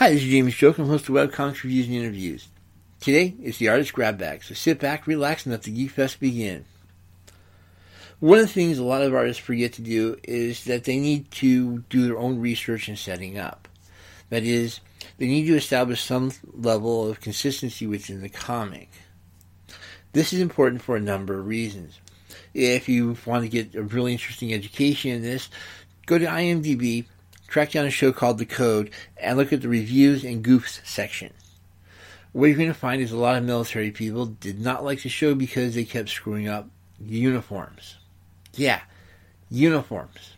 Hi, 0.00 0.08
this 0.14 0.22
is 0.22 0.30
James 0.30 0.54
Joke. 0.54 0.78
I'm 0.78 0.86
host 0.86 1.10
of 1.10 1.14
Webcomics 1.14 1.62
Reviews 1.62 1.86
and 1.86 1.94
Interviews. 1.94 2.48
Today, 3.00 3.34
it's 3.42 3.58
the 3.58 3.68
Artist 3.68 3.92
Grab 3.92 4.16
Bag, 4.16 4.42
so 4.42 4.54
sit 4.54 4.80
back, 4.80 5.06
relax, 5.06 5.44
and 5.44 5.52
let 5.52 5.64
the 5.64 5.70
Geek 5.70 5.90
Fest 5.90 6.20
begin. 6.20 6.64
One 8.18 8.38
of 8.38 8.46
the 8.46 8.50
things 8.50 8.78
a 8.78 8.82
lot 8.82 9.02
of 9.02 9.14
artists 9.14 9.42
forget 9.42 9.74
to 9.74 9.82
do 9.82 10.16
is 10.22 10.64
that 10.64 10.84
they 10.84 10.98
need 10.98 11.30
to 11.32 11.80
do 11.90 12.06
their 12.06 12.16
own 12.16 12.40
research 12.40 12.88
and 12.88 12.98
setting 12.98 13.36
up. 13.36 13.68
That 14.30 14.42
is, 14.42 14.80
they 15.18 15.26
need 15.26 15.44
to 15.48 15.56
establish 15.56 16.00
some 16.02 16.32
level 16.50 17.10
of 17.10 17.20
consistency 17.20 17.86
within 17.86 18.22
the 18.22 18.30
comic. 18.30 18.88
This 20.14 20.32
is 20.32 20.40
important 20.40 20.80
for 20.80 20.96
a 20.96 21.00
number 21.00 21.38
of 21.38 21.46
reasons. 21.46 22.00
If 22.54 22.88
you 22.88 23.18
want 23.26 23.42
to 23.42 23.50
get 23.50 23.74
a 23.74 23.82
really 23.82 24.12
interesting 24.12 24.54
education 24.54 25.10
in 25.10 25.20
this, 25.20 25.50
go 26.06 26.16
to 26.16 26.24
IMDb, 26.24 27.04
track 27.50 27.72
down 27.72 27.84
a 27.84 27.90
show 27.90 28.12
called 28.12 28.38
The 28.38 28.46
Code, 28.46 28.90
and 29.18 29.36
look 29.36 29.52
at 29.52 29.60
the 29.60 29.68
reviews 29.68 30.24
and 30.24 30.42
goofs 30.42 30.80
section. 30.86 31.34
What 32.32 32.46
you're 32.46 32.56
going 32.56 32.68
to 32.68 32.74
find 32.74 33.02
is 33.02 33.10
a 33.10 33.18
lot 33.18 33.36
of 33.36 33.44
military 33.44 33.90
people 33.90 34.26
did 34.26 34.60
not 34.60 34.84
like 34.84 35.02
the 35.02 35.08
show 35.08 35.34
because 35.34 35.74
they 35.74 35.84
kept 35.84 36.08
screwing 36.08 36.46
up 36.46 36.68
uniforms. 37.04 37.96
Yeah, 38.54 38.80
uniforms. 39.50 40.34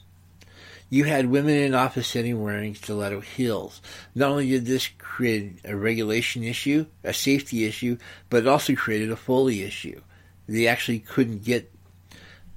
You 0.89 1.05
had 1.05 1.27
women 1.27 1.55
in 1.55 1.75
office 1.75 2.07
setting 2.07 2.43
wearing 2.43 2.75
stiletto 2.75 3.21
heels. 3.21 3.83
Not 4.15 4.31
only 4.31 4.49
did 4.49 4.65
this 4.65 4.89
create 4.99 5.61
a 5.65 5.77
regulation 5.77 6.43
issue, 6.43 6.87
a 7.05 7.13
safety 7.13 7.65
issue, 7.65 7.99
but 8.31 8.39
it 8.39 8.49
also 8.49 8.75
created 8.75 9.11
a 9.11 9.17
Foley 9.17 9.63
issue. 9.63 10.01
They 10.49 10.67
actually 10.67 11.01
couldn't 11.01 11.45
get 11.45 11.71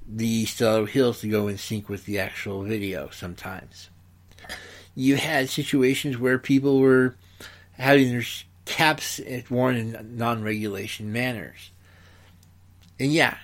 the 0.06 0.46
stiletto 0.46 0.86
heels 0.86 1.20
to 1.20 1.28
go 1.28 1.46
in 1.48 1.58
sync 1.58 1.90
with 1.90 2.06
the 2.06 2.18
actual 2.18 2.62
video 2.62 3.10
sometimes. 3.10 3.90
You 4.96 5.16
had 5.16 5.50
situations 5.50 6.16
where 6.16 6.38
people 6.38 6.80
were 6.80 7.14
having 7.72 8.10
their 8.10 8.24
caps 8.64 9.20
worn 9.50 9.76
in 9.76 10.16
non-regulation 10.16 11.12
manners. 11.12 11.70
And 12.98 13.12
yeah, 13.12 13.36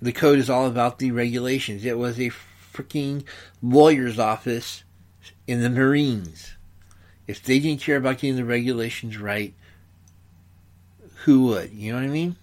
the 0.00 0.12
code 0.12 0.38
is 0.38 0.48
all 0.48 0.66
about 0.66 1.00
the 1.00 1.10
regulations. 1.10 1.84
It 1.84 1.98
was 1.98 2.18
a 2.18 2.30
freaking 2.72 3.24
lawyer's 3.60 4.18
office 4.18 4.84
in 5.46 5.60
the 5.60 5.70
Marines. 5.70 6.52
If 7.26 7.42
they 7.42 7.58
didn't 7.58 7.80
care 7.80 7.96
about 7.96 8.18
getting 8.18 8.36
the 8.36 8.44
regulations 8.44 9.18
right, 9.18 9.54
who 11.24 11.46
would? 11.46 11.72
You 11.72 11.92
know 11.92 11.98
what 11.98 12.06
I 12.06 12.10
mean? 12.12 12.36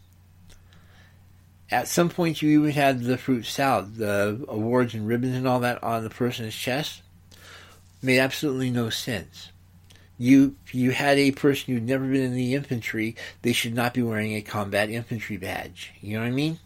At 1.71 1.87
some 1.87 2.09
point, 2.09 2.41
you 2.41 2.59
even 2.59 2.71
had 2.71 3.03
the 3.03 3.17
fruit 3.17 3.45
salad, 3.45 3.95
the 3.95 4.43
awards 4.49 4.93
and 4.93 5.07
ribbons 5.07 5.37
and 5.37 5.47
all 5.47 5.61
that 5.61 5.81
on 5.81 6.03
the 6.03 6.09
person's 6.09 6.53
chest. 6.53 7.01
Made 8.03 8.19
absolutely 8.19 8.69
no 8.69 8.89
sense. 8.89 9.53
You 10.17 10.57
you 10.71 10.91
had 10.91 11.17
a 11.17 11.31
person 11.31 11.73
who'd 11.73 11.87
never 11.87 12.05
been 12.05 12.21
in 12.21 12.35
the 12.35 12.53
infantry. 12.53 13.15
They 13.41 13.53
should 13.53 13.73
not 13.73 13.93
be 13.93 14.03
wearing 14.03 14.35
a 14.35 14.41
combat 14.41 14.89
infantry 14.89 15.37
badge. 15.37 15.93
You 16.01 16.15
know 16.15 16.19
what 16.19 16.27
I 16.27 16.31
mean? 16.31 16.59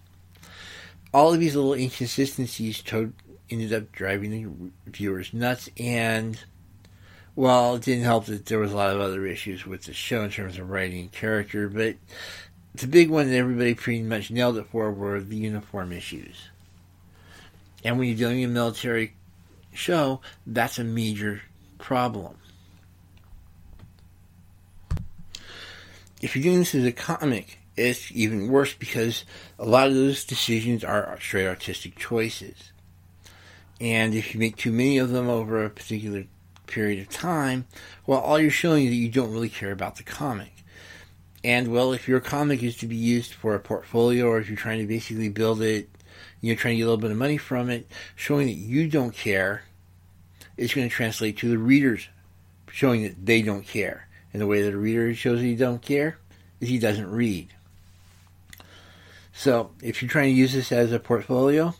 All 1.13 1.33
of 1.33 1.39
these 1.39 1.55
little 1.55 1.75
inconsistencies 1.75 2.81
to- 2.83 3.13
ended 3.51 3.71
up 3.71 3.91
driving 3.91 4.31
the 4.31 4.91
viewers 4.91 5.31
nuts, 5.31 5.69
and 5.77 6.43
well, 7.35 7.75
it 7.75 7.83
didn't 7.83 8.03
help 8.03 8.25
that 8.25 8.47
there 8.47 8.57
was 8.57 8.73
a 8.73 8.75
lot 8.75 8.95
of 8.95 8.99
other 8.99 9.27
issues 9.27 9.63
with 9.63 9.83
the 9.83 9.93
show 9.93 10.23
in 10.23 10.31
terms 10.31 10.57
of 10.57 10.71
writing 10.71 11.01
and 11.01 11.11
character, 11.11 11.69
but 11.69 11.95
the 12.73 12.87
big 12.87 13.11
one 13.11 13.29
that 13.29 13.35
everybody 13.35 13.75
pretty 13.75 14.01
much 14.01 14.31
nailed 14.31 14.57
it 14.57 14.65
for 14.71 14.91
were 14.91 15.19
the 15.21 15.35
uniform 15.35 15.91
issues. 15.91 16.49
And 17.83 17.97
when 17.97 18.07
you're 18.07 18.17
dealing 18.17 18.43
a 18.43 18.47
military 18.47 19.13
show, 19.77 20.21
that's 20.45 20.79
a 20.79 20.83
major 20.83 21.41
problem. 21.77 22.37
If 26.21 26.35
you're 26.35 26.43
doing 26.43 26.59
this 26.59 26.75
as 26.75 26.85
a 26.85 26.91
comic, 26.91 27.59
it's 27.75 28.11
even 28.11 28.49
worse 28.49 28.73
because 28.73 29.23
a 29.59 29.65
lot 29.65 29.87
of 29.87 29.93
those 29.93 30.25
decisions 30.25 30.83
are 30.83 31.17
straight 31.21 31.47
artistic 31.47 31.95
choices. 31.95 32.71
And 33.79 34.15
if 34.15 34.33
you 34.33 34.39
make 34.39 34.57
too 34.57 34.71
many 34.71 34.97
of 34.97 35.11
them 35.11 35.29
over 35.29 35.63
a 35.63 35.69
particular 35.69 36.25
period 36.65 36.99
of 36.99 37.09
time, 37.09 37.67
well, 38.07 38.19
all 38.19 38.39
you're 38.39 38.49
showing 38.49 38.85
is 38.85 38.89
that 38.89 38.95
you 38.95 39.09
don't 39.09 39.31
really 39.31 39.49
care 39.49 39.71
about 39.71 39.97
the 39.97 40.03
comic. 40.03 40.51
And 41.43 41.67
well, 41.67 41.93
if 41.93 42.07
your 42.07 42.19
comic 42.19 42.63
is 42.63 42.75
to 42.77 42.87
be 42.87 42.95
used 42.95 43.33
for 43.33 43.53
a 43.53 43.59
portfolio 43.59 44.25
or 44.25 44.39
if 44.39 44.49
you're 44.49 44.57
trying 44.57 44.79
to 44.79 44.87
basically 44.87 45.29
build 45.29 45.61
it, 45.61 45.87
you're 46.41 46.55
trying 46.55 46.73
to 46.73 46.77
get 46.77 46.83
a 46.83 46.87
little 46.87 47.01
bit 47.01 47.11
of 47.11 47.17
money 47.17 47.37
from 47.37 47.69
it, 47.69 47.89
showing 48.15 48.47
that 48.47 48.53
you 48.53 48.87
don't 48.89 49.13
care 49.13 49.63
is 50.57 50.73
going 50.73 50.89
to 50.89 50.93
translate 50.93 51.37
to 51.37 51.49
the 51.49 51.57
readers 51.57 52.09
showing 52.71 53.03
that 53.03 53.25
they 53.25 53.41
don't 53.41 53.65
care. 53.65 54.07
And 54.33 54.41
the 54.41 54.47
way 54.47 54.61
that 54.61 54.73
a 54.73 54.77
reader 54.77 55.13
shows 55.15 55.39
that 55.39 55.45
he 55.45 55.55
don't 55.55 55.81
care 55.81 56.17
is 56.59 56.69
he 56.69 56.79
doesn't 56.79 57.09
read. 57.09 57.49
So 59.33 59.71
if 59.81 60.01
you're 60.01 60.09
trying 60.09 60.33
to 60.33 60.39
use 60.39 60.53
this 60.53 60.71
as 60.71 60.91
a 60.91 60.99
portfolio, 60.99 61.75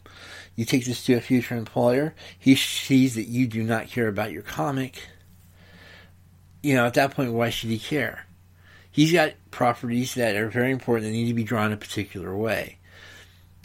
you 0.56 0.66
take 0.66 0.86
this 0.86 1.04
to 1.06 1.14
a 1.14 1.22
future 1.22 1.56
employer, 1.56 2.14
he 2.38 2.56
sees 2.56 3.16
that 3.16 3.28
you 3.28 3.48
do 3.48 3.64
not 3.64 3.88
care 3.88 4.08
about 4.08 4.32
your 4.32 4.44
comic. 4.44 5.08
You 6.62 6.76
know, 6.76 6.86
at 6.86 6.96
that 6.96 7.12
point, 7.12 7.34
why 7.34 7.50
should 7.50 7.70
he 7.70 7.80
care? 7.80 8.26
He's 8.92 9.12
got 9.12 9.34
properties 9.52 10.16
that 10.16 10.36
are 10.36 10.50
very 10.50 10.72
important 10.72 11.06
that 11.06 11.12
need 11.12 11.28
to 11.28 11.34
be 11.34 11.44
drawn 11.44 11.72
a 11.72 11.78
particular 11.78 12.36
way. 12.36 12.80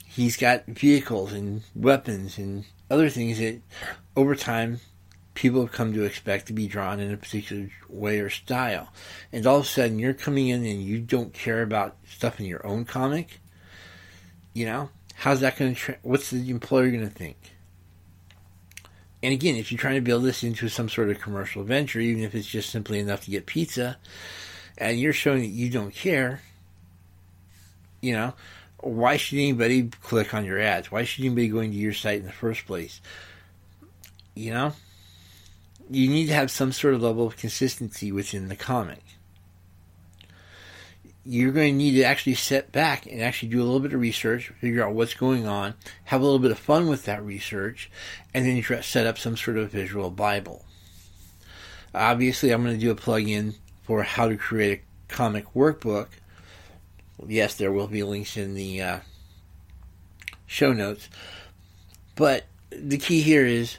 He's 0.05 0.37
got 0.37 0.67
vehicles 0.67 1.33
and 1.33 1.63
weapons 1.75 2.37
and 2.37 2.67
other 2.91 3.09
things 3.09 3.39
that 3.39 3.61
over 4.15 4.35
time 4.35 4.81
people 5.35 5.63
have 5.63 5.73
come 5.73 5.93
to 5.95 6.05
expect 6.05 6.47
to 6.47 6.53
be 6.53 6.67
drawn 6.67 7.01
in 7.01 7.13
a 7.13 7.17
particular 7.17 7.71
way 7.89 8.21
or 8.21 8.31
style. 8.31 8.93
And 9.33 9.47
all 9.47 9.59
of 9.59 9.65
a 9.65 9.67
sudden 9.67 9.99
you're 9.99 10.15
coming 10.15 10.49
in 10.49 10.65
and 10.65 10.83
you 10.83 11.01
don't 11.01 11.33
care 11.33 11.63
about 11.63 11.97
stuff 12.09 12.39
in 12.39 12.47
your 12.47 12.67
own 12.67 12.85
comic. 12.85 13.41
You 14.53 14.67
know, 14.67 14.91
how's 15.15 15.41
that 15.41 15.57
going 15.57 15.75
to, 15.75 15.81
tra- 15.81 15.99
what's 16.03 16.31
the 16.31 16.51
employer 16.51 16.91
going 16.91 17.09
to 17.09 17.15
think? 17.15 17.37
And 19.23 19.33
again, 19.33 19.57
if 19.57 19.71
you're 19.71 19.79
trying 19.79 19.95
to 19.95 20.01
build 20.01 20.25
this 20.25 20.43
into 20.43 20.69
some 20.69 20.89
sort 20.89 21.09
of 21.09 21.21
commercial 21.21 21.63
venture, 21.63 22.01
even 22.01 22.25
if 22.25 22.35
it's 22.35 22.47
just 22.47 22.71
simply 22.71 22.99
enough 22.99 23.25
to 23.25 23.31
get 23.31 23.47
pizza, 23.47 23.97
and 24.77 24.99
you're 24.99 25.13
showing 25.13 25.41
that 25.41 25.47
you 25.47 25.71
don't 25.71 25.95
care, 25.95 26.43
you 28.01 28.13
know, 28.13 28.35
why 28.79 29.17
should 29.17 29.39
anybody 29.39 29.85
click 30.03 30.35
on 30.35 30.45
your 30.45 30.59
ads? 30.59 30.91
Why 30.91 31.05
should 31.05 31.25
anybody 31.25 31.49
go 31.49 31.61
into 31.61 31.77
your 31.77 31.93
site 31.93 32.19
in 32.19 32.27
the 32.27 32.33
first 32.33 32.67
place? 32.67 33.01
You 34.35 34.51
know, 34.51 34.73
you 35.91 36.09
need 36.09 36.27
to 36.27 36.35
have 36.35 36.51
some 36.51 36.73
sort 36.73 36.95
of 36.95 37.03
level 37.03 37.27
of 37.27 37.37
consistency 37.37 38.13
within 38.13 38.49
the 38.49 38.57
comic. 38.57 39.03
You're 41.25 41.53
going 41.53 41.75
to 41.75 41.79
need 41.79 41.97
to 41.97 42.03
actually 42.03 42.35
set 42.35 42.73
back 42.73 43.07
and 43.07 43.23
actually 43.23 43.51
do 43.51 43.63
a 43.63 43.65
little 43.65 43.81
bit 43.81 43.93
of 43.93 44.01
research, 44.01 44.49
figure 44.61 44.85
out 44.85 44.95
what's 44.95 45.15
going 45.15 45.47
on, 45.47 45.75
have 46.05 46.21
a 46.21 46.25
little 46.25 46.41
bit 46.41 46.51
of 46.51 46.59
fun 46.59 46.89
with 46.89 47.05
that 47.05 47.25
research, 47.25 47.91
and 48.35 48.45
then 48.45 48.61
try 48.61 48.81
set 48.81 49.07
up 49.07 49.19
some 49.19 49.37
sort 49.37 49.57
of 49.57 49.71
visual 49.71 50.11
Bible. 50.11 50.65
Obviously, 51.95 52.51
I'm 52.51 52.65
going 52.65 52.75
to 52.75 52.81
do 52.81 52.91
a 52.91 52.97
plug-in 52.97 53.55
for 53.83 54.03
how 54.03 54.29
to 54.29 54.37
create 54.37 54.81
a 54.81 55.13
comic 55.13 55.53
workbook. 55.55 56.09
Yes, 57.25 57.55
there 57.55 57.71
will 57.71 57.87
be 57.87 58.03
links 58.03 58.37
in 58.37 58.55
the 58.55 58.83
uh, 58.83 59.01
show 60.47 60.73
notes. 60.73 61.09
But 62.17 62.47
the 62.71 62.99
key 62.99 63.21
here 63.23 63.47
is 63.47 63.79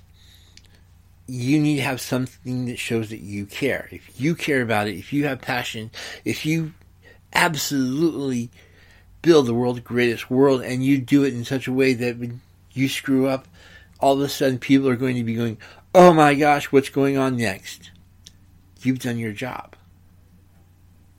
you 1.28 1.59
need 1.59 1.78
to 1.78 1.84
have 1.84 2.01
something 2.01 2.66
that 2.66 2.79
shows 2.79 3.09
that 3.09 3.22
you 3.22 3.45
care. 3.45 3.88
If 3.91 4.19
you 4.19 4.35
care 4.35 4.61
about 4.61 4.88
it, 4.88 4.97
if 4.97 5.13
you 5.13 5.25
have 5.25 5.41
passion, 5.41 5.91
if 6.25 6.45
you 6.45 6.73
absolutely 7.34 8.50
build 9.22 9.47
the 9.47 9.53
world's 9.53 9.79
greatest 9.79 10.29
world 10.29 10.61
and 10.61 10.84
you 10.84 11.00
do 11.00 11.23
it 11.23 11.34
in 11.34 11.45
such 11.45 11.67
a 11.67 11.73
way 11.73 11.94
that 11.94 12.17
when 12.17 12.41
you 12.73 12.89
screw 12.89 13.28
up, 13.28 13.47
all 14.00 14.13
of 14.13 14.22
a 14.22 14.29
sudden 14.29 14.59
people 14.59 14.89
are 14.89 14.97
going 14.97 15.16
to 15.16 15.23
be 15.23 15.35
going, 15.35 15.57
oh 15.95 16.13
my 16.13 16.34
gosh, 16.35 16.72
what's 16.72 16.89
going 16.89 17.17
on 17.17 17.38
next? 17.38 17.91
You've 18.81 19.00
done 19.00 19.17
your 19.17 19.31
job. 19.31 19.75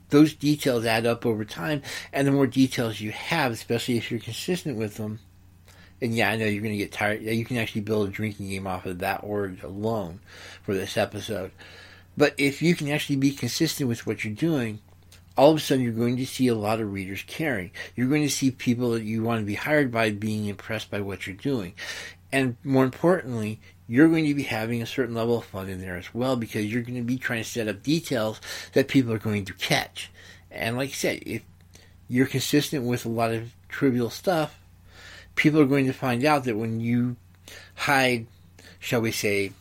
Those 0.09 0.35
details 0.35 0.85
add 0.85 1.07
up 1.07 1.25
over 1.25 1.43
time, 1.43 1.81
and 2.13 2.27
the 2.27 2.31
more 2.31 2.45
details 2.45 3.01
you 3.01 3.11
have, 3.11 3.51
especially 3.51 3.97
if 3.97 4.11
you're 4.11 4.19
consistent 4.19 4.77
with 4.77 4.97
them, 4.97 5.19
and 6.01 6.13
yeah, 6.13 6.29
I 6.29 6.35
know 6.35 6.45
you're 6.45 6.61
going 6.61 6.73
to 6.73 6.77
get 6.77 6.91
tired. 6.91 7.21
You 7.21 7.45
can 7.45 7.57
actually 7.57 7.81
build 7.81 8.07
a 8.07 8.11
drinking 8.11 8.49
game 8.49 8.67
off 8.67 8.85
of 8.85 8.99
that 8.99 9.25
word 9.25 9.63
alone 9.63 10.19
for 10.63 10.73
this 10.73 10.97
episode. 10.97 11.51
But 12.17 12.33
if 12.37 12.61
you 12.61 12.75
can 12.75 12.89
actually 12.89 13.17
be 13.17 13.31
consistent 13.31 13.89
with 13.89 14.05
what 14.05 14.23
you're 14.23 14.33
doing, 14.33 14.79
all 15.37 15.51
of 15.51 15.57
a 15.57 15.59
sudden 15.59 15.83
you're 15.83 15.93
going 15.93 16.17
to 16.17 16.25
see 16.25 16.47
a 16.47 16.55
lot 16.55 16.79
of 16.79 16.91
readers 16.91 17.23
caring. 17.27 17.71
You're 17.95 18.09
going 18.09 18.23
to 18.23 18.29
see 18.29 18.51
people 18.51 18.91
that 18.91 19.03
you 19.03 19.23
want 19.23 19.41
to 19.41 19.45
be 19.45 19.55
hired 19.55 19.91
by 19.91 20.11
being 20.11 20.45
impressed 20.45 20.91
by 20.91 21.01
what 21.01 21.27
you're 21.27 21.35
doing. 21.35 21.73
And 22.31 22.57
more 22.63 22.83
importantly, 22.83 23.59
you're 23.87 24.07
going 24.07 24.25
to 24.25 24.33
be 24.33 24.43
having 24.43 24.81
a 24.81 24.87
certain 24.87 25.15
level 25.15 25.37
of 25.37 25.45
fun 25.45 25.69
in 25.69 25.81
there 25.81 25.97
as 25.97 26.13
well 26.13 26.35
because 26.35 26.65
you're 26.65 26.81
going 26.81 26.95
to 26.95 27.03
be 27.03 27.17
trying 27.17 27.43
to 27.43 27.49
set 27.49 27.67
up 27.67 27.83
details 27.83 28.41
that 28.73 28.87
people 28.87 29.13
are 29.13 29.19
going 29.19 29.45
to 29.45 29.53
catch. 29.53 30.09
And 30.49 30.77
like 30.77 30.89
I 30.89 30.93
said, 30.93 31.23
if 31.25 31.43
you're 32.07 32.27
consistent 32.27 32.83
with 32.83 33.05
a 33.05 33.09
lot 33.09 33.31
of 33.31 33.53
trivial 33.69 34.09
stuff, 34.09 34.59
people 35.35 35.59
are 35.59 35.65
going 35.65 35.85
to 35.85 35.93
find 35.93 36.25
out 36.25 36.43
that 36.45 36.57
when 36.57 36.79
you 36.79 37.15
hide, 37.75 38.27
shall 38.79 39.01
we 39.01 39.11
say, 39.11 39.51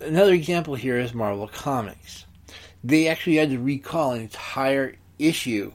another 0.00 0.32
example 0.32 0.74
here 0.74 0.98
is 0.98 1.14
Marvel 1.14 1.48
Comics. 1.48 2.26
They 2.84 3.08
actually 3.08 3.36
had 3.36 3.50
to 3.50 3.58
recall 3.58 4.12
an 4.12 4.22
entire 4.22 4.96
issue 5.18 5.72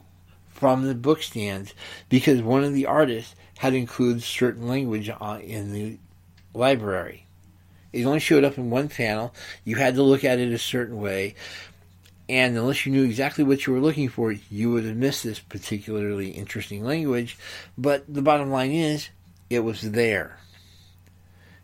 from 0.48 0.82
the 0.82 0.94
book 0.94 1.22
stands 1.22 1.72
because 2.08 2.42
one 2.42 2.64
of 2.64 2.74
the 2.74 2.86
artists 2.86 3.34
had 3.58 3.74
included 3.74 4.22
certain 4.22 4.68
language 4.68 5.08
in 5.42 5.72
the 5.72 5.98
library. 6.52 7.26
It 7.92 8.04
only 8.04 8.20
showed 8.20 8.44
up 8.44 8.58
in 8.58 8.68
one 8.68 8.88
panel. 8.88 9.34
You 9.64 9.76
had 9.76 9.94
to 9.94 10.02
look 10.02 10.22
at 10.22 10.38
it 10.38 10.52
a 10.52 10.58
certain 10.58 11.00
way. 11.00 11.34
And 12.28 12.56
unless 12.56 12.84
you 12.84 12.92
knew 12.92 13.04
exactly 13.04 13.42
what 13.42 13.66
you 13.66 13.72
were 13.72 13.80
looking 13.80 14.08
for, 14.08 14.32
you 14.32 14.70
would 14.72 14.84
have 14.84 14.96
missed 14.96 15.24
this 15.24 15.38
particularly 15.38 16.30
interesting 16.30 16.84
language. 16.84 17.38
But 17.78 18.04
the 18.12 18.22
bottom 18.22 18.50
line 18.50 18.70
is, 18.70 19.08
it 19.48 19.60
was 19.60 19.80
there. 19.80 20.38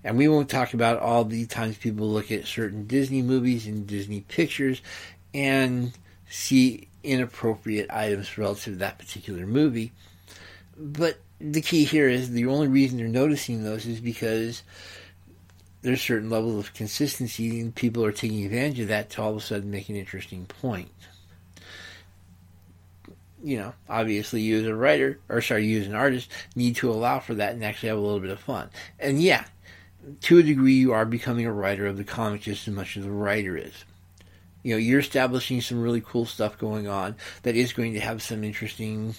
And 0.03 0.17
we 0.17 0.29
won't 0.29 0.49
talk 0.49 0.75
about 0.75 1.01
all 1.01 1.25
the 1.25 1.47
times 1.47 1.77
people 1.77 2.09
look 2.09 2.31
at 2.31 2.47
certain 2.47 2.87
Disney 2.87 3.23
movies 3.23 3.67
and 3.67 3.87
Disney 3.87 4.23
pictures 4.23 4.81
and 5.33 5.93
see 6.29 6.89
inappropriate 7.03 7.91
items 7.91 8.37
relative 8.39 8.75
to 8.75 8.79
that 8.79 8.99
particular 8.99 9.47
movie. 9.47 9.93
But 10.77 11.19
the 11.41 11.61
key 11.61 11.85
here 11.85 12.09
is 12.09 12.31
the 12.31 12.47
only 12.47 12.69
reason 12.69 12.99
they're 12.99 13.09
noticing 13.09 13.63
those 13.63 13.87
is 13.87 14.01
because 14.01 14.63
there's 15.85 16.01
a 16.01 16.03
certain 16.03 16.31
level 16.31 16.59
of 16.59 16.73
consistency 16.73 17.61
and 17.61 17.75
people 17.75 18.03
are 18.07 18.11
taking 18.11 18.43
advantage 18.47 18.81
of 18.81 18.89
that 18.89 19.11
to 19.11 19.21
all 19.21 19.33
of 19.33 19.37
a 19.37 19.41
sudden 19.41 19.71
make 19.71 19.91
an 19.91 19.97
interesting 19.97 20.47
point. 20.47 20.91
You 23.43 23.59
know, 23.59 23.75
obviously 23.87 24.41
you 24.41 24.61
as 24.61 24.67
a 24.67 24.75
writer, 24.75 25.21
or 25.29 25.43
sorry, 25.43 25.67
you 25.67 25.83
as 25.83 25.87
an 25.87 25.95
artist, 25.95 26.31
need 26.57 26.77
to 26.77 26.91
allow 26.91 27.21
for 27.21 27.35
that 27.35 27.53
and 27.53 27.63
actually 27.63 27.91
have 27.91 27.99
a 27.99 28.01
little 28.01 28.19
bit 28.19 28.31
of 28.31 28.41
fun. 28.41 28.71
And 28.99 29.21
yeah, 29.21 29.45
to 30.23 30.39
a 30.39 30.43
degree 30.43 30.73
you 30.73 30.95
are 30.95 31.05
becoming 31.05 31.45
a 31.45 31.53
writer 31.53 31.87
of 31.87 31.99
the 31.99 32.05
comic 32.05 32.41
just 32.41 32.67
as 32.67 32.73
much 32.73 32.97
as 32.97 33.05
the 33.05 33.11
writer 33.11 33.55
is. 33.55 33.85
You 34.63 34.73
know, 34.73 34.79
you're 34.79 35.01
establishing 35.01 35.61
some 35.61 35.83
really 35.83 36.01
cool 36.01 36.25
stuff 36.25 36.57
going 36.57 36.89
on 36.89 37.15
that 37.43 37.57
is 37.57 37.75
going 37.75 37.93
to 37.93 38.01
have 38.01 38.23
some 38.23 38.43
interesting 38.43 39.15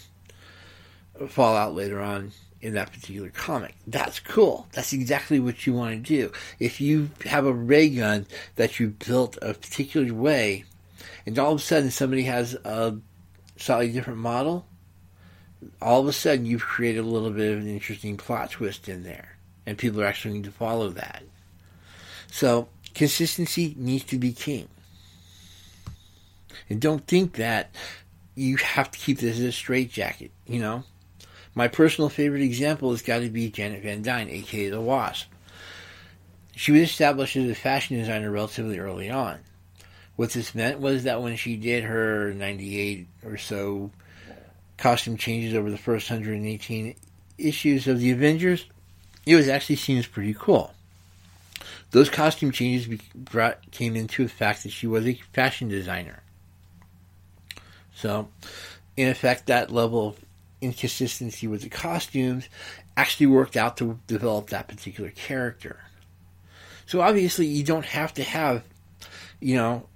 fallout 1.27 1.75
later 1.75 2.01
on 2.01 2.31
in 2.65 2.73
that 2.73 2.91
particular 2.91 3.29
comic. 3.29 3.75
That's 3.85 4.19
cool. 4.19 4.67
That's 4.71 4.91
exactly 4.91 5.39
what 5.39 5.67
you 5.67 5.73
want 5.73 5.91
to 5.91 5.99
do. 6.01 6.31
If 6.59 6.81
you 6.81 7.11
have 7.25 7.45
a 7.45 7.53
ray 7.53 7.89
gun 7.89 8.25
that 8.55 8.79
you 8.79 8.89
built 8.89 9.37
a 9.41 9.53
particular 9.53 10.11
way, 10.11 10.65
and 11.27 11.37
all 11.37 11.53
of 11.53 11.59
a 11.59 11.63
sudden 11.63 11.91
somebody 11.91 12.23
has 12.23 12.55
a 12.55 12.97
slightly 13.57 13.91
different 13.91 14.17
model, 14.17 14.65
all 15.79 16.01
of 16.01 16.07
a 16.07 16.13
sudden 16.13 16.47
you've 16.47 16.63
created 16.63 16.99
a 16.99 17.07
little 17.07 17.29
bit 17.29 17.53
of 17.53 17.59
an 17.59 17.67
interesting 17.67 18.17
plot 18.17 18.49
twist 18.49 18.89
in 18.89 19.03
there, 19.03 19.37
and 19.67 19.77
people 19.77 20.01
are 20.01 20.05
actually 20.05 20.31
going 20.31 20.43
to 20.43 20.51
follow 20.51 20.89
that. 20.89 21.21
So 22.31 22.67
consistency 22.95 23.75
needs 23.77 24.05
to 24.05 24.17
be 24.17 24.33
king. 24.33 24.67
And 26.67 26.81
don't 26.81 27.05
think 27.05 27.33
that 27.33 27.69
you 28.33 28.57
have 28.57 28.89
to 28.89 28.97
keep 28.97 29.19
this 29.19 29.37
as 29.37 29.43
a 29.43 29.51
straitjacket, 29.51 30.31
you 30.47 30.59
know? 30.59 30.83
My 31.55 31.69
personal 31.69 32.09
favorite 32.09 32.41
example 32.41 32.91
has 32.91 33.01
got 33.01 33.19
to 33.19 33.29
be 33.29 33.49
Janet 33.49 33.81
Van 33.81 34.01
Dyne, 34.01 34.29
aka 34.29 34.69
the 34.69 34.81
Wasp. 34.81 35.31
She 36.53 36.73
was 36.73 36.81
established 36.81 37.37
as 37.37 37.49
a 37.49 37.55
fashion 37.55 37.97
designer 37.97 38.29
relatively 38.29 38.77
early 38.77 39.09
on. 39.09 39.39
What 40.17 40.31
this 40.31 40.53
meant 40.53 40.79
was 40.79 41.03
that 41.03 41.21
when 41.21 41.37
she 41.37 41.55
did 41.55 41.85
her 41.85 42.33
98 42.33 43.07
or 43.25 43.37
so 43.37 43.91
costume 44.77 45.17
changes 45.17 45.55
over 45.55 45.71
the 45.71 45.77
first 45.77 46.09
118 46.09 46.95
issues 47.37 47.87
of 47.87 47.99
the 47.99 48.11
Avengers, 48.11 48.65
it 49.25 49.35
was 49.35 49.47
actually 49.47 49.77
seen 49.77 49.97
as 49.97 50.07
pretty 50.07 50.33
cool. 50.37 50.73
Those 51.91 52.09
costume 52.09 52.51
changes 52.51 52.99
brought, 53.13 53.71
came 53.71 53.95
into 53.95 54.23
the 54.23 54.29
fact 54.29 54.63
that 54.63 54.71
she 54.71 54.87
was 54.87 55.05
a 55.05 55.19
fashion 55.33 55.69
designer. 55.69 56.23
So, 57.95 58.27
in 58.97 59.07
effect, 59.07 59.47
that 59.47 59.71
level 59.71 60.09
of 60.09 60.24
inconsistency 60.65 61.47
with 61.47 61.61
the 61.61 61.69
costumes 61.69 62.49
actually 62.97 63.27
worked 63.27 63.55
out 63.55 63.77
to 63.77 63.99
develop 64.07 64.49
that 64.49 64.67
particular 64.67 65.11
character. 65.11 65.79
So 66.85 67.01
obviously 67.01 67.45
you 67.45 67.63
don't 67.63 67.85
have 67.85 68.13
to 68.15 68.23
have, 68.23 68.63
you 69.39 69.55
know, 69.55 69.87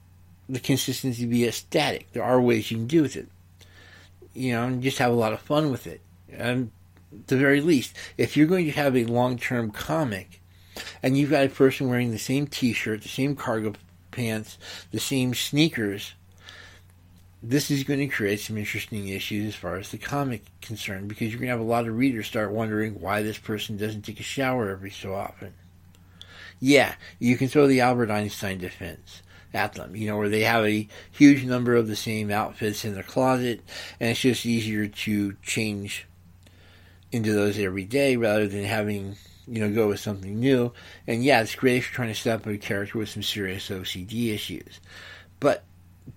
the 0.48 0.60
consistency 0.60 1.26
be 1.26 1.46
a 1.46 1.52
static. 1.52 2.12
There 2.14 2.24
are 2.24 2.42
ways 2.42 2.72
you 2.72 2.78
can 2.78 2.88
do 2.88 3.02
with 3.02 3.16
it. 3.16 3.28
You 4.34 4.54
know, 4.54 4.64
and 4.64 4.82
just 4.82 5.00
have 5.00 5.12
a 5.12 5.16
lot 5.16 5.34
of 5.34 5.42
fun 5.42 5.72
with 5.72 5.86
it. 5.88 6.02
And 6.32 6.72
the 7.28 7.38
very 7.38 7.62
least, 7.62 7.96
if 8.18 8.38
you're 8.38 8.48
going 8.48 8.66
to 8.66 8.72
have 8.72 8.96
a 8.96 9.06
long-term 9.06 9.72
comic 9.72 10.42
and 11.04 11.18
you've 11.18 11.32
got 11.32 11.46
a 11.46 11.50
person 11.50 11.90
wearing 11.90 12.12
the 12.12 12.20
same 12.20 12.48
t-shirt, 12.48 13.02
the 13.02 13.10
same 13.10 13.36
cargo 13.36 13.74
pants, 14.12 14.58
the 14.92 15.00
same 15.00 15.34
sneakers, 15.34 16.14
this 17.42 17.72
is 17.72 17.84
going 17.84 18.00
to 18.00 18.08
create 18.08 18.40
some 18.40 18.58
interesting 18.58 19.08
issues 19.08 19.48
as 19.48 19.56
far 19.56 19.78
as 19.78 19.90
the 19.90 19.98
comic 19.98 20.44
concerned 20.62 21.08
because 21.08 21.30
you're 21.30 21.40
going 21.40 21.48
to 21.48 21.58
have 21.58 21.60
a 21.60 21.64
lot 21.64 21.88
of 21.88 21.98
readers 21.98 22.28
start 22.28 22.52
wondering 22.52 23.00
why 23.00 23.22
this 23.22 23.38
person 23.38 23.78
doesn't 23.78 24.02
take 24.02 24.20
a 24.20 24.24
shower 24.24 24.70
every 24.70 24.92
so 24.92 25.14
often. 25.16 25.54
Yeah, 26.60 26.96
you 27.18 27.38
can 27.38 27.48
throw 27.48 27.68
the 27.68 27.80
Albert 27.80 28.12
Einstein 28.12 28.58
defense 28.58 29.22
at 29.54 29.74
them, 29.74 29.96
you 29.96 30.08
know, 30.08 30.18
where 30.18 30.28
they 30.28 30.42
have 30.42 30.66
a 30.66 30.88
huge 31.12 31.46
number 31.46 31.76
of 31.76 31.88
the 31.88 31.96
same 31.96 32.30
outfits 32.30 32.84
in 32.84 32.94
their 32.94 33.04
closet 33.04 33.62
and 34.00 34.10
it's 34.10 34.20
just 34.20 34.46
easier 34.46 34.88
to 34.88 35.34
change 35.42 36.06
into 37.12 37.32
those 37.32 37.58
every 37.58 37.86
day 37.86 38.18
rather 38.18 38.48
than 38.50 38.66
having, 38.66 39.16
you 39.48 39.62
know, 39.62 39.74
go 39.74 39.88
with 39.88 40.02
something 40.02 40.40
new. 40.40 40.74
And 41.08 41.24
yeah, 41.24 41.42
it's 41.42 41.56
great 41.56 41.78
if 41.78 41.90
you're 41.90 41.96
trying 41.96 42.14
to 42.14 42.20
set 42.20 42.36
up 42.36 42.48
a 42.48 42.58
character 42.58 42.98
with 42.98 43.10
some 43.10 43.24
serious 43.24 43.70
OCD 43.70 44.34
issues. 44.34 44.82
But 45.40 45.64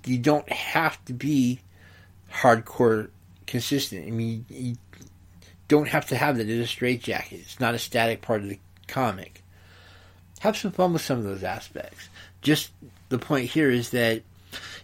you 0.05 0.19
don't 0.19 0.51
have 0.51 1.03
to 1.07 1.13
be 1.13 1.61
hardcore 2.33 3.11
consistent. 3.47 4.07
I 4.07 4.11
mean, 4.11 4.47
you 4.49 4.77
don't 5.69 5.89
have 5.89 6.07
to 6.07 6.17
have 6.17 6.39
that 6.39 6.49
as 6.49 6.59
a 6.59 6.67
straitjacket. 6.67 7.41
It's 7.41 7.61
not 7.61 7.75
a 7.75 7.79
static 7.79 8.23
part 8.23 8.43
of 8.43 8.49
the 8.49 8.59
comic. 8.89 9.43
Have 10.41 10.57
some 10.57 10.73
fun 10.73 10.93
with 10.93 11.03
some 11.03 11.19
of 11.19 11.25
those 11.25 11.45
aspects. 11.45 12.09
Just 12.41 12.71
the 13.09 13.19
point 13.19 13.51
here 13.51 13.71
is 13.71 13.91
that, 13.91 14.23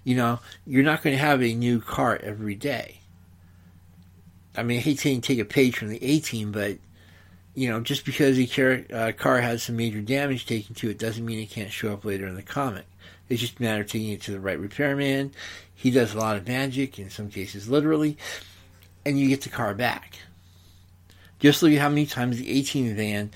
you 0.04 0.14
know, 0.14 0.38
you're 0.66 0.84
not 0.84 1.02
going 1.02 1.16
to 1.16 1.22
have 1.22 1.42
a 1.42 1.54
new 1.54 1.80
car 1.80 2.18
every 2.22 2.54
day. 2.54 3.00
I 4.56 4.62
mean, 4.62 4.78
I 4.78 4.82
hate 4.82 4.98
saying 4.98 5.20
take 5.20 5.38
a 5.38 5.44
page 5.44 5.76
from 5.76 5.88
the 5.88 6.02
A 6.02 6.20
team, 6.20 6.52
but 6.52 6.78
you 7.54 7.68
know, 7.68 7.80
just 7.80 8.04
because 8.04 8.38
a 8.38 8.46
car, 8.46 8.84
uh, 8.92 9.12
car 9.12 9.40
has 9.40 9.64
some 9.64 9.76
major 9.76 10.00
damage 10.00 10.46
taken 10.46 10.76
to 10.76 10.90
it 10.90 10.98
doesn't 10.98 11.24
mean 11.24 11.40
it 11.40 11.50
can't 11.50 11.72
show 11.72 11.92
up 11.92 12.04
later 12.04 12.26
in 12.26 12.36
the 12.36 12.42
comic. 12.42 12.86
It's 13.28 13.40
just 13.40 13.58
a 13.58 13.62
matter 13.62 13.82
of 13.82 13.88
taking 13.88 14.10
it 14.10 14.22
to 14.22 14.32
the 14.32 14.40
right 14.40 14.58
repairman. 14.58 15.32
He 15.74 15.90
does 15.90 16.14
a 16.14 16.18
lot 16.18 16.36
of 16.36 16.48
magic, 16.48 16.98
in 16.98 17.10
some 17.10 17.30
cases 17.30 17.68
literally, 17.68 18.16
and 19.04 19.18
you 19.18 19.28
get 19.28 19.42
the 19.42 19.48
car 19.48 19.74
back. 19.74 20.18
Just 21.38 21.62
look 21.62 21.72
at 21.72 21.78
how 21.78 21.88
many 21.88 22.06
times 22.06 22.38
the 22.38 22.50
A 22.50 22.62
team 22.62 22.94
van 22.96 23.30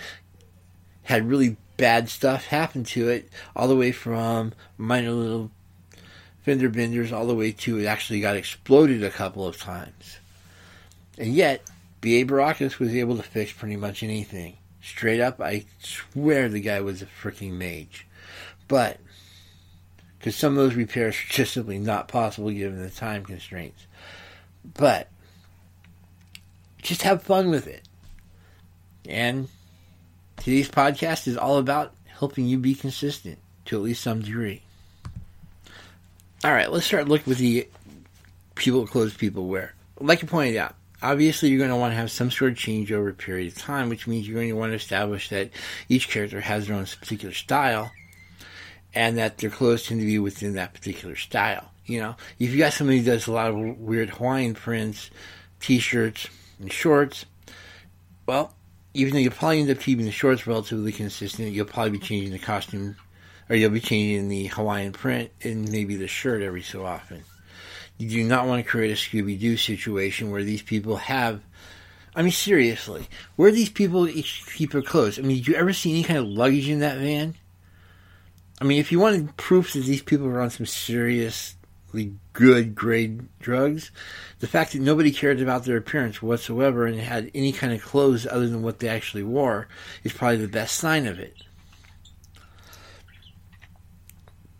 had 1.05 1.29
really 1.29 1.57
bad 1.77 2.09
stuff 2.09 2.47
happen 2.47 2.85
to 2.85 3.09
it, 3.09 3.29
all 3.55 3.69
the 3.69 3.77
way 3.77 3.93
from 3.93 4.53
minor 4.77 5.11
little 5.11 5.51
fender 6.43 6.69
benders 6.69 7.13
all 7.13 7.27
the 7.27 7.35
way 7.35 7.53
to 7.53 7.79
it 7.79 7.87
actually 7.87 8.21
got 8.21 8.37
exploded 8.37 9.03
a 9.03 9.11
couple 9.11 9.47
of 9.47 9.59
times. 9.59 10.19
And 11.19 11.33
yet, 11.35 11.63
B.A. 12.01 12.25
Baracus 12.25 12.79
was 12.79 12.95
able 12.95 13.17
to 13.17 13.23
fix 13.23 13.53
pretty 13.53 13.77
much 13.77 14.03
anything. 14.03 14.57
Straight 14.83 15.21
up, 15.21 15.41
I 15.41 15.65
swear 15.81 16.49
the 16.49 16.61
guy 16.61 16.81
was 16.81 17.03
a 17.03 17.07
freaking 17.07 17.53
mage. 17.53 18.07
But 18.67 18.99
because 20.23 20.37
some 20.37 20.53
of 20.53 20.59
those 20.59 20.77
repairs 20.77 21.17
are 21.17 21.33
just 21.33 21.53
simply 21.53 21.81
not 21.81 22.07
possible 22.07 22.49
given 22.49 22.81
the 22.81 22.91
time 22.91 23.25
constraints. 23.25 23.89
But 24.65 25.09
just 26.81 27.03
have 27.03 27.25
fun 27.25 27.51
with 27.51 27.67
it. 27.67 27.83
And 29.09 29.49
today's 30.37 30.69
podcast 30.69 31.27
is 31.27 31.37
all 31.37 31.59
about 31.59 31.93
helping 32.07 32.47
you 32.47 32.59
be 32.59 32.77
consistent 32.77 33.41
to 33.65 33.77
at 33.77 33.83
least 33.83 34.01
some 34.01 34.23
degree. 34.23 34.63
All 36.45 36.53
right, 36.53 36.71
let's 36.71 36.87
start 36.87 37.09
looking 37.09 37.29
with 37.29 37.39
the 37.39 37.67
people 38.55 38.87
clothes 38.87 39.15
people 39.15 39.49
wear. 39.49 39.75
Like 39.99 40.23
you 40.23 40.29
pointed 40.29 40.57
out, 40.57 40.77
obviously 41.03 41.49
you're 41.49 41.59
going 41.59 41.71
to 41.71 41.77
want 41.77 41.95
to 41.95 41.97
have 41.97 42.13
some 42.13 42.31
sort 42.31 42.53
of 42.53 42.59
change 42.59 42.93
over 42.93 43.09
a 43.09 43.13
period 43.13 43.49
of 43.49 43.59
time, 43.59 43.89
which 43.89 44.07
means 44.07 44.29
you're 44.29 44.37
going 44.37 44.51
to 44.51 44.55
want 44.55 44.71
to 44.71 44.77
establish 44.77 45.31
that 45.31 45.51
each 45.89 46.09
character 46.09 46.41
has 46.41 46.69
their 46.69 46.77
own 46.77 46.87
particular 46.87 47.35
style 47.35 47.91
and 48.95 49.19
that 49.19 49.39
their 49.39 49.51
clothes 49.51 49.87
tend 49.87 50.01
to 50.01 50.07
be 50.07 50.19
within 50.19 50.55
that 50.55 50.75
particular 50.75 51.17
style. 51.17 51.71
You 51.87 52.01
know, 52.01 52.17
if 52.39 52.51
you 52.51 52.59
got 52.59 52.73
somebody 52.73 52.99
who 52.99 53.05
does 53.05 53.27
a 53.27 53.33
lot 53.33 53.51
of 53.51 53.57
weird 53.57 54.11
Hawaiian 54.11 54.55
prints, 54.55 55.11
t-shirts, 55.61 56.29
and 56.61 56.73
shorts, 56.73 57.27
well, 58.27 58.55
even 58.95 59.15
though 59.15 59.21
you'll 59.21 59.33
probably 59.33 59.61
end 59.61 59.71
up 59.71 59.81
keeping 59.81 60.05
the 60.05 60.13
shorts 60.13 60.47
relatively 60.47 60.93
consistent, 60.93 61.53
you'll 61.53 61.67
probably 61.67 61.93
be 61.93 61.99
changing 61.99 62.33
the 62.33 62.39
costume, 62.39 62.97
or 63.49 63.57
you'll 63.57 63.71
be 63.71 63.81
changing 63.81 64.29
the 64.29 64.47
Hawaiian 64.47 64.93
print 64.93 65.31
and 65.43 65.71
maybe 65.71 65.97
the 65.97 66.09
shirt 66.09 66.43
every 66.43 66.63
so 66.63 66.85
often. 66.85 67.25
You 67.99 68.09
do 68.09 68.25
not 68.25 68.47
want 68.47 68.65
to 68.65 68.71
create 68.71 68.91
a 68.91 68.95
Scooby 68.95 69.39
Doo 69.39 69.57
situation 69.57 70.31
where 70.31 70.43
these 70.43 70.63
people 70.63 70.97
have. 70.97 71.41
I 72.15 72.23
mean, 72.23 72.33
seriously, 72.33 73.09
where 73.37 73.51
these 73.51 73.71
people 73.71 74.07
keep 74.07 74.73
their 74.73 74.83
clothes? 74.83 75.19
I 75.19 75.23
mean, 75.23 75.39
did 75.39 75.49
you 75.49 75.55
ever 75.55 75.73
see 75.73 75.91
any 75.91 76.05
kind 76.05 76.19
of 76.19 76.27
luggage 76.27 76.69
in 76.69 76.81
that 76.81 76.99
van? 76.99 77.35
I 78.61 78.65
mean, 78.65 78.79
if 78.79 78.93
you 78.93 79.01
wanted 79.01 79.37
proof 79.37 79.73
that 79.73 79.85
these 79.85 80.03
people 80.03 80.27
were 80.27 80.41
on 80.41 80.51
some 80.51 80.67
seriously 80.67 82.15
good 82.33 82.75
grade 82.75 83.29
drugs, 83.41 83.91
the 84.39 84.47
fact 84.47 84.73
that 84.73 84.83
nobody 84.83 85.11
cared 85.11 85.41
about 85.41 85.65
their 85.65 85.77
appearance 85.77 86.23
whatsoever 86.23 86.87
and 86.87 86.99
had 87.01 87.31
any 87.35 87.53
kind 87.53 87.73
of 87.73 87.83
clothes 87.83 88.27
other 88.27 88.49
than 88.49 88.63
what 88.63 88.79
they 88.79 88.89
actually 88.89 89.25
wore 89.25 89.69
is 90.05 90.13
probably 90.13 90.37
the 90.37 90.49
best 90.49 90.77
sign 90.77 91.07
of 91.07 91.19
it. 91.19 91.35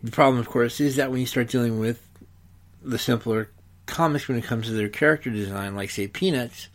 The 0.01 0.11
problem, 0.11 0.37
of 0.37 0.49
course, 0.49 0.81
is 0.81 0.97
that 0.97 1.11
when 1.11 1.21
you 1.21 1.25
start 1.25 1.47
dealing 1.47 1.79
with 1.79 2.09
the 2.81 2.99
simpler 2.99 3.49
comics 3.85 4.27
when 4.27 4.37
it 4.37 4.43
comes 4.43 4.67
to 4.67 4.73
their 4.73 4.89
character 4.89 5.29
design, 5.29 5.75
like, 5.75 5.89
say, 5.89 6.07
Peanuts, 6.07 6.69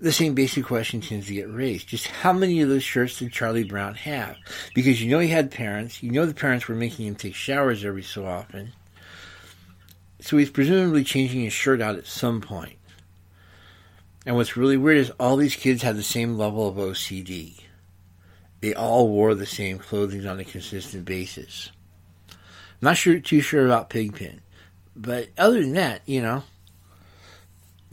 the 0.00 0.12
same 0.12 0.34
basic 0.34 0.64
question 0.64 1.00
tends 1.00 1.26
to 1.26 1.34
get 1.34 1.52
raised. 1.52 1.88
Just 1.88 2.06
how 2.06 2.32
many 2.32 2.60
of 2.60 2.68
those 2.68 2.82
shirts 2.82 3.18
did 3.18 3.32
Charlie 3.32 3.64
Brown 3.64 3.94
have? 3.94 4.36
Because 4.74 5.02
you 5.02 5.10
know 5.10 5.18
he 5.18 5.28
had 5.28 5.50
parents. 5.50 6.02
You 6.02 6.10
know 6.10 6.26
the 6.26 6.34
parents 6.34 6.68
were 6.68 6.74
making 6.74 7.06
him 7.06 7.14
take 7.14 7.34
showers 7.34 7.84
every 7.84 8.02
so 8.02 8.26
often. 8.26 8.72
So 10.20 10.36
he's 10.36 10.50
presumably 10.50 11.04
changing 11.04 11.42
his 11.42 11.52
shirt 11.52 11.80
out 11.80 11.96
at 11.96 12.06
some 12.06 12.40
point. 12.40 12.78
And 14.26 14.36
what's 14.36 14.56
really 14.56 14.76
weird 14.76 14.98
is 14.98 15.10
all 15.10 15.36
these 15.36 15.56
kids 15.56 15.82
had 15.82 15.96
the 15.96 16.02
same 16.02 16.38
level 16.38 16.66
of 16.66 16.76
OCD. 16.76 17.60
They 18.60 18.74
all 18.74 19.08
wore 19.08 19.34
the 19.34 19.44
same 19.44 19.78
clothing 19.78 20.26
on 20.26 20.40
a 20.40 20.44
consistent 20.44 21.04
basis. 21.04 21.70
I'm 22.30 22.36
not 22.80 22.96
sure, 22.96 23.20
too 23.20 23.42
sure 23.42 23.66
about 23.66 23.90
Pigpen. 23.90 24.40
But 24.96 25.28
other 25.36 25.60
than 25.60 25.74
that, 25.74 26.02
you 26.06 26.22
know, 26.22 26.44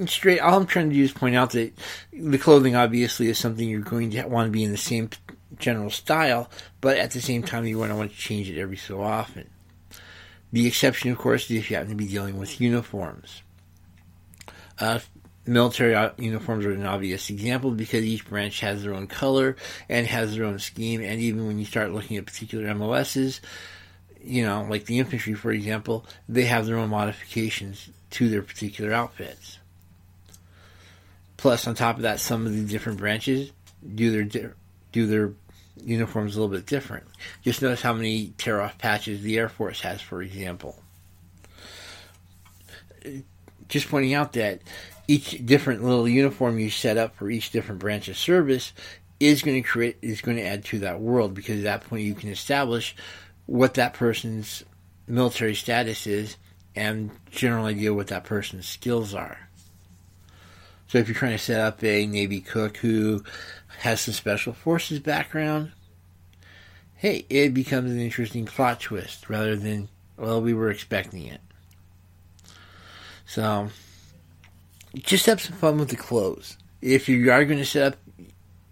straight. 0.08 0.40
All 0.40 0.58
I'm 0.58 0.66
trying 0.66 0.90
to 0.90 0.96
do 0.96 1.04
is 1.04 1.12
point 1.12 1.36
out 1.36 1.52
that 1.52 1.74
the 2.12 2.38
clothing 2.38 2.76
obviously 2.76 3.28
is 3.28 3.38
something 3.38 3.68
you're 3.68 3.82
going 3.82 4.12
to 4.12 4.24
want 4.28 4.48
to 4.48 4.52
be 4.52 4.64
in 4.64 4.72
the 4.72 4.78
same 4.78 5.10
general 5.58 5.90
style, 5.90 6.50
but 6.80 6.98
at 6.98 7.12
the 7.12 7.22
same 7.22 7.44
time 7.44 7.66
you 7.66 7.78
want 7.78 7.92
to 7.92 7.96
want 7.96 8.12
to 8.12 8.18
change 8.18 8.50
it 8.50 8.60
every 8.60 8.78
so 8.78 9.02
often. 9.02 9.50
The 10.52 10.68
exception, 10.68 11.12
of 11.12 11.18
course, 11.18 11.46
is 11.46 11.58
if 11.58 11.70
you 11.70 11.78
happen 11.78 11.92
to 11.92 11.96
be 11.96 12.08
dealing 12.08 12.38
with 12.38 12.60
uniforms. 12.60 13.42
Uh, 14.80 15.00
military 15.46 16.12
uniforms 16.18 16.66
are 16.66 16.72
an 16.72 16.86
obvious 16.86 17.30
example 17.30 17.72
because 17.72 18.04
each 18.04 18.28
branch 18.28 18.60
has 18.60 18.84
their 18.84 18.94
own 18.94 19.08
color 19.08 19.56
and 19.88 20.08
has 20.08 20.36
their 20.36 20.46
own 20.46 20.60
scheme, 20.60 21.02
and 21.02 21.22
even 21.22 21.48
when 21.48 21.60
you 21.60 21.66
start 21.66 21.94
looking 21.94 22.18
at 22.18 22.26
particular 22.26 22.74
MOSs, 22.74 23.40
you 24.24 24.46
know, 24.46 24.66
like 24.70 24.86
the 24.86 25.00
infantry, 25.00 25.34
for 25.34 25.52
example, 25.52 26.06
they 26.30 26.46
have 26.46 26.66
their 26.66 26.78
own 26.78 26.90
modifications 26.90 27.90
to 28.12 28.30
their 28.30 28.42
particular 28.42 28.94
outfits. 28.94 29.58
Plus, 31.38 31.66
on 31.68 31.76
top 31.76 31.96
of 31.96 32.04
that, 32.04 32.20
some 32.20 32.46
of 32.46 32.54
the 32.54 32.64
different 32.66 33.00
branches 33.00 33.52
do 33.96 34.12
their 34.12 34.54
do 34.92 35.08
their 35.08 35.34
uniforms 35.84 36.36
a 36.36 36.42
little 36.42 36.56
bit 36.56 36.68
different. 36.68 37.06
Just 37.44 37.62
notice 37.62 37.82
how 37.82 37.94
many 37.94 38.34
tear 38.38 38.62
off 38.62 38.78
patches 38.78 39.22
the 39.22 39.38
Air 39.38 39.50
Force 39.50 39.82
has, 39.82 40.02
for 40.02 40.22
example. 40.22 40.78
Just 43.68 43.90
pointing 43.90 44.14
out 44.14 44.34
that 44.34 44.62
each 45.08 45.44
different 45.46 45.84
little 45.84 46.08
uniform 46.08 46.60
you 46.60 46.70
set 46.70 46.98
up 46.98 47.16
for 47.16 47.30
each 47.30 47.52
different 47.52 47.80
branch 47.80 48.08
of 48.08 48.18
service 48.18 48.74
is 49.20 49.42
going 49.42 49.62
to 49.62 49.68
create 49.68 49.98
is 50.02 50.22
going 50.22 50.38
to 50.38 50.44
add 50.44 50.66
to 50.66 50.80
that 50.80 51.00
world 51.00 51.34
because 51.34 51.60
at 51.60 51.64
that 51.64 51.84
point 51.88 52.04
you 52.04 52.16
can 52.16 52.30
establish 52.30 52.96
what 53.52 53.74
that 53.74 53.94
person's 53.94 54.64
military 55.08 55.54
status 55.56 56.08
is 56.08 56.38
and 56.74 57.12
general 57.32 57.66
idea 57.66 57.94
what 57.94 58.08
that 58.08 58.24
person's 58.24 58.66
skills 58.66 59.14
are. 59.14 59.50
So 60.88 61.00
if 61.00 61.10
you're 61.10 61.16
trying 61.16 61.34
to 61.34 61.38
set 61.38 61.60
up 61.60 61.84
a 61.84 62.08
Navy 62.08 62.40
cook 62.40 62.78
who 62.78 63.26
has 63.80 64.00
some 64.00 64.14
special 64.14 64.54
forces 64.54 65.02
background, 65.02 65.74
hey, 66.96 67.26
it 67.30 67.54
becomes 67.54 67.92
an 67.92 68.00
interesting 68.00 68.46
plot 68.46 68.80
twist 68.80 69.30
rather 69.30 69.58
than, 69.58 69.90
well, 70.16 70.42
we 70.42 70.54
were 70.54 70.72
expecting 70.72 71.28
it. 71.28 71.42
So, 73.26 73.68
just 74.96 75.26
have 75.26 75.42
some 75.42 75.58
fun 75.58 75.78
with 75.78 75.90
the 75.90 75.98
clothes. 75.98 76.56
If 76.82 77.10
you 77.10 77.30
are 77.30 77.44
going 77.44 77.60
to 77.60 77.66
set 77.66 77.94
up 77.94 78.00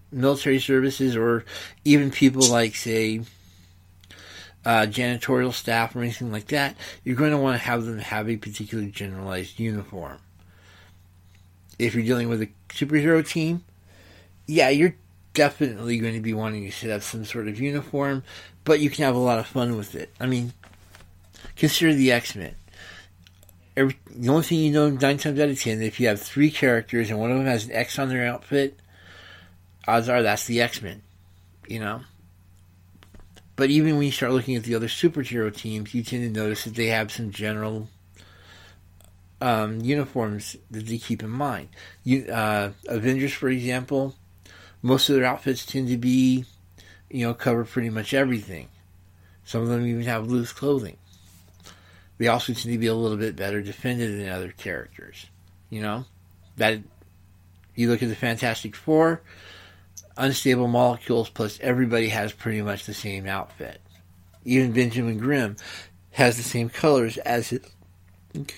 military 0.09 0.59
services 0.59 1.17
or 1.17 1.43
even 1.83 2.12
people 2.12 2.48
like, 2.50 2.75
say, 2.75 3.24
uh, 4.66 4.86
janitorial 4.88 5.54
staff 5.54 5.96
or 5.96 6.01
anything 6.01 6.32
like 6.32 6.48
that, 6.48 6.75
you're 7.04 7.16
going 7.16 7.32
to 7.32 7.38
want 7.38 7.60
to 7.60 7.66
have 7.66 7.86
them 7.86 8.00
have 8.00 8.30
a 8.30 8.38
particular 8.38 8.86
generalized 8.86 9.60
uniform 9.60 10.20
if 11.80 11.96
you're 11.96 12.04
dealing 12.04 12.28
with 12.28 12.42
a 12.42 12.50
superhero 12.68 13.25
team, 13.25 13.63
yeah, 14.46 14.70
you're 14.70 14.96
definitely 15.34 15.98
going 15.98 16.13
to 16.13 16.20
be 16.20 16.34
wanting 16.34 16.66
to 16.66 16.72
set 16.72 16.92
up 16.92 17.01
some 17.01 17.24
sort 17.24 17.48
of 17.48 17.60
uniform, 17.60 18.24
but 18.66 18.82
you 18.82 18.89
can 18.89 19.06
have 19.06 19.16
a 19.16 19.20
lot 19.20 19.39
of 19.39 19.48
fun 19.48 19.78
with 19.78 19.96
it. 19.96 20.13
I 20.20 20.28
mean, 20.28 20.54
consider 21.56 21.94
the 21.94 22.12
X 22.12 22.36
Men. 22.36 22.56
the 23.75 24.30
only 24.30 24.44
thing 24.44 24.60
you 24.60 24.72
know 24.72 24.89
nine 24.89 25.18
times 25.18 25.39
out 25.39 25.50
of 25.50 25.60
ten, 25.60 25.82
if 25.82 26.00
you 26.00 26.08
have 26.08 26.22
three 26.22 26.51
characters 26.51 27.10
and 27.10 27.18
one 27.18 27.32
of 27.32 27.38
them 27.38 27.48
has 27.48 27.66
an 27.66 27.72
X 27.72 27.98
on 27.98 28.10
their 28.10 28.28
outfit, 28.28 28.78
odds 29.88 30.10
are 30.10 30.22
that's 30.22 30.46
the 30.46 30.62
X 30.62 30.82
Men. 30.82 31.01
You 31.68 31.80
know. 31.80 32.01
But 33.60 33.72
even 33.72 33.98
when 33.98 34.06
you 34.06 34.13
start 34.13 34.32
looking 34.32 34.56
at 34.56 34.63
the 34.63 34.74
other 34.75 34.88
superhero 34.88 35.54
teams, 35.54 35.94
you 35.94 36.01
tend 36.01 36.24
to 36.24 36.42
notice 36.42 36.63
that 36.63 36.75
they 36.75 36.86
have 36.86 37.12
some 37.12 37.30
general 37.30 37.89
um, 39.42 39.82
uniforms 39.82 40.56
that 40.72 40.88
they 40.88 40.98
keep 40.98 41.22
in 41.22 41.30
mind. 41.30 41.68
You, 42.06 42.28
uh, 42.28 42.72
Avengers, 42.88 43.34
for 43.34 43.50
example, 43.50 44.16
most 44.82 45.10
of 45.10 45.18
their 45.18 45.25
outfits 45.25 45.66
tend 45.66 45.89
to 45.89 45.98
be, 45.98 46.46
you 47.10 47.28
know, 47.28 47.34
cover 47.34 47.66
pretty 47.66 47.89
much 47.89 48.13
everything. 48.13 48.70
Some 49.44 49.63
of 49.63 49.68
them 49.68 49.86
even 49.86 50.04
have 50.04 50.32
loose 50.32 50.54
clothing. 50.54 50.96
They 52.18 52.30
also 52.30 52.54
tend 52.54 52.72
to 52.72 52.78
be 52.78 52.88
a 52.88 52.96
little 52.96 53.18
bit 53.18 53.36
better 53.36 53.62
defended 53.62 54.22
than 54.22 54.30
other 54.30 54.54
characters. 54.54 55.25
You 55.70 55.82
know, 55.82 56.06
that 56.56 56.80
you 57.75 57.89
look 57.89 58.01
at 58.01 58.08
the 58.08 58.16
Fantastic 58.16 58.74
Four, 58.74 59.22
unstable 60.19 60.67
molecules 60.67 61.29
plus 61.29 61.59
everybody 61.61 62.09
has 62.09 62.31
pretty 62.33 62.61
much 62.61 62.85
the 62.85 62.93
same 62.93 63.25
outfit. 63.25 63.81
Even 64.45 64.71
Benjamin 64.71 65.17
Grimm 65.17 65.55
has 66.11 66.38
the 66.38 66.43
same 66.43 66.69
colors 66.69 67.17
as 67.19 67.49
his 67.49 67.61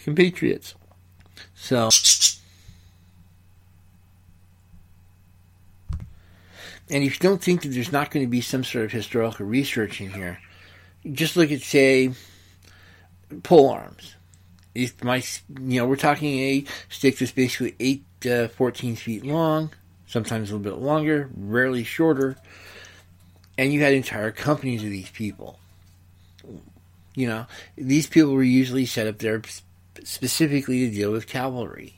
compatriots. 0.03 0.75
So, 1.53 1.89
and 6.89 7.03
if 7.03 7.13
you 7.13 7.19
don't 7.19 7.41
think 7.41 7.61
that 7.61 7.69
there's 7.69 7.91
not 7.91 8.11
going 8.11 8.25
to 8.25 8.29
be 8.29 8.41
some 8.41 8.63
sort 8.63 8.85
of 8.85 8.91
historical 8.91 9.45
research 9.45 10.01
in 10.01 10.11
here, 10.11 10.39
just 11.11 11.35
look 11.35 11.51
at, 11.51 11.61
say, 11.61 12.11
pole 13.43 13.69
arms. 13.69 14.15
It 14.73 15.03
might, 15.03 15.41
you 15.49 15.79
know, 15.79 15.87
we're 15.87 15.95
talking 15.95 16.39
a 16.39 16.65
stick 16.89 17.17
that's 17.17 17.31
basically 17.31 17.75
8 17.79 18.03
to 18.21 18.47
14 18.49 18.95
feet 18.95 19.25
long, 19.25 19.71
sometimes 20.11 20.51
a 20.51 20.57
little 20.57 20.71
bit 20.71 20.83
longer, 20.83 21.29
rarely 21.33 21.85
shorter, 21.85 22.35
and 23.57 23.71
you 23.71 23.81
had 23.81 23.93
entire 23.93 24.31
companies 24.31 24.83
of 24.83 24.89
these 24.89 25.09
people. 25.09 25.57
You 27.15 27.27
know, 27.27 27.45
these 27.77 28.07
people 28.07 28.33
were 28.33 28.43
usually 28.43 28.85
set 28.85 29.07
up 29.07 29.19
there 29.19 29.41
specifically 30.03 30.85
to 30.85 30.93
deal 30.93 31.11
with 31.11 31.27
cavalry. 31.27 31.95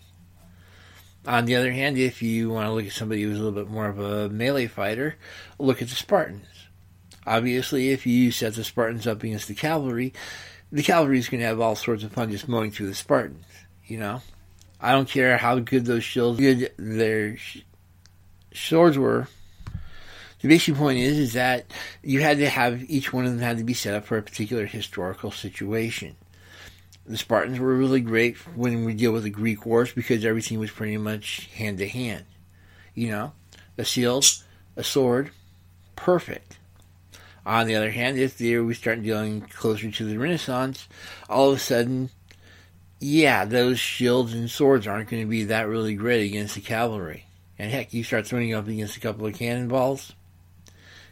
On 1.25 1.45
the 1.45 1.55
other 1.55 1.71
hand, 1.71 1.97
if 1.97 2.21
you 2.21 2.51
want 2.51 2.67
to 2.67 2.73
look 2.73 2.85
at 2.85 2.91
somebody 2.91 3.23
who's 3.23 3.39
a 3.39 3.43
little 3.43 3.63
bit 3.63 3.71
more 3.71 3.87
of 3.87 3.97
a 3.97 4.29
melee 4.29 4.67
fighter, 4.67 5.15
look 5.57 5.81
at 5.81 5.89
the 5.89 5.95
Spartans. 5.95 6.45
Obviously, 7.25 7.89
if 7.89 8.05
you 8.05 8.31
set 8.31 8.53
the 8.53 8.63
Spartans 8.63 9.07
up 9.07 9.23
against 9.23 9.47
the 9.47 9.55
cavalry, 9.55 10.13
the 10.71 10.83
cavalry 10.83 11.17
is 11.17 11.29
going 11.29 11.41
to 11.41 11.47
have 11.47 11.61
all 11.61 11.75
sorts 11.75 12.03
of 12.03 12.11
fun 12.11 12.29
just 12.29 12.47
mowing 12.47 12.69
through 12.69 12.87
the 12.87 12.95
Spartans. 12.95 13.45
You 13.85 13.97
know, 13.97 14.21
I 14.79 14.91
don't 14.91 15.09
care 15.09 15.37
how 15.37 15.57
good 15.59 15.85
those 15.85 16.03
shields, 16.03 16.39
good 16.39 16.71
their 16.77 17.37
swords 18.53 18.97
were. 18.97 19.27
The 20.41 20.49
basic 20.49 20.75
point 20.75 20.99
is, 20.99 21.17
is 21.17 21.33
that 21.33 21.71
you 22.03 22.21
had 22.21 22.37
to 22.39 22.49
have 22.49 22.89
each 22.89 23.13
one 23.13 23.25
of 23.25 23.31
them 23.31 23.39
had 23.39 23.57
to 23.59 23.63
be 23.63 23.73
set 23.73 23.93
up 23.93 24.05
for 24.05 24.17
a 24.17 24.21
particular 24.21 24.65
historical 24.65 25.31
situation. 25.31 26.15
The 27.05 27.17
Spartans 27.17 27.59
were 27.59 27.75
really 27.75 28.01
great 28.01 28.37
when 28.55 28.85
we 28.85 28.93
deal 28.93 29.11
with 29.11 29.23
the 29.23 29.29
Greek 29.29 29.65
wars 29.65 29.93
because 29.93 30.25
everything 30.25 30.59
was 30.59 30.71
pretty 30.71 30.97
much 30.97 31.49
hand 31.55 31.77
to 31.77 31.87
hand. 31.87 32.25
You 32.93 33.09
know, 33.09 33.33
a 33.77 33.83
shield, 33.83 34.25
a 34.75 34.83
sword, 34.83 35.31
perfect. 35.95 36.57
On 37.45 37.67
the 37.67 37.75
other 37.75 37.91
hand, 37.91 38.17
if 38.17 38.37
the 38.37 38.59
we 38.59 38.73
start 38.73 39.03
dealing 39.03 39.41
closer 39.41 39.91
to 39.91 40.05
the 40.05 40.17
Renaissance, 40.17 40.87
all 41.29 41.49
of 41.49 41.57
a 41.57 41.59
sudden, 41.59 42.09
yeah, 42.99 43.43
those 43.43 43.79
shields 43.79 44.33
and 44.33 44.49
swords 44.49 44.87
aren't 44.87 45.09
going 45.09 45.23
to 45.23 45.29
be 45.29 45.45
that 45.45 45.67
really 45.67 45.95
great 45.95 46.25
against 46.25 46.55
the 46.55 46.61
cavalry. 46.61 47.25
And 47.63 47.71
heck, 47.71 47.93
you 47.93 48.03
start 48.03 48.27
throwing 48.27 48.53
up 48.53 48.67
against 48.67 48.97
a 48.97 48.99
couple 48.99 49.25
of 49.25 49.35
cannonballs, 49.35 50.11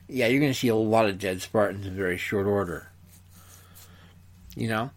yeah, 0.10 0.28
you're 0.28 0.42
going 0.42 0.52
to 0.52 0.60
see 0.60 0.68
a 0.68 0.76
lot 0.76 1.08
of 1.08 1.18
dead 1.18 1.42
Spartans 1.42 1.88
in 1.88 1.96
very 1.96 2.18
short 2.18 2.46
order. 2.46 2.90
You 4.58 4.68
know, 4.68 4.92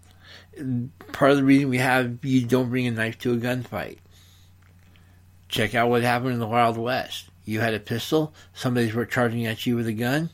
part 1.12 1.30
of 1.30 1.37
the 1.37 1.44
reason 1.44 1.68
we 1.68 1.78
have 1.78 2.25
you 2.25 2.44
don't 2.44 2.70
bring 2.70 2.88
a 2.88 2.90
knife 2.90 3.20
to 3.20 3.34
a 3.34 3.37
gunfight. 3.37 3.99
Check 5.49 5.76
out 5.76 5.90
what 5.90 6.02
happened 6.02 6.32
in 6.32 6.40
the 6.40 6.46
Wild 6.49 6.76
West. 6.76 7.26
You 7.44 7.61
had 7.61 7.75
a 7.75 7.78
pistol, 7.78 8.34
somebody's 8.52 8.96
charging 9.08 9.46
at 9.46 9.64
you 9.64 9.76
with 9.76 9.87
a 9.87 9.92
gun. 9.92 10.30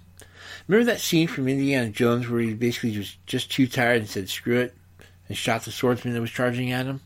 Remember 0.68 0.90
that 0.90 1.00
scene 1.00 1.28
from 1.28 1.48
Indiana 1.48 1.90
Jones 1.90 2.30
where 2.30 2.40
he 2.40 2.54
basically 2.54 2.96
was 2.96 3.14
just 3.26 3.52
too 3.52 3.66
tired 3.66 3.98
and 3.98 4.08
said 4.08 4.30
screw 4.30 4.60
it 4.60 4.74
and 5.28 5.36
shot 5.36 5.66
the 5.66 5.70
swordsman 5.70 6.14
that 6.14 6.20
was 6.22 6.30
charging 6.30 6.72
at 6.72 6.86
him? 6.86 7.02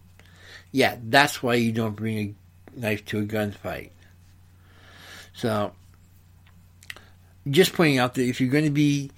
Yeah, 0.70 0.98
that's 1.02 1.42
why 1.42 1.54
you 1.56 1.72
don't 1.72 1.96
bring 1.96 2.36
a 2.76 2.80
knife 2.80 3.04
to 3.06 3.18
a 3.18 3.24
gunfight. 3.24 3.90
So, 5.34 5.72
just 7.50 7.74
pointing 7.74 7.98
out 7.98 8.14
that 8.14 8.22
if 8.22 8.40
you're 8.40 8.50
going 8.50 8.64
to 8.64 8.70
be, 8.70 9.10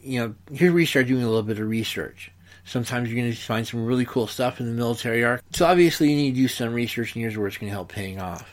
you 0.00 0.20
know, 0.20 0.34
here's 0.52 0.72
where 0.72 0.80
you 0.80 0.86
start 0.86 1.06
doing 1.06 1.22
a 1.22 1.28
little 1.28 1.42
bit 1.42 1.58
of 1.58 1.68
research. 1.68 2.30
Sometimes 2.64 3.08
you're 3.08 3.20
going 3.20 3.32
to 3.32 3.38
find 3.38 3.66
some 3.66 3.84
really 3.84 4.04
cool 4.04 4.26
stuff 4.26 4.60
in 4.60 4.66
the 4.66 4.72
military 4.72 5.24
arc. 5.24 5.42
So 5.52 5.66
obviously 5.66 6.10
you 6.10 6.16
need 6.16 6.34
to 6.34 6.40
do 6.42 6.48
some 6.48 6.74
research, 6.74 7.14
and 7.14 7.22
here's 7.22 7.36
where 7.36 7.46
it's 7.46 7.56
going 7.56 7.70
to 7.70 7.74
help 7.74 7.88
paying 7.88 8.20
off. 8.20 8.48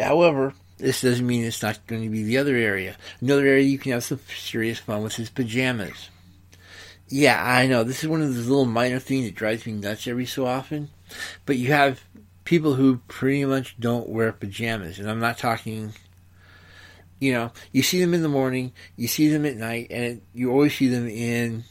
However, 0.00 0.54
this 0.78 1.02
doesn't 1.02 1.26
mean 1.26 1.44
it's 1.44 1.62
not 1.62 1.86
going 1.86 2.02
to 2.02 2.08
be 2.08 2.22
the 2.22 2.38
other 2.38 2.56
area. 2.56 2.96
Another 3.20 3.46
area 3.46 3.64
you 3.64 3.78
can 3.78 3.92
have 3.92 4.04
some 4.04 4.20
serious 4.34 4.78
fun 4.78 5.02
with 5.02 5.18
is 5.18 5.30
pajamas. 5.30 6.08
Yeah, 7.08 7.42
I 7.44 7.66
know 7.66 7.84
this 7.84 8.02
is 8.02 8.08
one 8.08 8.22
of 8.22 8.34
those 8.34 8.48
little 8.48 8.64
minor 8.64 8.98
things 8.98 9.26
that 9.26 9.34
drives 9.34 9.66
me 9.66 9.72
nuts 9.72 10.06
every 10.06 10.24
so 10.24 10.46
often, 10.46 10.88
but 11.44 11.58
you 11.58 11.68
have 11.68 12.02
people 12.44 12.74
who 12.74 12.98
pretty 13.08 13.44
much 13.44 13.78
don't 13.78 14.08
wear 14.08 14.32
pajamas, 14.32 14.98
and 14.98 15.10
I'm 15.10 15.20
not 15.20 15.38
talking. 15.38 15.92
You 17.20 17.32
know, 17.32 17.52
you 17.70 17.82
see 17.82 18.00
them 18.00 18.14
in 18.14 18.22
the 18.22 18.28
morning, 18.28 18.72
you 18.96 19.06
see 19.06 19.28
them 19.28 19.46
at 19.46 19.56
night, 19.56 19.88
and 19.90 20.22
you 20.34 20.50
always 20.50 20.74
see 20.74 20.88
them 20.88 21.06
in 21.06 21.62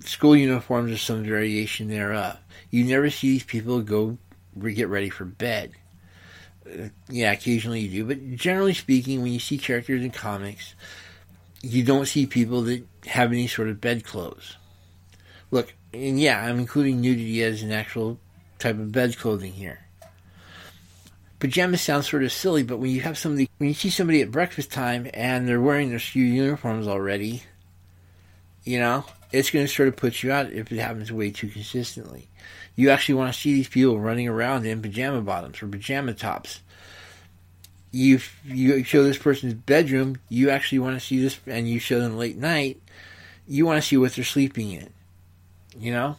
school 0.00 0.36
uniforms 0.36 0.92
or 0.92 0.98
some 0.98 1.24
variation 1.24 1.88
thereof. 1.88 2.38
You 2.70 2.84
never 2.84 3.08
see 3.08 3.30
these 3.30 3.44
people 3.44 3.80
go 3.80 4.18
get 4.62 4.88
ready 4.88 5.08
for 5.08 5.24
bed. 5.24 5.72
Uh, 6.66 6.88
yeah, 7.08 7.32
occasionally 7.32 7.80
you 7.80 8.04
do, 8.04 8.14
but 8.14 8.36
generally 8.36 8.74
speaking, 8.74 9.22
when 9.22 9.32
you 9.32 9.38
see 9.38 9.56
characters 9.56 10.02
in 10.02 10.10
comics, 10.10 10.74
you 11.62 11.82
don't 11.82 12.06
see 12.06 12.26
people 12.26 12.62
that 12.62 12.84
have 13.06 13.32
any 13.32 13.46
sort 13.46 13.68
of 13.68 13.80
bed 13.80 14.04
clothes. 14.04 14.56
Look, 15.50 15.74
and 15.92 16.20
yeah, 16.20 16.44
I'm 16.44 16.58
including 16.58 17.00
nudity 17.00 17.42
as 17.42 17.62
an 17.62 17.72
actual 17.72 18.18
type 18.58 18.78
of 18.78 18.92
bed 18.92 19.16
clothing 19.18 19.52
here. 19.52 19.80
Pajamas 21.38 21.82
sounds 21.82 22.08
sort 22.08 22.24
of 22.24 22.32
silly, 22.32 22.62
but 22.62 22.78
when 22.78 22.90
you 22.90 23.02
have 23.02 23.18
somebody, 23.18 23.50
when 23.58 23.68
you 23.68 23.74
see 23.74 23.90
somebody 23.90 24.22
at 24.22 24.30
breakfast 24.30 24.72
time 24.72 25.08
and 25.12 25.46
they're 25.46 25.60
wearing 25.60 25.90
their 25.90 25.98
school 25.98 26.22
uniforms 26.22 26.88
already, 26.88 27.42
you 28.64 28.78
know, 28.80 29.04
it's 29.32 29.50
going 29.50 29.66
to 29.66 29.72
sort 29.72 29.88
of 29.88 29.96
put 29.96 30.22
you 30.22 30.32
out 30.32 30.50
if 30.50 30.72
it 30.72 30.78
happens 30.78 31.12
way 31.12 31.30
too 31.30 31.48
consistently. 31.48 32.28
You 32.74 32.90
actually 32.90 33.16
want 33.16 33.32
to 33.32 33.38
see 33.38 33.52
these 33.52 33.68
people 33.68 34.00
running 34.00 34.28
around 34.28 34.66
in 34.66 34.82
pajama 34.82 35.20
bottoms 35.20 35.62
or 35.62 35.68
pajama 35.68 36.14
tops. 36.14 36.60
You 37.92 38.20
you 38.44 38.82
show 38.84 39.04
this 39.04 39.18
person's 39.18 39.54
bedroom, 39.54 40.18
you 40.28 40.50
actually 40.50 40.80
want 40.80 40.98
to 40.98 41.04
see 41.04 41.20
this, 41.20 41.38
and 41.46 41.68
you 41.68 41.78
show 41.78 42.00
them 42.00 42.18
late 42.18 42.36
night. 42.36 42.80
You 43.46 43.64
want 43.64 43.80
to 43.80 43.86
see 43.86 43.96
what 43.96 44.12
they're 44.14 44.24
sleeping 44.24 44.72
in. 44.72 44.90
You 45.78 45.92
know, 45.92 46.16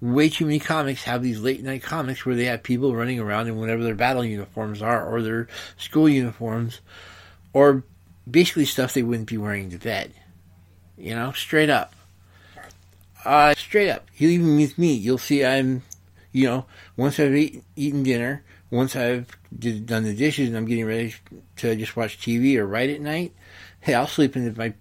way 0.00 0.28
too 0.28 0.46
many 0.46 0.58
comics 0.58 1.02
have 1.04 1.22
these 1.22 1.40
late 1.40 1.62
night 1.62 1.82
comics 1.82 2.24
where 2.24 2.34
they 2.34 2.46
have 2.46 2.62
people 2.62 2.94
running 2.94 3.20
around 3.20 3.48
in 3.48 3.56
whatever 3.56 3.84
their 3.84 3.94
battle 3.94 4.24
uniforms 4.24 4.80
are 4.80 5.06
or 5.06 5.22
their 5.22 5.48
school 5.76 6.08
uniforms, 6.08 6.80
or 7.52 7.84
basically 8.30 8.64
stuff 8.64 8.94
they 8.94 9.02
wouldn't 9.02 9.28
be 9.28 9.38
wearing 9.38 9.70
to 9.70 9.78
bed. 9.78 10.12
You 10.96 11.14
know, 11.14 11.32
straight 11.32 11.70
up. 11.70 11.94
Uh, 13.24 13.54
straight 13.54 13.90
up. 13.90 14.06
Even 14.18 14.56
with 14.56 14.78
me, 14.78 14.94
you'll 14.94 15.18
see 15.18 15.44
I'm, 15.44 15.82
you 16.32 16.46
know, 16.46 16.66
once 16.96 17.20
I've 17.20 17.34
eat, 17.34 17.62
eaten 17.76 18.02
dinner, 18.02 18.42
once 18.70 18.96
I've 18.96 19.28
did, 19.56 19.86
done 19.86 20.04
the 20.04 20.14
dishes 20.14 20.48
and 20.48 20.56
I'm 20.56 20.66
getting 20.66 20.86
ready 20.86 21.14
to 21.56 21.76
just 21.76 21.96
watch 21.96 22.18
TV 22.18 22.56
or 22.56 22.66
write 22.66 22.90
at 22.90 23.00
night, 23.00 23.34
hey, 23.80 23.94
I'll 23.94 24.06
sleep 24.06 24.36
in 24.36 24.54
my 24.56 24.72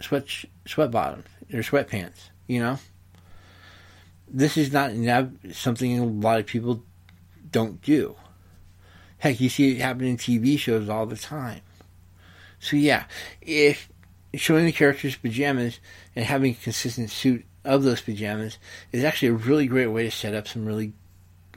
sweat 0.00 0.24
sweat 0.66 0.90
bottoms 0.90 1.26
or 1.52 1.60
sweatpants. 1.60 2.30
You 2.46 2.60
know, 2.60 2.78
this 4.28 4.56
is 4.56 4.72
not 4.72 4.92
something 5.52 5.98
a 5.98 6.04
lot 6.04 6.40
of 6.40 6.46
people 6.46 6.82
don't 7.50 7.80
do. 7.82 8.16
Heck, 9.18 9.40
you 9.40 9.48
see 9.48 9.72
it 9.72 9.80
happen 9.80 10.04
in 10.04 10.16
TV 10.16 10.58
shows 10.58 10.88
all 10.88 11.06
the 11.06 11.16
time. 11.16 11.60
So 12.58 12.76
yeah, 12.76 13.04
if 13.40 13.88
showing 14.34 14.66
the 14.66 14.72
characters 14.72 15.16
pajamas 15.16 15.80
and 16.14 16.24
having 16.24 16.52
a 16.52 16.56
consistent 16.56 17.10
suit 17.10 17.44
of 17.64 17.82
those 17.82 18.00
pajamas 18.00 18.58
is 18.92 19.04
actually 19.04 19.28
a 19.28 19.32
really 19.32 19.66
great 19.66 19.86
way 19.88 20.04
to 20.04 20.10
set 20.10 20.34
up 20.34 20.46
some 20.46 20.66
really 20.66 20.92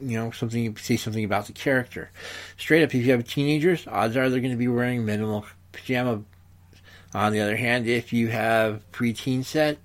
you 0.02 0.18
know 0.18 0.32
something 0.32 0.76
say 0.78 0.96
something 0.96 1.26
about 1.26 1.46
the 1.46 1.54
character 1.54 2.10
straight 2.58 2.84
up 2.84 2.96
if 2.96 3.06
you 3.06 3.12
have 3.12 3.28
teenagers 3.28 3.86
odds 3.88 4.16
are 4.16 4.30
they're 4.30 4.40
going 4.40 4.52
to 4.52 4.58
be 4.58 4.68
wearing 4.68 5.06
minimal 5.06 5.46
pajama 5.72 6.22
on 7.14 7.34
the 7.34 7.40
other 7.40 7.58
hand 7.58 7.86
if 7.86 8.14
you 8.14 8.30
have 8.30 8.82
preteen 8.92 9.44
set 9.44 9.78